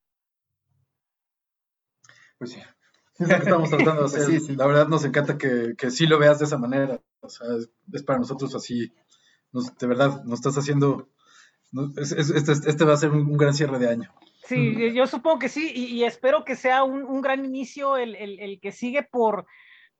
Pues 2.39 2.53
sí. 2.53 2.61
Es 3.19 3.29
lo 3.29 3.35
que 3.35 3.43
estamos 3.43 3.71
tratando 3.71 4.03
de 4.03 4.07
hacer. 4.07 4.23
sí, 4.23 4.39
sí. 4.39 4.55
La 4.55 4.65
verdad 4.65 4.87
nos 4.87 5.05
encanta 5.05 5.37
que, 5.37 5.75
que 5.77 5.91
sí 5.91 6.07
lo 6.07 6.21
veas 6.21 6.39
de 6.39 6.45
esa 6.45 6.57
manera. 6.57 7.01
O 7.19 7.29
sea, 7.29 7.49
es, 7.57 7.69
es 7.93 8.05
para 8.05 8.21
nosotros 8.21 8.55
así 8.55 8.95
de 9.53 9.87
verdad, 9.87 10.25
nos 10.25 10.39
estás 10.39 10.59
haciendo, 10.59 11.09
este, 11.97 12.53
este, 12.53 12.85
va 12.85 12.95
a 12.95 12.99
ser 12.99 13.11
un, 13.11 13.37
gran 13.37 13.55
cierre 13.55 13.79
de 13.79 13.89
año. 13.89 14.13
Sí, 14.49 14.95
yo 14.95 15.07
supongo 15.07 15.39
que 15.41 15.51
sí, 15.51 15.71
y, 15.75 16.05
espero 16.05 16.43
que 16.43 16.57
sea 16.57 16.83
un, 16.83 17.21
gran 17.21 17.45
inicio 17.45 17.99
el, 17.99 18.17
el, 18.17 18.59
que 18.61 18.73
sigue 18.73 19.03
por, 19.03 19.45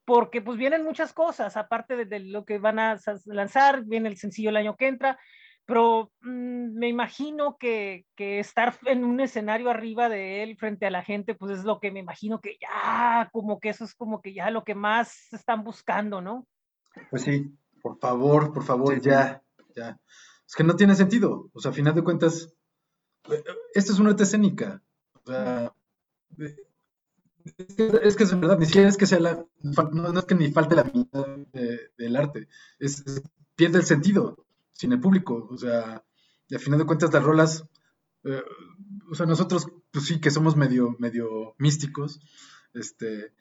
porque 0.05 0.41
pues 0.41 0.57
vienen 0.57 0.83
muchas 0.83 1.13
cosas, 1.13 1.55
aparte 1.55 2.03
de, 2.03 2.19
lo 2.19 2.45
que 2.45 2.57
van 2.57 2.79
a 2.79 2.99
lanzar, 3.25 3.85
viene 3.85 4.09
el 4.09 4.17
sencillo 4.17 4.49
el 4.49 4.57
año 4.57 4.75
que 4.75 4.87
entra, 4.87 5.19
pero 5.65 6.11
mm, 6.21 6.79
me 6.79 6.87
imagino 6.87 7.57
que, 7.59 8.07
que, 8.15 8.39
estar 8.39 8.75
en 8.87 9.03
un 9.03 9.19
escenario 9.19 9.69
arriba 9.69 10.09
de 10.09 10.41
él 10.41 10.57
frente 10.57 10.87
a 10.87 10.91
la 10.91 11.03
gente, 11.03 11.35
pues 11.35 11.59
es 11.59 11.63
lo 11.63 11.79
que 11.79 11.91
me 11.91 11.99
imagino 11.99 12.41
que 12.41 12.57
ya, 12.59 13.29
como 13.31 13.59
que 13.59 13.69
eso 13.69 13.85
es 13.85 13.93
como 13.93 14.19
que 14.19 14.33
ya 14.33 14.49
lo 14.49 14.63
que 14.63 14.73
más 14.73 15.31
están 15.31 15.63
buscando, 15.63 16.21
¿no? 16.21 16.47
Pues 17.11 17.21
sí, 17.21 17.55
por 17.83 17.99
favor, 17.99 18.51
por 18.51 18.63
favor, 18.63 18.99
ya, 18.99 19.43
ya. 19.75 19.95
Es 20.47 20.55
que 20.55 20.63
no 20.63 20.75
tiene 20.75 20.95
sentido. 20.95 21.51
O 21.53 21.59
sea, 21.59 21.69
a 21.69 21.75
final 21.75 21.93
de 21.93 22.03
cuentas, 22.03 22.51
esta 23.73 23.93
es 23.93 23.99
una 23.99 24.11
arte 24.11 24.23
escénica. 24.23 24.81
O 25.13 25.31
sea, 25.31 25.73
es 27.57 28.15
que 28.15 28.23
es 28.23 28.39
verdad, 28.39 28.59
ni 28.59 28.65
siquiera 28.65 28.89
es 28.89 28.97
que 28.97 29.05
sea 29.05 29.19
la. 29.19 29.45
No, 29.61 30.19
es 30.19 30.25
que 30.25 30.35
ni 30.35 30.51
falte 30.51 30.75
la 30.75 30.83
mitad 30.83 31.25
del 31.97 32.15
arte. 32.15 32.47
Es, 32.79 33.03
pierde 33.55 33.79
el 33.79 33.85
sentido 33.85 34.45
sin 34.73 34.91
el 34.93 34.99
público. 34.99 35.47
O 35.49 35.57
sea, 35.57 36.03
y 36.47 36.55
a 36.55 36.59
final 36.59 36.79
de 36.79 36.85
cuentas, 36.85 37.13
las 37.13 37.23
rolas. 37.23 37.65
Eh, 38.23 38.43
o 39.09 39.15
sea, 39.15 39.25
nosotros, 39.25 39.67
pues 39.91 40.05
sí, 40.05 40.19
que 40.19 40.31
somos 40.31 40.55
medio, 40.55 40.95
medio 40.99 41.55
místicos. 41.57 42.19
Este. 42.73 43.33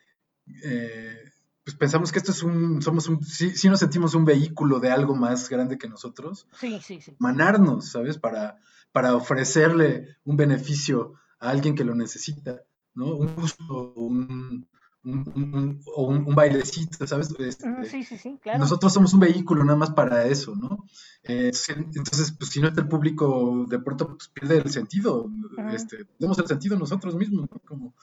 Eh, 0.64 1.31
pues 1.64 1.76
pensamos 1.76 2.12
que 2.12 2.18
esto 2.18 2.33
es 2.33 2.43
un, 2.43 2.81
somos 2.81 3.09
un, 3.09 3.22
sí, 3.22 3.68
nos 3.68 3.81
sentimos 3.81 4.14
un 4.14 4.24
vehículo 4.24 4.81
de 4.81 4.91
algo 4.91 5.14
más 5.14 5.51
grande 5.51 5.76
que 5.76 5.87
nosotros. 5.87 6.49
Sí, 6.59 6.81
sí, 6.83 7.03
sí. 7.03 7.14
Manarnos, 7.18 7.91
¿sabes? 7.91 8.16
Para, 8.16 8.59
para 8.93 9.14
ofrecerle 9.14 10.16
un 10.24 10.36
beneficio 10.36 11.14
a 11.41 11.51
alguien 11.51 11.74
que 11.74 11.84
lo 11.84 11.95
necesita, 11.95 12.62
¿no? 12.95 13.16
Un 13.16 13.34
gusto, 13.36 13.93
un, 13.95 14.66
un, 15.05 15.80
o 15.95 16.07
un, 16.07 16.34
bailecito, 16.34 17.07
¿sabes? 17.07 17.34
Este, 17.39 17.86
sí, 17.86 18.03
sí, 18.03 18.18
sí, 18.18 18.39
claro. 18.43 18.59
Nosotros 18.59 18.93
somos 18.93 19.14
un 19.14 19.20
vehículo 19.20 19.64
nada 19.64 19.78
más 19.78 19.91
para 19.91 20.26
eso, 20.26 20.57
¿no? 20.57 20.84
Eh, 21.22 21.53
entonces, 21.95 22.32
pues 22.32 22.51
si 22.51 22.61
no 22.61 22.68
está 22.68 22.80
el 22.80 22.89
público, 22.89 23.64
de 23.68 23.78
pronto 23.78 24.16
pues, 24.16 24.28
pierde 24.28 24.59
el 24.59 24.70
sentido. 24.70 25.30
este, 25.72 26.05
tenemos 26.18 26.39
el 26.39 26.47
sentido 26.47 26.78
nosotros 26.78 27.14
mismos, 27.14 27.49
¿no? 27.51 27.61
Como, 27.61 27.95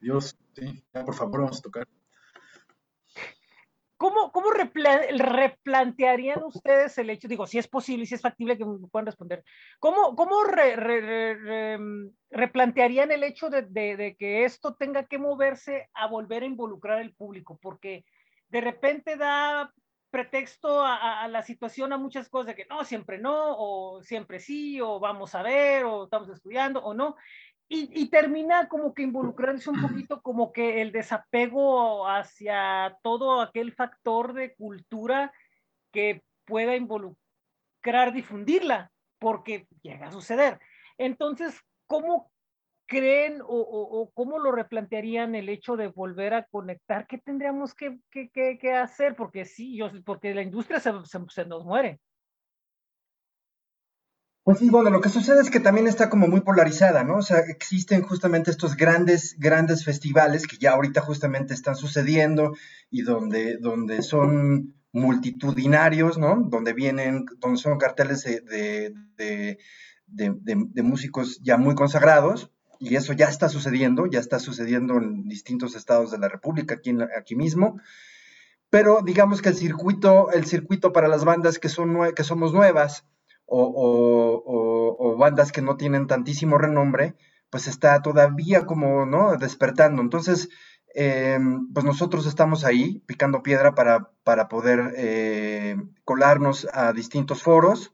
Dios, 0.00 0.36
sí, 0.54 0.84
ya 0.92 1.04
por 1.04 1.14
favor 1.14 1.40
vamos 1.42 1.58
a 1.58 1.62
tocar. 1.62 1.88
¿Cómo, 4.02 4.32
cómo 4.32 4.48
replantearían 4.50 6.42
ustedes 6.42 6.98
el 6.98 7.10
hecho? 7.10 7.28
Digo, 7.28 7.46
si 7.46 7.58
es 7.58 7.68
posible, 7.68 8.04
si 8.04 8.16
es 8.16 8.20
factible 8.20 8.58
que 8.58 8.64
me 8.64 8.88
puedan 8.88 9.06
responder. 9.06 9.44
¿Cómo, 9.78 10.16
cómo 10.16 10.42
mm, 10.42 12.08
replantearían 12.30 13.12
el 13.12 13.22
hecho 13.22 13.48
de, 13.48 13.62
de, 13.62 14.16
que 14.18 14.44
esto 14.44 14.74
tenga 14.74 15.06
que 15.06 15.18
moverse 15.18 15.88
a 15.94 16.08
volver 16.08 16.42
a 16.42 16.46
involucrar 16.46 16.98
al 16.98 17.14
público? 17.14 17.60
Porque 17.62 18.04
de 18.48 18.60
repente 18.60 19.16
da 19.16 19.72
pretexto 20.10 20.84
a, 20.84 21.22
a, 21.22 21.28
la 21.28 21.42
situación 21.42 21.92
a 21.92 21.96
muchas 21.96 22.28
cosas 22.28 22.48
de 22.48 22.56
que 22.56 22.66
no, 22.68 22.84
siempre 22.84 23.18
no, 23.18 23.54
o 23.56 24.02
siempre 24.02 24.40
sí, 24.40 24.80
o 24.80 24.98
vamos 24.98 25.36
a 25.36 25.44
ver, 25.44 25.84
o 25.84 26.04
estamos 26.04 26.28
estudiando, 26.28 26.82
o 26.82 26.92
no. 26.92 27.14
Y, 27.74 28.10
termina 28.10 28.68
como 28.68 28.92
que 28.92 29.02
involucrándose 29.02 29.70
un 29.70 29.80
poquito 29.80 30.20
como 30.20 30.52
que 30.52 30.82
el 30.82 30.92
desapego 30.92 32.06
hacia 32.06 32.98
todo 33.02 33.40
aquel 33.40 33.72
factor 33.72 34.34
de 34.34 34.54
cultura 34.54 35.32
que 35.90 36.22
pueda 36.44 36.76
involucrar, 36.76 38.12
difundirla, 38.12 38.92
porque 39.18 39.66
llega 39.80 40.08
a 40.08 40.12
suceder. 40.12 40.60
Entonces, 40.98 41.58
¿cómo 41.86 42.30
creen 42.84 43.40
o, 43.42 44.10
cómo 44.12 44.38
lo 44.38 44.52
replantearían 44.52 45.34
el 45.34 45.48
hecho 45.48 45.76
de 45.76 45.88
volver 45.88 46.34
a 46.34 46.44
conectar? 46.44 47.06
¿Qué 47.06 47.16
tendríamos 47.16 47.74
que, 47.74 47.98
que, 48.10 48.72
hacer? 48.74 49.16
Porque 49.16 49.46
sí, 49.46 49.78
yo, 49.78 49.90
porque 50.04 50.34
la 50.34 50.42
industria 50.42 50.78
se, 50.78 50.92
se 51.06 51.46
nos 51.46 51.64
muere. 51.64 52.00
Pues 54.44 54.58
sí, 54.58 54.70
bueno, 54.70 54.90
lo 54.90 55.00
que 55.00 55.08
sucede 55.08 55.40
es 55.40 55.50
que 55.50 55.60
también 55.60 55.86
está 55.86 56.10
como 56.10 56.26
muy 56.26 56.40
polarizada, 56.40 57.04
¿no? 57.04 57.18
O 57.18 57.22
sea, 57.22 57.38
existen 57.38 58.02
justamente 58.02 58.50
estos 58.50 58.76
grandes, 58.76 59.36
grandes 59.38 59.84
festivales 59.84 60.48
que 60.48 60.56
ya 60.56 60.72
ahorita 60.72 61.00
justamente 61.00 61.54
están 61.54 61.76
sucediendo 61.76 62.56
y 62.90 63.02
donde, 63.02 63.58
donde 63.58 64.02
son 64.02 64.74
multitudinarios, 64.92 66.18
¿no? 66.18 66.44
Donde 66.48 66.72
vienen, 66.72 67.24
donde 67.38 67.58
son 67.58 67.78
carteles 67.78 68.24
de, 68.24 68.92
de, 69.16 70.82
músicos 70.82 71.40
ya 71.42 71.56
muy 71.56 71.76
consagrados 71.76 72.50
y 72.80 72.96
eso 72.96 73.12
ya 73.12 73.26
está 73.26 73.48
sucediendo, 73.48 74.06
ya 74.06 74.18
está 74.18 74.40
sucediendo 74.40 74.96
en 74.96 75.28
distintos 75.28 75.76
estados 75.76 76.10
de 76.10 76.18
la 76.18 76.28
República, 76.28 76.74
aquí, 76.74 76.92
aquí 77.16 77.36
mismo. 77.36 77.80
Pero 78.70 79.02
digamos 79.04 79.40
que 79.40 79.50
el 79.50 79.54
circuito, 79.54 80.32
el 80.32 80.46
circuito 80.46 80.92
para 80.92 81.06
las 81.06 81.24
bandas 81.24 81.60
que, 81.60 81.68
son, 81.68 81.96
que 82.16 82.24
somos 82.24 82.52
nuevas, 82.52 83.04
o, 83.54 85.16
bandas 85.18 85.52
que 85.52 85.62
no 85.62 85.76
tienen 85.76 86.06
tantísimo 86.06 86.58
renombre, 86.58 87.14
pues 87.50 87.68
está 87.68 88.00
todavía 88.02 88.66
como, 88.66 89.06
¿no? 89.06 89.36
Despertando. 89.36 90.02
Entonces, 90.02 90.48
eh, 90.94 91.38
pues 91.72 91.84
nosotros 91.84 92.26
estamos 92.26 92.64
ahí 92.64 93.02
picando 93.06 93.42
piedra 93.42 93.74
para, 93.74 94.10
para 94.24 94.48
poder 94.48 94.94
eh, 94.96 95.76
colarnos 96.04 96.66
a 96.72 96.92
distintos 96.92 97.42
foros. 97.42 97.92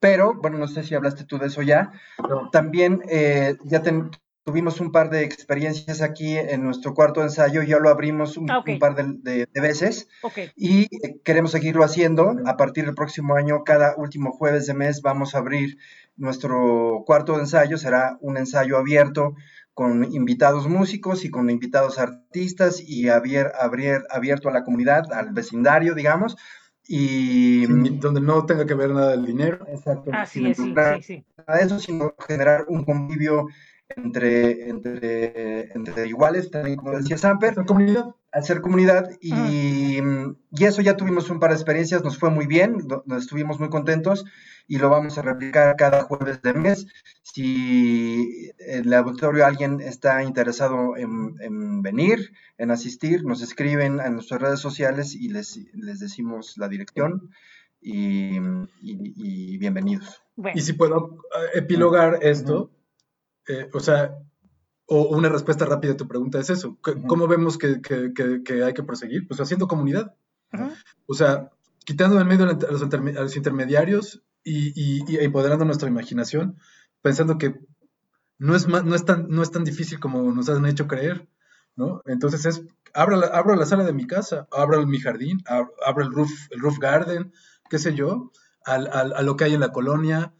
Pero, 0.00 0.34
bueno, 0.34 0.58
no 0.58 0.68
sé 0.68 0.82
si 0.84 0.94
hablaste 0.94 1.24
tú 1.24 1.38
de 1.38 1.46
eso 1.46 1.62
ya. 1.62 1.92
También 2.52 3.02
eh, 3.08 3.56
ya 3.64 3.82
ten, 3.82 4.10
Tuvimos 4.48 4.80
un 4.80 4.92
par 4.92 5.10
de 5.10 5.24
experiencias 5.24 6.00
aquí 6.00 6.38
en 6.38 6.64
nuestro 6.64 6.94
cuarto 6.94 7.20
de 7.20 7.26
ensayo, 7.26 7.62
ya 7.62 7.78
lo 7.78 7.90
abrimos 7.90 8.38
un, 8.38 8.50
ah, 8.50 8.64
par 8.80 8.94
de, 8.94 9.46
veces 9.52 10.08
y 10.56 10.84
eh, 10.84 11.20
queremos 11.22 11.50
seguirlo 11.50 11.84
haciendo. 11.84 12.34
A 12.46 12.56
partir 12.56 12.86
del 12.86 12.94
próximo 12.94 13.34
año, 13.34 13.62
cada 13.62 13.94
último 13.98 14.32
jueves 14.32 14.66
de 14.66 14.72
mes 14.72 15.02
vamos 15.02 15.34
a 15.34 15.38
abrir 15.40 15.76
nuestro 16.16 17.02
cuarto 17.04 17.34
de 17.34 17.40
ensayo. 17.40 17.76
Será 17.76 18.16
un 18.22 18.38
ensayo 18.38 18.78
abierto 18.78 19.34
con 19.74 20.10
invitados 20.14 20.66
músicos 20.66 21.26
y 21.26 21.30
con 21.30 21.50
invitados 21.50 21.98
artistas 21.98 22.80
y 22.80 23.10
abierto 23.10 24.48
a 24.48 24.52
la 24.52 24.64
comunidad, 24.64 25.12
al 25.12 25.34
vecindario, 25.34 25.94
digamos. 25.94 26.38
Y 26.90 27.66
donde 27.66 28.22
no 28.22 28.46
tenga 28.46 28.64
que 28.64 28.72
ver 28.72 28.92
nada 28.92 29.10
del 29.10 29.26
dinero. 29.26 29.66
Exacto. 29.68 30.10
Así 30.14 30.48
es, 30.48 30.56
sí, 30.56 30.72
sí, 30.74 31.02
sí. 31.02 31.24
eso, 31.60 31.78
sino 31.78 32.14
generar 32.26 32.64
un 32.66 32.86
convivio 32.86 33.48
entre, 33.96 34.68
entre, 34.68 35.72
entre 35.72 36.06
iguales, 36.06 36.50
también 36.50 36.76
como 36.76 36.92
decía 36.92 37.18
Samper, 37.18 37.50
hacer 37.50 37.66
comunidad. 37.66 38.14
Hacer 38.30 38.60
comunidad 38.60 39.10
y, 39.22 40.00
y, 40.00 40.64
eso 40.64 40.82
ya 40.82 40.98
tuvimos 40.98 41.30
un 41.30 41.40
par 41.40 41.50
de 41.50 41.56
experiencias, 41.56 42.04
nos 42.04 42.18
fue 42.18 42.28
muy 42.28 42.46
bien, 42.46 42.76
estuvimos 43.16 43.58
muy 43.58 43.70
contentos 43.70 44.26
y 44.66 44.76
lo 44.76 44.90
vamos 44.90 45.16
a 45.16 45.22
replicar 45.22 45.76
cada 45.76 46.02
jueves 46.02 46.42
de 46.42 46.52
mes. 46.52 46.86
Si 47.22 48.50
en 48.58 48.84
el 48.84 48.92
auditorio 48.92 49.46
alguien 49.46 49.80
está 49.80 50.22
interesado 50.22 50.94
en, 50.98 51.36
en 51.40 51.80
venir, 51.80 52.32
en 52.58 52.70
asistir, 52.70 53.24
nos 53.24 53.40
escriben 53.40 53.98
en 53.98 54.12
nuestras 54.12 54.42
redes 54.42 54.60
sociales 54.60 55.14
y 55.14 55.30
les, 55.30 55.58
les 55.72 55.98
decimos 55.98 56.58
la 56.58 56.68
dirección 56.68 57.30
y, 57.80 58.36
y, 58.82 59.56
bienvenidos. 59.56 60.22
Y 60.54 60.60
si 60.60 60.74
puedo 60.74 61.18
eh, 61.54 61.58
epilogar 61.58 62.18
esto, 62.22 62.70
eh, 63.48 63.68
o 63.72 63.80
sea, 63.80 64.18
o 64.86 65.16
una 65.16 65.28
respuesta 65.28 65.66
rápida 65.66 65.92
a 65.92 65.96
tu 65.96 66.08
pregunta 66.08 66.38
es 66.38 66.50
eso. 66.50 66.78
¿Cómo 66.80 67.26
vemos 67.26 67.58
que, 67.58 67.80
hay 68.64 68.74
que 68.74 68.82
proseguir? 68.82 69.26
Pues 69.26 69.40
haciendo 69.40 69.68
comunidad. 69.68 70.14
O 71.06 71.14
sea, 71.14 71.50
quitando 71.84 72.20
en 72.20 72.26
medio 72.26 72.46
a 72.46 72.52
los, 72.52 73.36
intermediarios 73.36 74.22
y, 74.42 75.04
empoderando 75.22 75.64
nuestra 75.64 75.88
imaginación, 75.88 76.58
pensando 77.02 77.36
que 77.36 77.54
no 78.38 78.54
es, 78.54 78.66
no, 78.66 78.94
es 78.94 79.04
tan, 79.04 79.28
no 79.28 79.42
es 79.42 79.50
tan 79.50 79.64
difícil 79.64 80.00
como 80.00 80.22
nos 80.32 80.48
han 80.48 80.64
hecho 80.64 80.86
creer, 80.86 81.28
¿no? 81.76 82.02
Entonces 82.06 82.46
es, 82.46 82.62
abro 82.94 83.16
la, 83.16 83.26
abro 83.26 83.56
la 83.56 83.66
sala 83.66 83.84
de 83.84 83.92
mi 83.92 84.06
casa, 84.06 84.46
abro 84.50 84.86
mi 84.86 85.00
jardín, 85.00 85.42
abro, 85.46 86.04
el, 86.04 86.12
roof, 86.12 86.30
el 86.50 86.60
roof 86.60 86.78
garden, 86.78 87.32
qué 87.68 87.78
sé 87.78 87.94
yo, 87.94 88.32
a 88.64 89.22
lo 89.22 89.36
que 89.36 89.44
hay 89.44 89.54
en 89.54 89.60
la 89.60 89.72
colonia, 89.72 90.32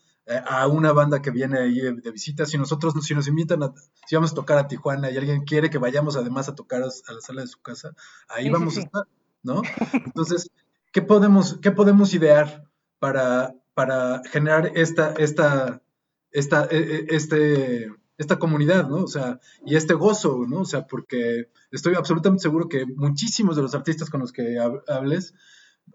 a 0.46 0.66
una 0.66 0.92
banda 0.92 1.22
que 1.22 1.30
viene 1.30 1.58
ahí 1.58 1.80
de, 1.80 2.10
visita. 2.10 2.46
Si 2.46 2.58
nosotros, 2.58 2.94
si 3.04 3.14
nos 3.14 3.28
invitan 3.28 3.62
a, 3.62 3.72
si 4.06 4.14
vamos 4.14 4.32
a 4.32 4.34
tocar 4.34 4.58
a 4.58 4.68
Tijuana 4.68 5.10
y 5.10 5.16
alguien 5.16 5.44
quiere 5.44 5.70
que 5.70 5.78
vayamos 5.78 6.16
además 6.16 6.48
a 6.48 6.54
tocar 6.54 6.82
a 6.82 7.12
la 7.12 7.20
sala 7.20 7.42
de 7.42 7.48
su 7.48 7.60
casa, 7.60 7.94
ahí 8.28 8.50
vamos 8.50 8.76
a 8.76 8.80
estar, 8.80 9.04
¿no? 9.42 9.62
Entonces, 9.92 10.50
¿qué 10.92 11.02
podemos, 11.02 11.58
qué 11.60 11.70
podemos 11.70 12.12
idear 12.14 12.68
para, 12.98 13.54
para 13.74 14.22
generar 14.30 14.72
esta, 14.74 15.14
esta, 15.14 15.82
esta, 16.30 16.66
e, 16.70 16.76
e, 16.76 17.06
este, 17.10 17.90
esta 18.18 18.38
comunidad, 18.38 18.88
¿no? 18.88 19.04
O 19.04 19.08
sea, 19.08 19.40
y 19.64 19.76
este 19.76 19.94
gozo, 19.94 20.44
¿no? 20.46 20.60
O 20.60 20.64
sea, 20.64 20.86
porque 20.86 21.50
estoy 21.70 21.94
absolutamente 21.94 22.42
seguro 22.42 22.68
que 22.68 22.84
muchísimos 22.84 23.56
de 23.56 23.62
los 23.62 23.74
artistas 23.74 24.10
con 24.10 24.20
los 24.20 24.32
que 24.32 24.58
hables 24.88 25.34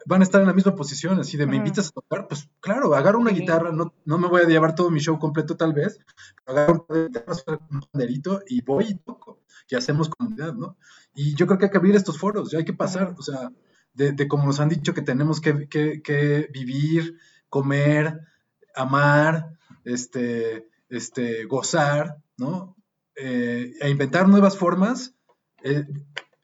van 0.06 0.22
a 0.22 0.24
estar 0.24 0.42
en 0.42 0.48
la 0.48 0.54
misma 0.54 0.76
posición, 0.76 1.20
así 1.20 1.38
de 1.38 1.48
me 1.48 1.56
invitas 1.56 1.88
a 1.88 1.92
tocar, 1.92 2.28
pues 2.28 2.50
claro, 2.60 2.94
agarro 2.96 3.20
una 3.20 3.32
guitarra, 3.32 3.72
no, 3.72 3.94
no 4.06 4.18
me 4.18 4.28
voy 4.28 4.42
a 4.42 4.48
llevar 4.48 4.76
todo 4.76 4.90
mi 4.90 5.00
show 5.00 5.18
completo 5.20 5.56
tal 5.56 5.74
vez, 5.74 6.00
pero 6.46 6.60
agarro 6.60 6.88
un 7.70 7.82
panderito 7.92 8.42
y 8.48 8.62
voy 8.62 8.86
y 8.90 8.96
toco, 8.96 9.42
y 9.70 9.76
hacemos 9.76 10.10
comunidad, 10.10 10.54
¿no? 10.54 10.78
Y 11.14 11.36
yo 11.36 11.46
creo 11.48 11.58
que 11.58 11.66
hay 11.66 11.72
que 11.72 11.78
abrir 11.78 11.96
estos 11.96 12.18
foros, 12.18 12.52
ya 12.52 12.60
hay 12.60 12.66
que 12.66 12.74
pasar, 12.74 13.16
o 13.18 13.22
sea, 13.22 13.52
de, 13.94 14.28
como 14.28 14.46
nos 14.46 14.60
han 14.60 14.70
dicho 14.70 14.94
que 14.94 15.02
tenemos 15.02 15.40
que, 15.40 15.68
que, 15.70 16.50
vivir, 16.52 17.18
comer, 17.50 18.20
amar, 18.76 19.58
este, 19.84 20.68
este, 20.90 21.46
gozar, 21.46 22.18
¿no? 22.38 22.76
Eh, 23.16 23.74
e 23.80 23.90
inventar 23.90 24.28
nuevas 24.28 24.58
formas 24.58 25.14
eh, 25.64 25.86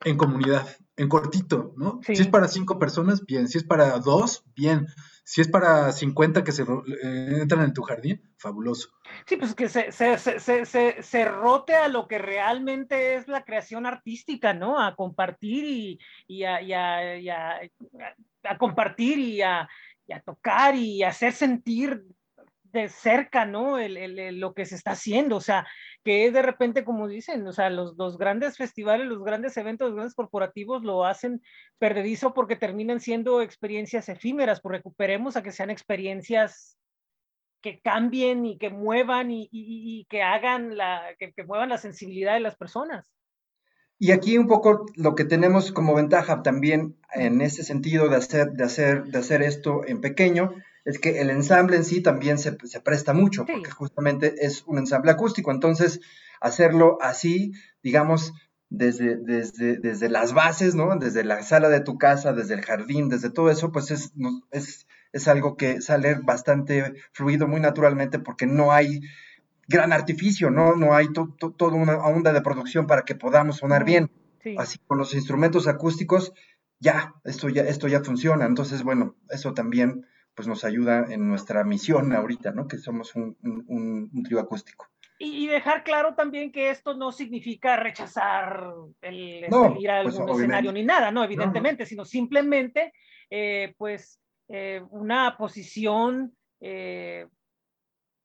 en 0.06 0.18
comunidad 0.18 0.68
en 1.00 1.08
cortito, 1.08 1.74
¿no? 1.78 2.02
Si 2.04 2.12
es 2.12 2.28
para 2.28 2.50
cinco 2.50 2.78
personas, 2.78 3.26
bien. 3.26 3.48
Si 3.48 3.58
es 3.58 3.64
para 3.64 3.98
dos, 4.00 4.44
bien. 4.54 4.88
Si 5.24 5.40
es 5.40 5.48
para 5.48 5.94
50 5.94 6.44
que 6.44 6.52
se 6.52 6.64
eh, 6.64 7.38
entran 7.42 7.64
en 7.64 7.74
tu 7.74 7.84
jardín, 7.84 8.22
fabuloso. 8.38 8.90
Sí, 9.26 9.38
pues 9.38 9.56
que 9.56 9.70
se, 9.70 9.94
se, 9.94 10.18
se, 10.18 10.66
se, 11.02 11.26
rote 11.26 11.76
a 11.76 11.88
lo 11.88 12.08
que 12.08 12.18
realmente 12.18 13.16
es 13.16 13.30
la 13.30 13.46
creación 13.46 13.86
artística, 13.86 14.54
¿no? 14.54 14.82
A 14.82 14.96
compartir 14.96 15.64
y, 15.66 16.00
y, 16.28 16.44
a, 16.44 16.62
y, 16.62 17.30
a, 17.30 17.60
a, 18.44 18.58
compartir 18.58 19.20
y 19.20 19.42
a, 19.42 19.70
tocar 20.26 20.76
y 20.76 21.04
hacer 21.04 21.32
sentir 21.32 22.04
de 22.72 22.90
cerca, 22.90 23.46
¿no? 23.46 23.78
El, 23.78 24.40
lo 24.40 24.54
que 24.54 24.66
se 24.66 24.76
está 24.76 24.92
haciendo, 24.92 25.38
o 25.38 25.42
sea, 25.42 25.68
que 26.04 26.32
de 26.32 26.42
repente, 26.42 26.84
como 26.84 27.08
dicen, 27.08 27.46
o 27.48 27.54
sea, 27.54 27.70
los, 27.70 27.96
los, 27.98 28.18
grandes 28.18 28.58
festivales, 28.58 29.08
los 29.08 29.24
grandes 29.24 29.58
eventos, 29.58 29.88
los 29.88 29.96
grandes 29.96 30.16
corporativos 30.16 30.84
lo 30.84 31.06
hacen 31.06 31.42
perdedizo 31.78 32.34
porque 32.34 32.56
terminan 32.56 33.00
siendo 33.00 33.42
experiencias 33.42 34.10
efímeras, 34.10 34.62
pues 34.62 34.78
recuperemos 34.78 35.36
a 35.36 35.44
que 35.44 35.52
sean 35.52 35.70
experiencias 35.70 36.78
que 37.62 37.80
cambien 37.82 38.46
y 38.46 38.58
que 38.58 38.70
muevan 38.70 39.32
y, 39.32 39.50
y, 39.52 40.06
que 40.10 40.22
hagan 40.22 40.78
la, 40.78 41.04
que, 41.18 41.34
que 41.34 41.44
muevan 41.44 41.70
la 41.70 41.78
sensibilidad 41.78 42.34
de 42.34 42.40
las 42.40 42.56
personas. 42.56 43.12
Y 44.02 44.12
aquí 44.12 44.38
un 44.38 44.48
poco 44.48 44.86
lo 44.96 45.14
que 45.14 45.26
tenemos 45.26 45.74
como 45.74 45.94
ventaja 45.94 46.42
también 46.42 46.96
en 47.14 47.42
ese 47.42 47.64
sentido 47.64 48.08
de 48.08 48.16
hacer, 48.16 48.52
de 48.52 48.64
hacer, 48.64 49.04
de 49.04 49.20
hacer 49.20 49.42
esto 49.42 49.86
en 49.86 50.00
pequeño, 50.00 50.54
es 50.90 50.98
que 50.98 51.22
el 51.22 51.30
ensamble 51.30 51.76
en 51.76 51.86
sí 51.86 52.02
también 52.02 52.40
se, 52.40 52.52
presta 52.52 53.14
mucho, 53.14 53.46
porque 53.46 53.70
justamente 53.70 54.34
es 54.44 54.64
un 54.66 54.80
ensamble 54.80 55.12
acústico. 55.12 55.52
Entonces, 55.52 56.02
hacerlo 56.42 56.98
así, 57.00 57.52
digamos, 57.84 58.34
desde, 58.72 59.16
desde, 59.16 59.78
desde 59.78 60.10
las 60.10 60.34
bases, 60.34 60.74
¿no? 60.74 60.98
Desde 60.98 61.24
la 61.24 61.44
sala 61.44 61.70
de 61.70 61.82
tu 61.82 62.00
casa, 62.00 62.34
desde 62.34 62.56
el 62.56 62.66
jardín, 62.66 63.08
desde 63.08 63.30
todo 63.30 63.52
eso, 63.52 63.72
pues 63.72 63.92
es, 63.92 64.14
es, 64.50 64.88
es 65.14 65.28
algo 65.28 65.58
que 65.58 65.80
sale 65.80 66.16
bastante 66.16 66.96
fluido, 67.12 67.48
muy 67.48 67.60
naturalmente, 67.60 68.18
porque 68.18 68.48
no 68.48 68.72
hay 68.72 69.02
gran 69.68 69.94
artificio, 69.94 70.50
¿no? 70.50 70.76
No 70.76 70.96
hay 70.96 71.10
toda 71.14 71.76
una 71.76 71.98
onda 71.98 72.34
de 72.34 72.42
producción 72.42 72.88
para 72.88 73.04
que 73.04 73.14
podamos 73.14 73.58
sonar 73.58 73.86
bien. 73.86 74.10
Así 74.58 74.80
con 74.88 74.98
los 74.98 75.14
instrumentos 75.14 75.68
acústicos, 75.68 76.34
ya, 76.80 77.14
esto 77.26 77.48
ya, 77.48 77.62
esto 77.62 77.88
ya 77.88 78.04
funciona. 78.04 78.48
Entonces, 78.48 78.82
bueno, 78.82 79.16
eso 79.30 79.54
también 79.54 80.08
pues 80.40 80.48
nos 80.48 80.64
ayuda 80.64 81.06
en 81.10 81.28
nuestra 81.28 81.66
misión 81.66 82.14
ahorita, 82.14 82.54
¿no? 82.54 82.66
Que 82.66 82.78
somos 82.78 83.14
un, 83.14 83.36
un, 83.68 84.24
trío 84.24 84.40
acústico. 84.40 84.88
Y, 85.18 85.48
dejar 85.48 85.84
claro 85.84 86.16
también 86.16 86.50
que 86.54 86.70
esto 86.70 86.94
no 86.94 87.12
significa 87.12 87.76
rechazar 87.76 88.72
el, 89.02 89.44
este, 89.44 89.82
ir 89.82 89.92
a 89.92 90.04
pues, 90.04 90.18
algún 90.18 90.30
escenario 90.30 90.72
ni 90.72 90.86
nada, 90.86 91.12
¿no? 91.12 91.26
Evidentemente, 91.26 91.86
sino 91.86 92.06
simplemente, 92.06 92.94
eh, 93.30 93.74
pues, 93.78 94.22
eh, 94.48 94.82
una 94.92 95.36
posición, 95.38 96.34
eh, 96.62 97.28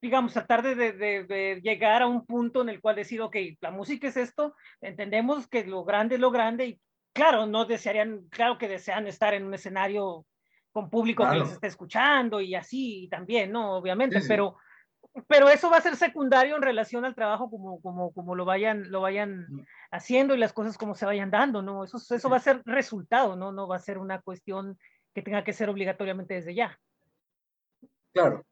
digamos, 0.01 0.31
tratar 0.31 0.63
de, 0.63 0.93
de, 0.93 1.59
llegar 1.61 2.01
a 2.01 2.07
un 2.07 2.25
punto 2.25 2.61
en 2.61 2.69
el 2.69 2.79
cual 2.79 2.95
decir, 2.95 3.21
ok, 3.21 3.35
la 3.59 3.71
música 3.71 4.07
es 4.07 4.15
esto, 4.15 4.55
entendemos 4.79 5.49
que 5.49 5.65
lo 5.65 5.83
grande 5.83 6.15
es 6.15 6.21
lo 6.21 6.31
grande 6.31 6.65
y 6.65 6.79
claro, 7.11 7.45
no 7.45 7.65
desearían, 7.65 8.29
claro 8.29 8.57
que 8.57 8.69
desean 8.69 9.05
estar 9.05 9.33
en 9.33 9.43
un 9.43 9.53
escenario 9.53 10.25
con 10.75 10.89
público 10.89 11.25
que 11.29 11.37
les 11.37 11.53
esté 11.53 11.67
escuchando 11.67 12.41
y 12.41 12.53
así 12.53 13.07
también, 13.09 13.49
¿no? 13.49 13.77
Obviamente, 13.77 14.19
pero 14.27 14.57
pero 15.25 15.47
eso 15.47 15.69
va 15.69 15.77
a 15.77 15.81
ser 15.81 15.95
secundario 15.95 16.57
en 16.57 16.61
relación 16.61 17.05
al 17.05 17.15
trabajo 17.15 17.49
como, 17.49 17.81
como, 17.81 18.11
como 18.11 18.35
lo 18.35 18.43
vayan, 18.43 18.91
lo 18.91 18.99
vayan 18.99 19.45
mm. 19.47 19.65
haciendo 19.91 20.35
y 20.35 20.37
las 20.37 20.51
cosas 20.51 20.77
como 20.77 20.93
se 20.93 21.05
vayan 21.05 21.31
dando, 21.31 21.61
¿no? 21.61 21.85
Eso, 21.85 21.97
eso 22.13 22.29
va 22.29 22.35
a 22.35 22.41
ser 22.41 22.61
resultado, 22.65 23.37
¿no? 23.37 23.53
No 23.53 23.69
va 23.69 23.77
a 23.77 23.79
ser 23.79 23.97
una 23.97 24.19
cuestión 24.21 24.77
que 25.13 25.21
tenga 25.21 25.45
que 25.45 25.53
ser 25.53 25.69
obligatoriamente 25.69 26.33
desde 26.33 26.53
ya. 26.53 26.77
Claro. 28.11 28.45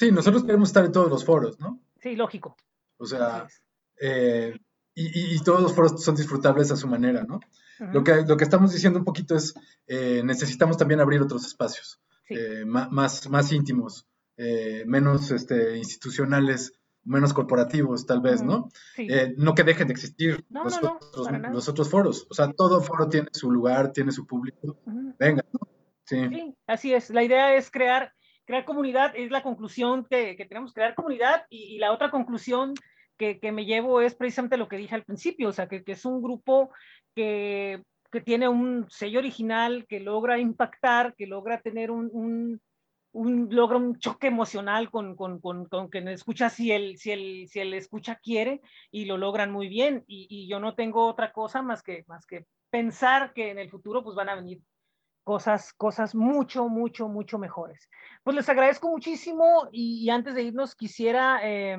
Sí, 0.00 0.10
nosotros 0.10 0.42
queremos 0.42 0.70
estar 0.70 0.84
en 0.84 0.90
todos 0.90 1.10
los 1.10 1.24
foros, 1.24 1.60
¿no? 1.60 1.78
Sí, 2.00 2.16
lógico. 2.16 2.56
O 2.96 3.06
sea, 3.06 3.46
eh, 4.00 4.58
y, 4.94 5.34
y, 5.34 5.38
todos 5.40 5.62
los 5.62 5.74
foros 5.74 6.04
son 6.04 6.14
disfrutables 6.14 6.70
a 6.70 6.76
su 6.76 6.86
manera, 6.86 7.24
¿no? 7.24 7.40
lo, 7.92 8.04
que, 8.04 8.22
lo 8.26 8.36
que 8.36 8.44
estamos 8.44 8.72
diciendo 8.72 8.98
un 8.98 9.04
poquito 9.04 9.34
es, 9.34 9.54
eh, 9.86 10.22
necesitamos 10.24 10.76
también 10.76 11.00
abrir 11.00 11.20
otros 11.20 11.46
espacios, 11.46 12.00
eh, 12.28 12.64
más, 12.64 13.28
más 13.28 13.52
íntimos, 13.52 14.06
eh, 14.36 14.84
menos 14.86 15.30
este, 15.30 15.76
institucionales, 15.76 16.72
menos 17.04 17.32
corporativos, 17.32 18.06
tal 18.06 18.20
vez, 18.20 18.42
¿no? 18.42 18.68
no 19.36 19.54
que 19.54 19.64
dejen 19.64 19.88
de 19.88 19.94
existir 19.94 20.44
los, 20.50 21.68
otros, 21.68 21.90
foros. 21.90 22.26
O 22.30 22.34
sea, 22.34 22.52
todo 22.52 22.80
foro 22.80 23.08
tiene 23.08 23.28
su 23.32 23.50
lugar, 23.50 23.92
tiene 23.92 24.12
su 24.12 24.26
público. 24.26 24.78
Venga, 25.18 25.44
¿no? 25.52 25.60
Sí. 26.04 26.54
así 26.66 26.92
es. 26.92 27.10
La 27.10 27.24
idea 27.24 27.56
es 27.56 27.70
crear, 27.70 28.12
crear 28.44 28.64
comunidad, 28.64 29.14
es 29.16 29.30
la 29.30 29.42
conclusión 29.42 30.04
que, 30.08 30.36
que 30.36 30.44
tenemos, 30.44 30.72
crear 30.72 30.94
comunidad. 30.94 31.46
Y, 31.50 31.78
la 31.78 31.92
otra 31.92 32.10
conclusión 32.10 32.74
que, 33.16 33.38
que, 33.40 33.52
me 33.52 33.64
llevo 33.64 34.00
es 34.00 34.14
precisamente 34.14 34.56
lo 34.56 34.68
que 34.68 34.76
dije 34.76 34.94
al 34.94 35.04
principio, 35.04 35.48
o 35.48 35.52
sea, 35.52 35.68
que, 35.68 35.84
que 35.84 35.92
es 35.92 36.04
un 36.04 36.22
grupo 36.22 36.70
que, 37.14 37.82
que, 38.10 38.20
tiene 38.20 38.48
un 38.48 38.86
sello 38.88 39.18
original, 39.18 39.86
que 39.88 40.00
logra 40.00 40.38
impactar, 40.38 41.14
que 41.14 41.26
logra 41.26 41.60
tener 41.60 41.90
un, 41.90 42.10
un, 42.12 42.60
un 43.12 43.48
logra 43.50 43.76
un 43.76 43.98
choque 43.98 44.28
emocional 44.28 44.90
con, 44.90 45.16
con, 45.16 45.40
con, 45.40 45.66
con 45.66 45.88
quien 45.88 46.08
escucha 46.08 46.48
si 46.48 46.72
el, 46.72 46.98
si, 46.98 47.10
el, 47.10 47.48
si 47.48 47.60
el 47.60 47.74
escucha 47.74 48.16
quiere 48.16 48.60
y 48.90 49.04
lo 49.04 49.18
logran 49.18 49.50
muy 49.50 49.68
bien. 49.68 50.04
Y, 50.06 50.26
y, 50.30 50.48
yo 50.48 50.60
no 50.60 50.74
tengo 50.74 51.06
otra 51.06 51.32
cosa 51.32 51.62
más 51.62 51.82
que, 51.82 52.04
más 52.08 52.26
que 52.26 52.46
pensar 52.70 53.32
que 53.34 53.50
en 53.50 53.58
el 53.58 53.70
futuro 53.70 54.02
pues 54.02 54.16
van 54.16 54.30
a 54.30 54.34
venir 54.34 54.62
cosas, 55.24 55.72
cosas 55.72 56.14
mucho, 56.14 56.68
mucho, 56.68 57.08
mucho 57.08 57.38
mejores. 57.38 57.88
Pues 58.22 58.36
les 58.36 58.48
agradezco 58.48 58.88
muchísimo 58.88 59.68
y, 59.72 60.08
antes 60.10 60.34
de 60.34 60.42
irnos 60.42 60.74
quisiera... 60.74 61.40
Eh, 61.42 61.78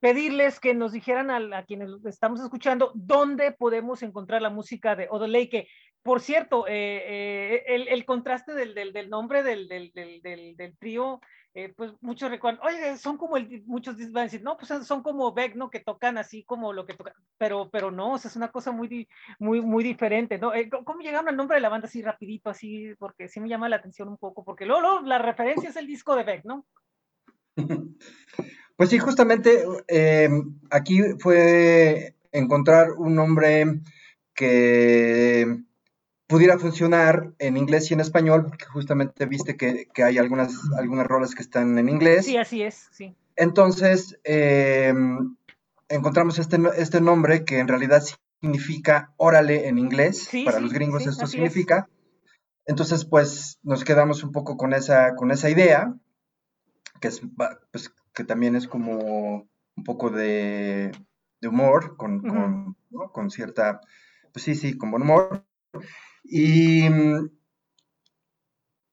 pedirles 0.00 0.58
que 0.58 0.74
nos 0.74 0.92
dijeran 0.92 1.30
a, 1.30 1.64
quienes 1.64 1.90
estamos 2.06 2.40
escuchando 2.40 2.90
dónde 2.94 3.52
podemos 3.52 4.02
encontrar 4.02 4.42
la 4.42 4.50
música 4.50 4.96
de 4.96 5.08
Odoley, 5.10 5.48
que 5.48 5.68
por 6.02 6.20
cierto, 6.20 6.66
eh, 6.66 7.62
eh, 7.66 7.86
el, 7.90 8.04
contraste 8.06 8.54
del, 8.54 8.74
del, 8.74 9.10
nombre 9.10 9.42
del, 9.42 9.68
del 9.68 10.76
trío, 10.78 11.20
eh, 11.52 11.74
pues 11.76 11.92
muchos 12.00 12.30
recuerdan, 12.30 12.64
oye, 12.64 12.96
son 12.96 13.18
como 13.18 13.36
el, 13.36 13.64
muchos 13.66 13.96
van 14.12 14.22
a 14.22 14.24
decir, 14.24 14.40
no, 14.40 14.56
pues 14.56 14.86
son 14.86 15.02
como 15.02 15.34
Beck, 15.34 15.56
¿no? 15.56 15.68
Que 15.68 15.80
tocan 15.80 16.16
así 16.16 16.44
como 16.44 16.72
lo 16.72 16.86
que 16.86 16.94
tocan, 16.94 17.12
pero, 17.38 17.68
pero 17.70 17.90
no, 17.90 18.12
o 18.12 18.18
sea, 18.18 18.28
es 18.28 18.36
una 18.36 18.52
cosa 18.52 18.70
muy, 18.70 19.08
muy, 19.40 19.60
muy 19.60 19.82
diferente, 19.82 20.38
¿no? 20.38 20.52
¿Cómo 20.84 21.00
llegaron 21.00 21.28
al 21.28 21.36
nombre 21.36 21.56
de 21.56 21.60
la 21.60 21.68
banda 21.68 21.88
así 21.88 22.02
rapidito, 22.02 22.50
así? 22.50 22.94
Porque 23.00 23.28
sí 23.28 23.40
me 23.40 23.48
llama 23.48 23.68
la 23.68 23.76
atención 23.76 24.08
un 24.08 24.16
poco, 24.16 24.44
porque 24.44 24.64
luego, 24.64 24.80
luego 24.82 25.00
la 25.00 25.18
referencia 25.18 25.70
es 25.70 25.76
el 25.76 25.88
disco 25.88 26.14
de 26.14 26.22
Beck, 26.22 26.44
¿no? 26.44 26.64
Pues 28.80 28.88
sí, 28.88 28.98
justamente 28.98 29.62
eh, 29.88 30.30
aquí 30.70 31.02
fue 31.18 32.14
encontrar 32.32 32.92
un 32.92 33.14
nombre 33.14 33.82
que 34.34 35.58
pudiera 36.26 36.58
funcionar 36.58 37.34
en 37.38 37.58
inglés 37.58 37.90
y 37.90 37.92
en 37.92 38.00
español, 38.00 38.46
porque 38.46 38.64
justamente 38.64 39.26
viste 39.26 39.58
que, 39.58 39.86
hay 40.02 40.16
algunas, 40.16 40.54
algunas 40.78 41.06
rolas 41.06 41.34
que 41.34 41.42
están 41.42 41.76
en 41.76 41.90
inglés. 41.90 42.24
Sí, 42.24 42.38
así 42.38 42.62
es, 42.62 42.88
sí. 42.90 43.14
Entonces, 43.36 44.18
eh, 44.24 44.94
encontramos 45.90 46.38
este, 46.38 46.56
este 46.78 47.02
nombre 47.02 47.44
que 47.44 47.58
en 47.58 47.68
realidad 47.68 48.02
significa 48.40 49.12
órale 49.18 49.68
en 49.68 49.76
inglés. 49.76 50.30
Para 50.46 50.58
los 50.58 50.72
gringos 50.72 51.06
esto 51.06 51.26
significa. 51.26 51.86
Entonces, 52.64 53.04
pues 53.04 53.58
nos 53.62 53.84
quedamos 53.84 54.24
un 54.24 54.32
poco 54.32 54.56
con 54.56 54.72
esa, 54.72 55.16
con 55.16 55.32
esa 55.32 55.50
idea, 55.50 55.92
que 56.98 57.08
es 57.08 57.20
pues, 57.70 57.92
que 58.14 58.24
también 58.24 58.56
es 58.56 58.68
como 58.68 59.48
un 59.76 59.84
poco 59.84 60.10
de, 60.10 60.92
humor, 61.42 61.96
con, 61.96 62.76
con, 63.12 63.30
cierta, 63.30 63.80
pues 64.32 64.44
sí, 64.44 64.54
sí, 64.54 64.76
con 64.76 64.90
buen 64.90 65.02
humor. 65.02 65.44
Y, 66.24 66.84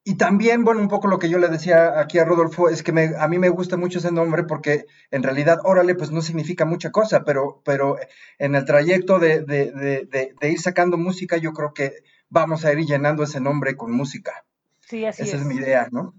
y 0.03 0.15
también, 0.15 0.63
bueno, 0.63 0.82
un 0.82 0.88
poco 0.88 1.07
lo 1.07 1.20
que 1.20 1.30
yo 1.30 1.39
le 1.39 1.49
decía 1.49 1.99
aquí 1.99 2.20
a 2.20 2.26
Rodolfo 2.26 2.70
es 2.70 2.84
que 2.84 2.91
a 3.18 3.28
mí 3.28 3.39
me 3.39 3.49
gusta 3.49 3.76
mucho 3.76 3.99
ese 3.99 4.11
nombre 4.11 4.43
porque 4.43 4.86
en 5.11 5.24
realidad, 5.24 5.59
órale, 5.63 5.95
pues 5.95 6.11
no 6.11 6.22
significa 6.22 6.65
mucha 6.65 6.91
cosa, 6.91 7.24
pero, 7.24 7.61
pero 7.65 7.97
en 8.38 8.55
el 8.55 8.65
trayecto 8.65 9.20
de, 9.20 9.41
de 9.41 10.49
ir 10.49 10.59
sacando 10.59 10.97
música, 10.97 11.38
yo 11.38 11.53
creo 11.53 11.74
que 11.74 12.03
vamos 12.30 12.65
a 12.65 12.74
ir 12.74 12.86
llenando 12.86 13.24
ese 13.24 13.39
nombre 13.39 13.76
con 13.76 13.91
música. 13.91 14.45
Sí, 14.82 15.05
así 15.05 15.24
Esa 15.24 15.38
es 15.38 15.45
mi 15.45 15.55
idea, 15.55 15.89
¿no? 15.91 16.13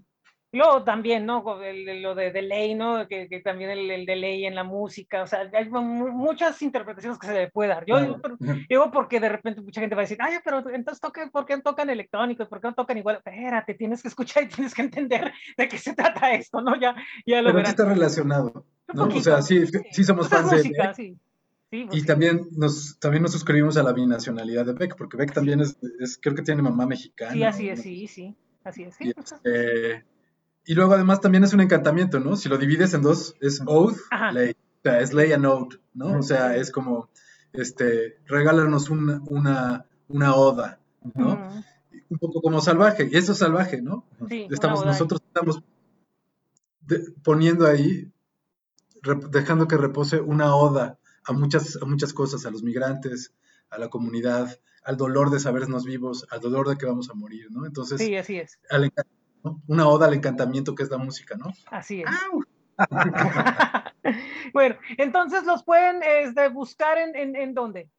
Luego 0.51 0.83
también, 0.83 1.27
¿no? 1.27 1.43
lo 1.43 2.15
de 2.15 2.31
delay, 2.31 2.73
¿no? 2.73 3.07
Que, 3.07 3.27
también 3.43 3.69
el, 3.69 3.91
el, 3.91 4.05
delay 4.07 4.45
en 4.45 4.55
la 4.55 4.63
música, 4.63 5.21
o 5.21 5.27
sea, 5.27 5.47
hay 5.53 5.69
muchas 5.69 6.59
interpretaciones 6.63 7.19
que 7.19 7.27
se 7.27 7.33
le 7.33 7.51
puede 7.51 7.69
dar. 7.69 7.85
Yo 7.85 7.97
digo, 8.69 8.89
porque 8.91 9.19
de 9.19 9.29
repente 9.29 9.61
mucha 9.61 9.81
gente 9.81 9.95
va 9.95 10.01
a 10.01 10.05
decir, 10.05 10.17
ay, 10.19 10.37
pero 10.43 10.67
entonces 10.71 10.99
toque, 10.99 11.27
¿por 11.27 11.45
qué 11.45 11.55
no 11.55 11.61
tocan 11.61 11.89
electrónicos? 11.91 12.47
¿Por 12.47 12.61
qué 12.61 12.67
no 12.67 12.73
tocan 12.73 12.97
igual? 12.97 13.17
Espérate, 13.17 13.75
tienes 13.75 14.01
que 14.01 14.07
escuchar 14.07 14.43
y 14.43 14.47
tienes 14.47 14.73
que 14.73 14.81
entender 14.81 15.31
de 15.55 15.67
qué 15.67 15.77
se 15.77 15.93
trata 15.93 16.33
esto, 16.33 16.61
¿no? 16.61 16.79
Ya, 16.79 16.95
ya 17.27 17.43
lo 17.43 17.53
pero 17.53 17.67
está 17.67 17.85
relacionado, 17.85 18.65
¿no? 18.91 19.03
O 19.03 19.21
sea, 19.21 19.43
sí, 19.43 19.63
sí 19.91 20.03
somos 20.03 20.29
fans 20.29 20.49
de 20.49 20.57
Beck. 20.57 20.95
Sí. 20.95 21.17
Sí, 21.71 21.85
pues 21.85 22.01
y 22.01 22.05
también 22.05 22.47
nos 22.53 22.97
también 22.97 23.21
nos 23.21 23.31
suscribimos 23.31 23.77
a 23.77 23.83
la 23.83 23.93
binacionalidad 23.93 24.65
de 24.65 24.73
Beck, 24.73 24.95
porque 24.97 25.17
Beck 25.17 25.33
también 25.33 25.59
es, 25.59 25.77
es 25.99 26.17
creo 26.19 26.33
que 26.33 26.41
tiene 26.41 26.63
mamá 26.63 26.87
mexicana. 26.87 27.31
Sí, 27.31 27.43
así 27.43 27.69
es, 27.69 27.83
sí, 27.83 28.07
sí, 28.07 28.35
así 28.63 28.83
es. 28.85 28.95
Sí, 28.95 29.09
y 29.09 29.13
luego 30.67 30.93
además 30.93 31.21
también 31.21 31.43
es 31.43 31.53
un 31.53 31.61
encantamiento, 31.61 32.19
¿no? 32.19 32.35
Si 32.35 32.49
lo 32.49 32.57
divides 32.57 32.93
en 32.93 33.01
dos, 33.01 33.35
es 33.41 33.61
oath, 33.65 33.97
ley. 34.33 34.51
O 34.51 34.81
sea, 34.83 34.99
es 35.01 35.13
ley 35.13 35.31
and 35.33 35.45
oath, 35.45 35.75
¿no? 35.93 36.19
O 36.19 36.21
sea, 36.21 36.55
es 36.55 36.71
como, 36.71 37.09
este, 37.53 38.17
regálanos 38.27 38.89
una, 38.89 39.21
una, 39.27 39.85
una 40.07 40.35
oda, 40.35 40.79
¿no? 41.15 41.63
Un 42.09 42.17
poco 42.17 42.41
como 42.41 42.61
salvaje, 42.61 43.09
y 43.11 43.17
eso 43.17 43.33
es 43.33 43.37
salvaje, 43.39 43.81
¿no? 43.81 44.05
Sí, 44.27 44.47
estamos, 44.49 44.85
nosotros 44.85 45.21
estamos 45.27 45.61
poniendo 47.23 47.67
ahí, 47.67 48.11
dejando 49.31 49.67
que 49.67 49.77
repose 49.77 50.19
una 50.19 50.55
oda 50.55 50.97
a 51.25 51.33
muchas, 51.33 51.77
a 51.81 51.85
muchas 51.85 52.13
cosas, 52.13 52.45
a 52.45 52.51
los 52.51 52.63
migrantes, 52.63 53.33
a 53.69 53.77
la 53.77 53.89
comunidad, 53.89 54.59
al 54.83 54.97
dolor 54.97 55.29
de 55.29 55.39
sabernos 55.39 55.85
vivos, 55.85 56.25
al 56.31 56.39
dolor 56.39 56.69
de 56.69 56.77
que 56.77 56.85
vamos 56.85 57.09
a 57.09 57.13
morir, 57.13 57.47
¿no? 57.51 57.65
Entonces, 57.65 57.99
sí, 57.99 58.15
así 58.15 58.37
es. 58.37 58.59
Al 58.69 58.85
encantamiento 58.85 59.18
una 59.67 59.87
oda 59.87 60.07
al 60.07 60.13
encantamiento 60.13 60.75
que 60.75 60.83
es 60.83 60.89
la 60.89 60.97
música, 60.97 61.35
¿no? 61.35 61.53
Así 61.71 62.01
es. 62.01 62.09
bueno, 64.53 64.75
entonces 64.97 65.43
los 65.45 65.63
pueden 65.63 66.01
este, 66.03 66.49
buscar 66.49 66.97
en, 66.97 67.35
en, 67.35 67.53
dónde? 67.53 67.89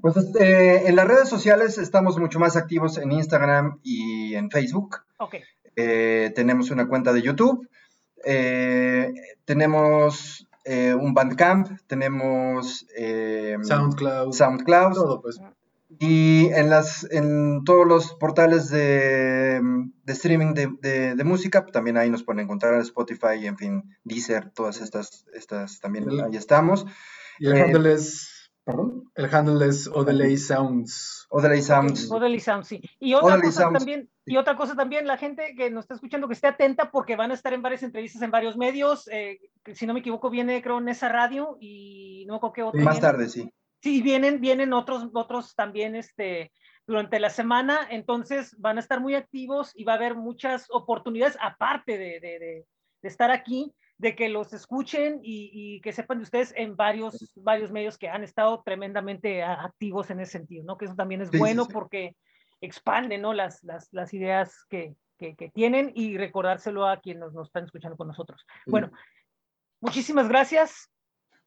Pues 0.00 0.16
este, 0.16 0.88
en 0.88 0.96
las 0.96 1.06
redes 1.06 1.28
sociales 1.28 1.76
estamos 1.78 2.18
mucho 2.18 2.38
más 2.38 2.56
activos 2.56 2.96
en 2.98 3.12
Instagram 3.12 3.80
y 3.82 4.34
en 4.34 4.50
Facebook. 4.50 4.96
Ok. 5.18 5.36
Eh, 5.76 6.32
tenemos 6.34 6.70
una 6.70 6.88
cuenta 6.88 7.12
de 7.12 7.22
YouTube. 7.22 7.68
Eh, 8.24 9.12
tenemos 9.44 10.48
eh, 10.64 10.94
un 10.94 11.14
Bandcamp, 11.14 11.80
tenemos 11.86 12.86
SoundCloud. 13.62 14.32
SoundCloud. 14.32 14.94
Todo, 14.94 15.20
pues. 15.20 15.40
Y 15.98 16.46
en, 16.52 16.70
las, 16.70 17.06
en 17.10 17.64
todos 17.64 17.86
los 17.86 18.14
portales 18.14 18.70
de, 18.70 19.60
streaming 20.06 20.54
de, 20.54 21.22
música, 21.24 21.66
también 21.66 21.96
ahí 21.96 22.08
nos 22.08 22.22
pueden 22.22 22.44
encontrar 22.44 22.80
Spotify, 22.80 23.46
en 23.46 23.56
fin, 23.56 23.96
Deezer, 24.04 24.50
todas 24.50 24.80
estas, 24.80 25.26
estas 25.34 25.80
también 25.80 26.08
ahí 26.20 26.36
estamos. 26.36 26.86
Y 27.40 27.48
el 27.48 27.60
handle 27.60 27.90
eh, 27.90 27.94
es, 27.94 28.52
¿perdón? 28.64 29.10
El 29.16 29.34
handle 29.34 29.66
es 29.66 29.88
Odelay 29.88 30.36
Sounds. 30.36 31.26
Odelay 31.28 31.60
Sounds. 31.60 32.10
Odelay 32.10 32.40
Sounds, 32.40 32.68
sí. 32.68 32.80
Y 33.00 33.14
otra 33.14 33.40
cosa 33.40 33.70
también, 33.72 34.08
y 34.24 34.36
otra 34.36 34.56
cosa 34.56 34.76
también, 34.76 35.06
la 35.08 35.16
gente 35.16 35.54
que 35.56 35.70
nos 35.70 35.84
está 35.84 35.94
escuchando 35.94 36.28
que 36.28 36.34
esté 36.34 36.46
atenta 36.46 36.92
porque 36.92 37.16
van 37.16 37.32
a 37.32 37.34
estar 37.34 37.52
en 37.52 37.62
varias 37.62 37.82
entrevistas 37.82 38.22
en 38.22 38.30
varios 38.30 38.56
medios. 38.56 39.08
Eh, 39.10 39.40
si 39.74 39.86
no 39.86 39.94
me 39.94 40.00
equivoco, 40.00 40.30
viene 40.30 40.62
creo 40.62 40.78
en 40.78 40.88
esa 40.88 41.08
radio 41.08 41.56
y 41.60 42.24
no 42.28 42.40
me 42.40 42.52
qué 42.54 42.62
otro. 42.62 42.80
Más 42.80 43.00
tarde, 43.00 43.28
sí. 43.28 43.52
Sí, 43.82 44.02
vienen, 44.02 44.40
vienen 44.40 44.72
otros, 44.72 45.08
otros 45.14 45.54
también 45.54 45.96
este, 45.96 46.52
durante 46.86 47.18
la 47.18 47.30
semana, 47.30 47.86
entonces 47.90 48.54
van 48.58 48.76
a 48.76 48.80
estar 48.80 49.00
muy 49.00 49.14
activos 49.14 49.72
y 49.74 49.84
va 49.84 49.94
a 49.94 49.96
haber 49.96 50.16
muchas 50.16 50.66
oportunidades, 50.70 51.38
aparte 51.40 51.96
de, 51.96 52.20
de, 52.20 52.38
de, 52.38 52.66
estar 53.02 53.30
aquí, 53.30 53.72
de 53.96 54.14
que 54.14 54.28
los 54.28 54.52
escuchen 54.52 55.20
y, 55.22 55.80
que 55.80 55.92
sepan 55.92 56.18
de 56.18 56.24
ustedes 56.24 56.52
en 56.56 56.76
varios, 56.76 57.32
varios 57.36 57.70
medios 57.70 57.96
que 57.96 58.08
han 58.08 58.22
estado 58.22 58.62
tremendamente 58.64 59.42
activos 59.42 60.10
en 60.10 60.20
ese 60.20 60.32
sentido, 60.32 60.64
¿no? 60.64 60.76
Que 60.76 60.86
eso 60.86 60.94
también 60.94 61.22
es 61.22 61.30
bueno 61.30 61.66
porque 61.66 62.16
expande, 62.60 63.18
¿no? 63.18 63.32
Las, 63.32 63.62
las, 63.62 63.88
las 63.92 64.12
ideas 64.12 64.66
que, 64.68 64.94
que, 65.16 65.36
que, 65.36 65.50
tienen 65.50 65.92
y 65.94 66.18
recordárselo 66.18 66.86
a 66.86 67.00
quienes 67.00 67.32
nos, 67.32 67.48
están 67.48 67.64
escuchando 67.64 67.96
con 67.96 68.08
nosotros. 68.08 68.44
Bueno, 68.66 68.90
muchísimas 69.80 70.28
gracias. 70.28 70.90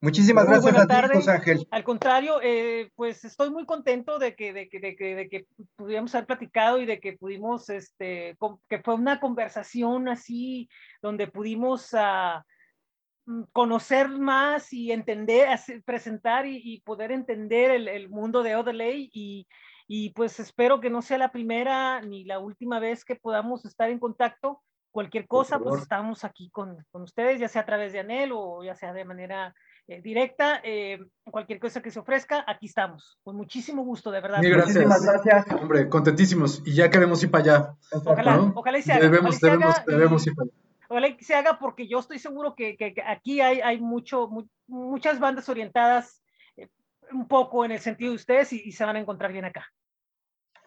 Muchísimas 0.04 0.45
gracias 0.45 0.78
a 0.78 0.86
ti, 0.86 1.14
José 1.14 1.32
Ángel. 1.32 1.68
Al 1.72 1.86
contrario, 1.86 2.41
eh, 2.43 2.91
pues 2.93 3.24
estoy 3.24 3.49
muy 3.51 3.66
contento 3.66 4.20
de 4.20 4.36
que, 4.36 4.51
de, 4.51 4.68
que, 4.68 4.82
de, 4.82 4.97
que, 4.97 5.16
de 5.16 5.30
que 5.30 5.47
pudiéramos 5.78 6.14
haber 6.14 6.28
platicado 6.28 6.82
y 6.82 6.86
de 6.86 6.99
que 6.99 7.14
pudimos, 7.14 7.70
este, 7.70 8.38
que 8.68 8.80
fue 8.80 8.95
una 8.95 9.22
conversación 9.22 10.10
así, 10.10 10.68
donde 11.01 11.28
pudimos 11.28 11.93
uh, 11.93 13.45
conocer 13.54 14.10
más 14.10 14.74
y 14.74 14.91
entender, 14.91 15.47
presentar 15.86 16.47
y, 16.47 16.82
poder 16.82 17.14
entender 17.14 17.72
el, 17.72 17.88
el, 17.88 18.10
mundo 18.10 18.43
de 18.43 18.58
Odelay 18.58 19.10
y, 19.14 19.47
y 19.88 20.10
pues 20.10 20.38
espero 20.38 20.82
que 20.82 20.89
no 20.89 21.01
sea 21.01 21.18
la 21.18 21.32
primera 21.32 22.01
ni 22.01 22.26
la 22.26 22.39
última 22.39 22.78
vez 22.82 23.06
que 23.06 23.16
podamos 23.16 23.64
estar 23.64 23.89
en 23.89 23.99
contacto. 23.99 24.62
Cualquier 24.91 25.28
cosa, 25.28 25.60
pues 25.60 25.82
estamos 25.82 26.26
aquí 26.26 26.49
con, 26.51 26.86
con 26.91 27.04
ustedes, 27.04 27.39
ya 27.39 27.47
sea 27.47 27.62
a 27.62 27.66
través 27.66 27.93
de 27.93 28.01
Anel 28.01 28.32
o 28.34 28.66
ya 28.66 28.76
sea 28.76 28.91
de 28.91 29.06
manera 29.06 29.56
eh, 29.88 30.02
directa. 30.02 30.62
Eh, 30.64 31.00
cualquier 31.26 31.60
cosa 31.60 31.82
que 31.82 31.92
se 31.92 32.00
ofrezca, 32.00 32.44
aquí 32.48 32.68
estamos. 32.68 33.18
Con 33.24 33.36
muchísimo 33.36 33.84
gusto, 33.84 34.12
de 34.12 34.22
verdad. 34.22 34.40
gracias. 34.42 34.76
Muchísimas 34.76 35.04
gracias. 35.04 35.62
Hombre, 35.62 35.90
contentísimos. 35.90 36.62
Y 36.66 36.74
ya 36.74 36.90
queremos 36.90 37.22
ir 37.24 37.32
para 37.32 37.44
allá. 37.44 37.76
Ojalá, 38.06 38.52
ojalá 38.56 38.78
y 38.78 38.82
se 38.82 38.94
haga. 38.94 39.02
Debemos, 39.02 39.40
debemos, 39.40 39.76
debemos 39.86 40.28
ir 40.28 40.36
para 40.36 40.46
allá. 40.46 40.64
Ojalá 40.90 41.08
y 41.08 41.24
se 41.24 41.36
haga 41.36 41.60
porque 41.60 41.88
yo 41.88 42.00
estoy 42.00 42.20
seguro 42.20 42.56
que, 42.56 42.78
que, 42.78 42.94
aquí 43.06 43.42
hay, 43.42 43.62
hay 43.62 43.80
mucho, 43.80 44.30
muchas 44.68 45.20
bandas 45.20 45.50
orientadas 45.50 46.22
eh, 46.56 46.70
un 47.12 47.28
poco 47.28 47.66
en 47.66 47.72
el 47.72 47.80
sentido 47.80 48.12
de 48.12 48.18
ustedes 48.18 48.54
y, 48.54 48.72
se 48.72 48.86
van 48.86 48.96
a 48.96 49.00
encontrar 49.00 49.32
bien 49.32 49.46
acá. 49.46 49.66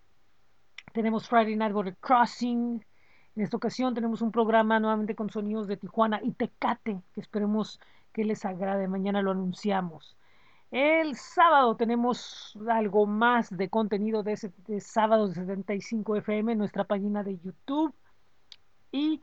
tenemos 0.93 1.29
Friday 1.29 1.55
Night 1.55 1.73
Border 1.73 1.97
Crossing. 2.01 2.85
En 3.39 3.45
esta 3.45 3.57
ocasión 3.57 3.95
tenemos 3.95 4.21
un 4.21 4.33
programa 4.33 4.81
nuevamente 4.81 5.15
con 5.15 5.31
sonidos 5.31 5.69
de 5.69 5.77
Tijuana 5.77 6.19
y 6.25 6.33
Tecate, 6.33 7.01
que 7.15 7.21
esperemos 7.21 7.79
que 8.13 8.25
les 8.25 8.45
agrade. 8.45 8.89
Mañana 8.89 9.23
lo 9.23 9.31
anunciamos. 9.31 10.17
El 10.73 11.15
sábado 11.15 11.77
tenemos 11.77 12.59
algo 12.69 13.07
más 13.07 13.57
de 13.57 13.69
contenido 13.69 14.25
de, 14.25 14.33
ese, 14.33 14.53
de 14.67 14.81
sábados 14.81 15.29
de 15.29 15.43
75 15.43 16.17
FM 16.17 16.51
en 16.51 16.59
nuestra 16.59 16.83
página 16.83 17.23
de 17.23 17.39
YouTube. 17.39 17.95
Y 18.91 19.23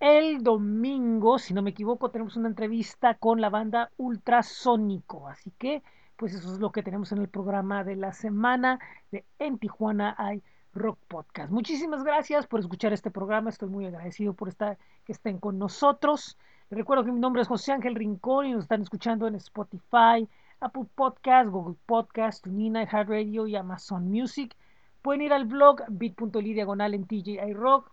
el 0.00 0.42
domingo, 0.42 1.38
si 1.38 1.54
no 1.54 1.62
me 1.62 1.70
equivoco, 1.70 2.10
tenemos 2.10 2.36
una 2.36 2.48
entrevista 2.48 3.14
con 3.14 3.40
la 3.40 3.48
banda 3.48 3.90
Ultrasónico. 3.96 5.28
Así 5.28 5.50
que, 5.52 5.82
pues 6.16 6.34
eso 6.34 6.52
es 6.52 6.60
lo 6.60 6.72
que 6.72 6.82
tenemos 6.82 7.10
en 7.12 7.22
el 7.22 7.28
programa 7.30 7.84
de 7.84 7.96
la 7.96 8.12
semana 8.12 8.80
de 9.10 9.24
En 9.38 9.56
Tijuana 9.58 10.14
hay 10.18 10.42
Rock 10.76 10.98
Podcast. 11.08 11.50
Muchísimas 11.50 12.04
gracias 12.04 12.46
por 12.46 12.60
escuchar 12.60 12.92
este 12.92 13.10
programa. 13.10 13.50
Estoy 13.50 13.68
muy 13.68 13.86
agradecido 13.86 14.34
por 14.34 14.48
estar, 14.48 14.78
que 15.04 15.12
estén 15.12 15.38
con 15.38 15.58
nosotros. 15.58 16.36
Recuerdo 16.70 17.04
que 17.04 17.12
mi 17.12 17.20
nombre 17.20 17.42
es 17.42 17.48
José 17.48 17.72
Ángel 17.72 17.94
Rincón 17.94 18.46
y 18.46 18.52
nos 18.52 18.64
están 18.64 18.82
escuchando 18.82 19.26
en 19.26 19.36
Spotify, 19.36 20.28
Apple 20.60 20.86
Podcast, 20.94 21.50
Google 21.50 21.76
Podcast, 21.86 22.44
TuneIn, 22.44 22.76
iHeartRadio 22.76 23.46
y 23.46 23.56
Amazon 23.56 24.10
Music. 24.10 24.54
Pueden 25.02 25.22
ir 25.22 25.32
al 25.32 25.46
blog 25.46 25.82
bit.ly 25.88 26.52
diagonal 26.52 26.94
en 26.94 27.06
TJI 27.06 27.52
Rock 27.54 27.90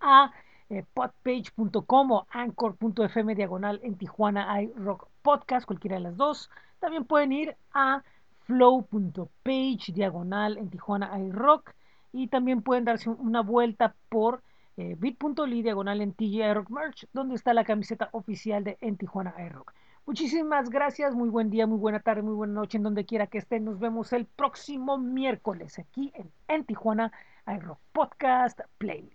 a 0.00 0.32
eh, 0.70 0.84
podpage.com 0.94 2.12
o 2.12 2.26
anchor.fm 2.30 3.34
diagonal 3.34 3.80
en 3.82 3.96
Tijuana 3.96 4.62
iRock 4.62 5.08
Podcast, 5.22 5.66
cualquiera 5.66 5.96
de 5.96 6.02
las 6.02 6.16
dos. 6.16 6.50
También 6.78 7.04
pueden 7.04 7.32
ir 7.32 7.56
a 7.72 8.02
flow.page 8.48 9.92
diagonal 9.92 10.56
en 10.56 10.70
Tijuana 10.70 11.18
iRock 11.20 11.74
y 12.12 12.28
también 12.28 12.62
pueden 12.62 12.86
darse 12.86 13.10
una 13.10 13.42
vuelta 13.42 13.94
por 14.08 14.42
eh, 14.78 14.96
bit.ly 14.98 15.62
diagonal 15.62 16.00
en 16.00 16.14
TJ 16.14 16.54
Rock 16.54 16.70
Merch, 16.70 17.06
donde 17.12 17.34
está 17.34 17.52
la 17.52 17.64
camiseta 17.64 18.08
oficial 18.12 18.64
de 18.64 18.78
En 18.80 18.96
Tijuana 18.96 19.34
iRock. 19.46 19.74
Muchísimas 20.06 20.70
gracias, 20.70 21.14
muy 21.14 21.28
buen 21.28 21.50
día, 21.50 21.66
muy 21.66 21.78
buena 21.78 22.00
tarde, 22.00 22.22
muy 22.22 22.34
buena 22.34 22.54
noche, 22.54 22.78
en 22.78 22.84
donde 22.84 23.04
quiera 23.04 23.26
que 23.26 23.36
estén. 23.36 23.66
Nos 23.66 23.78
vemos 23.78 24.14
el 24.14 24.24
próximo 24.24 24.96
miércoles 24.96 25.78
aquí 25.78 26.10
en, 26.14 26.32
en 26.48 26.64
Tijuana 26.64 27.12
iRock 27.46 27.78
Podcast 27.92 28.60
Play. 28.78 29.12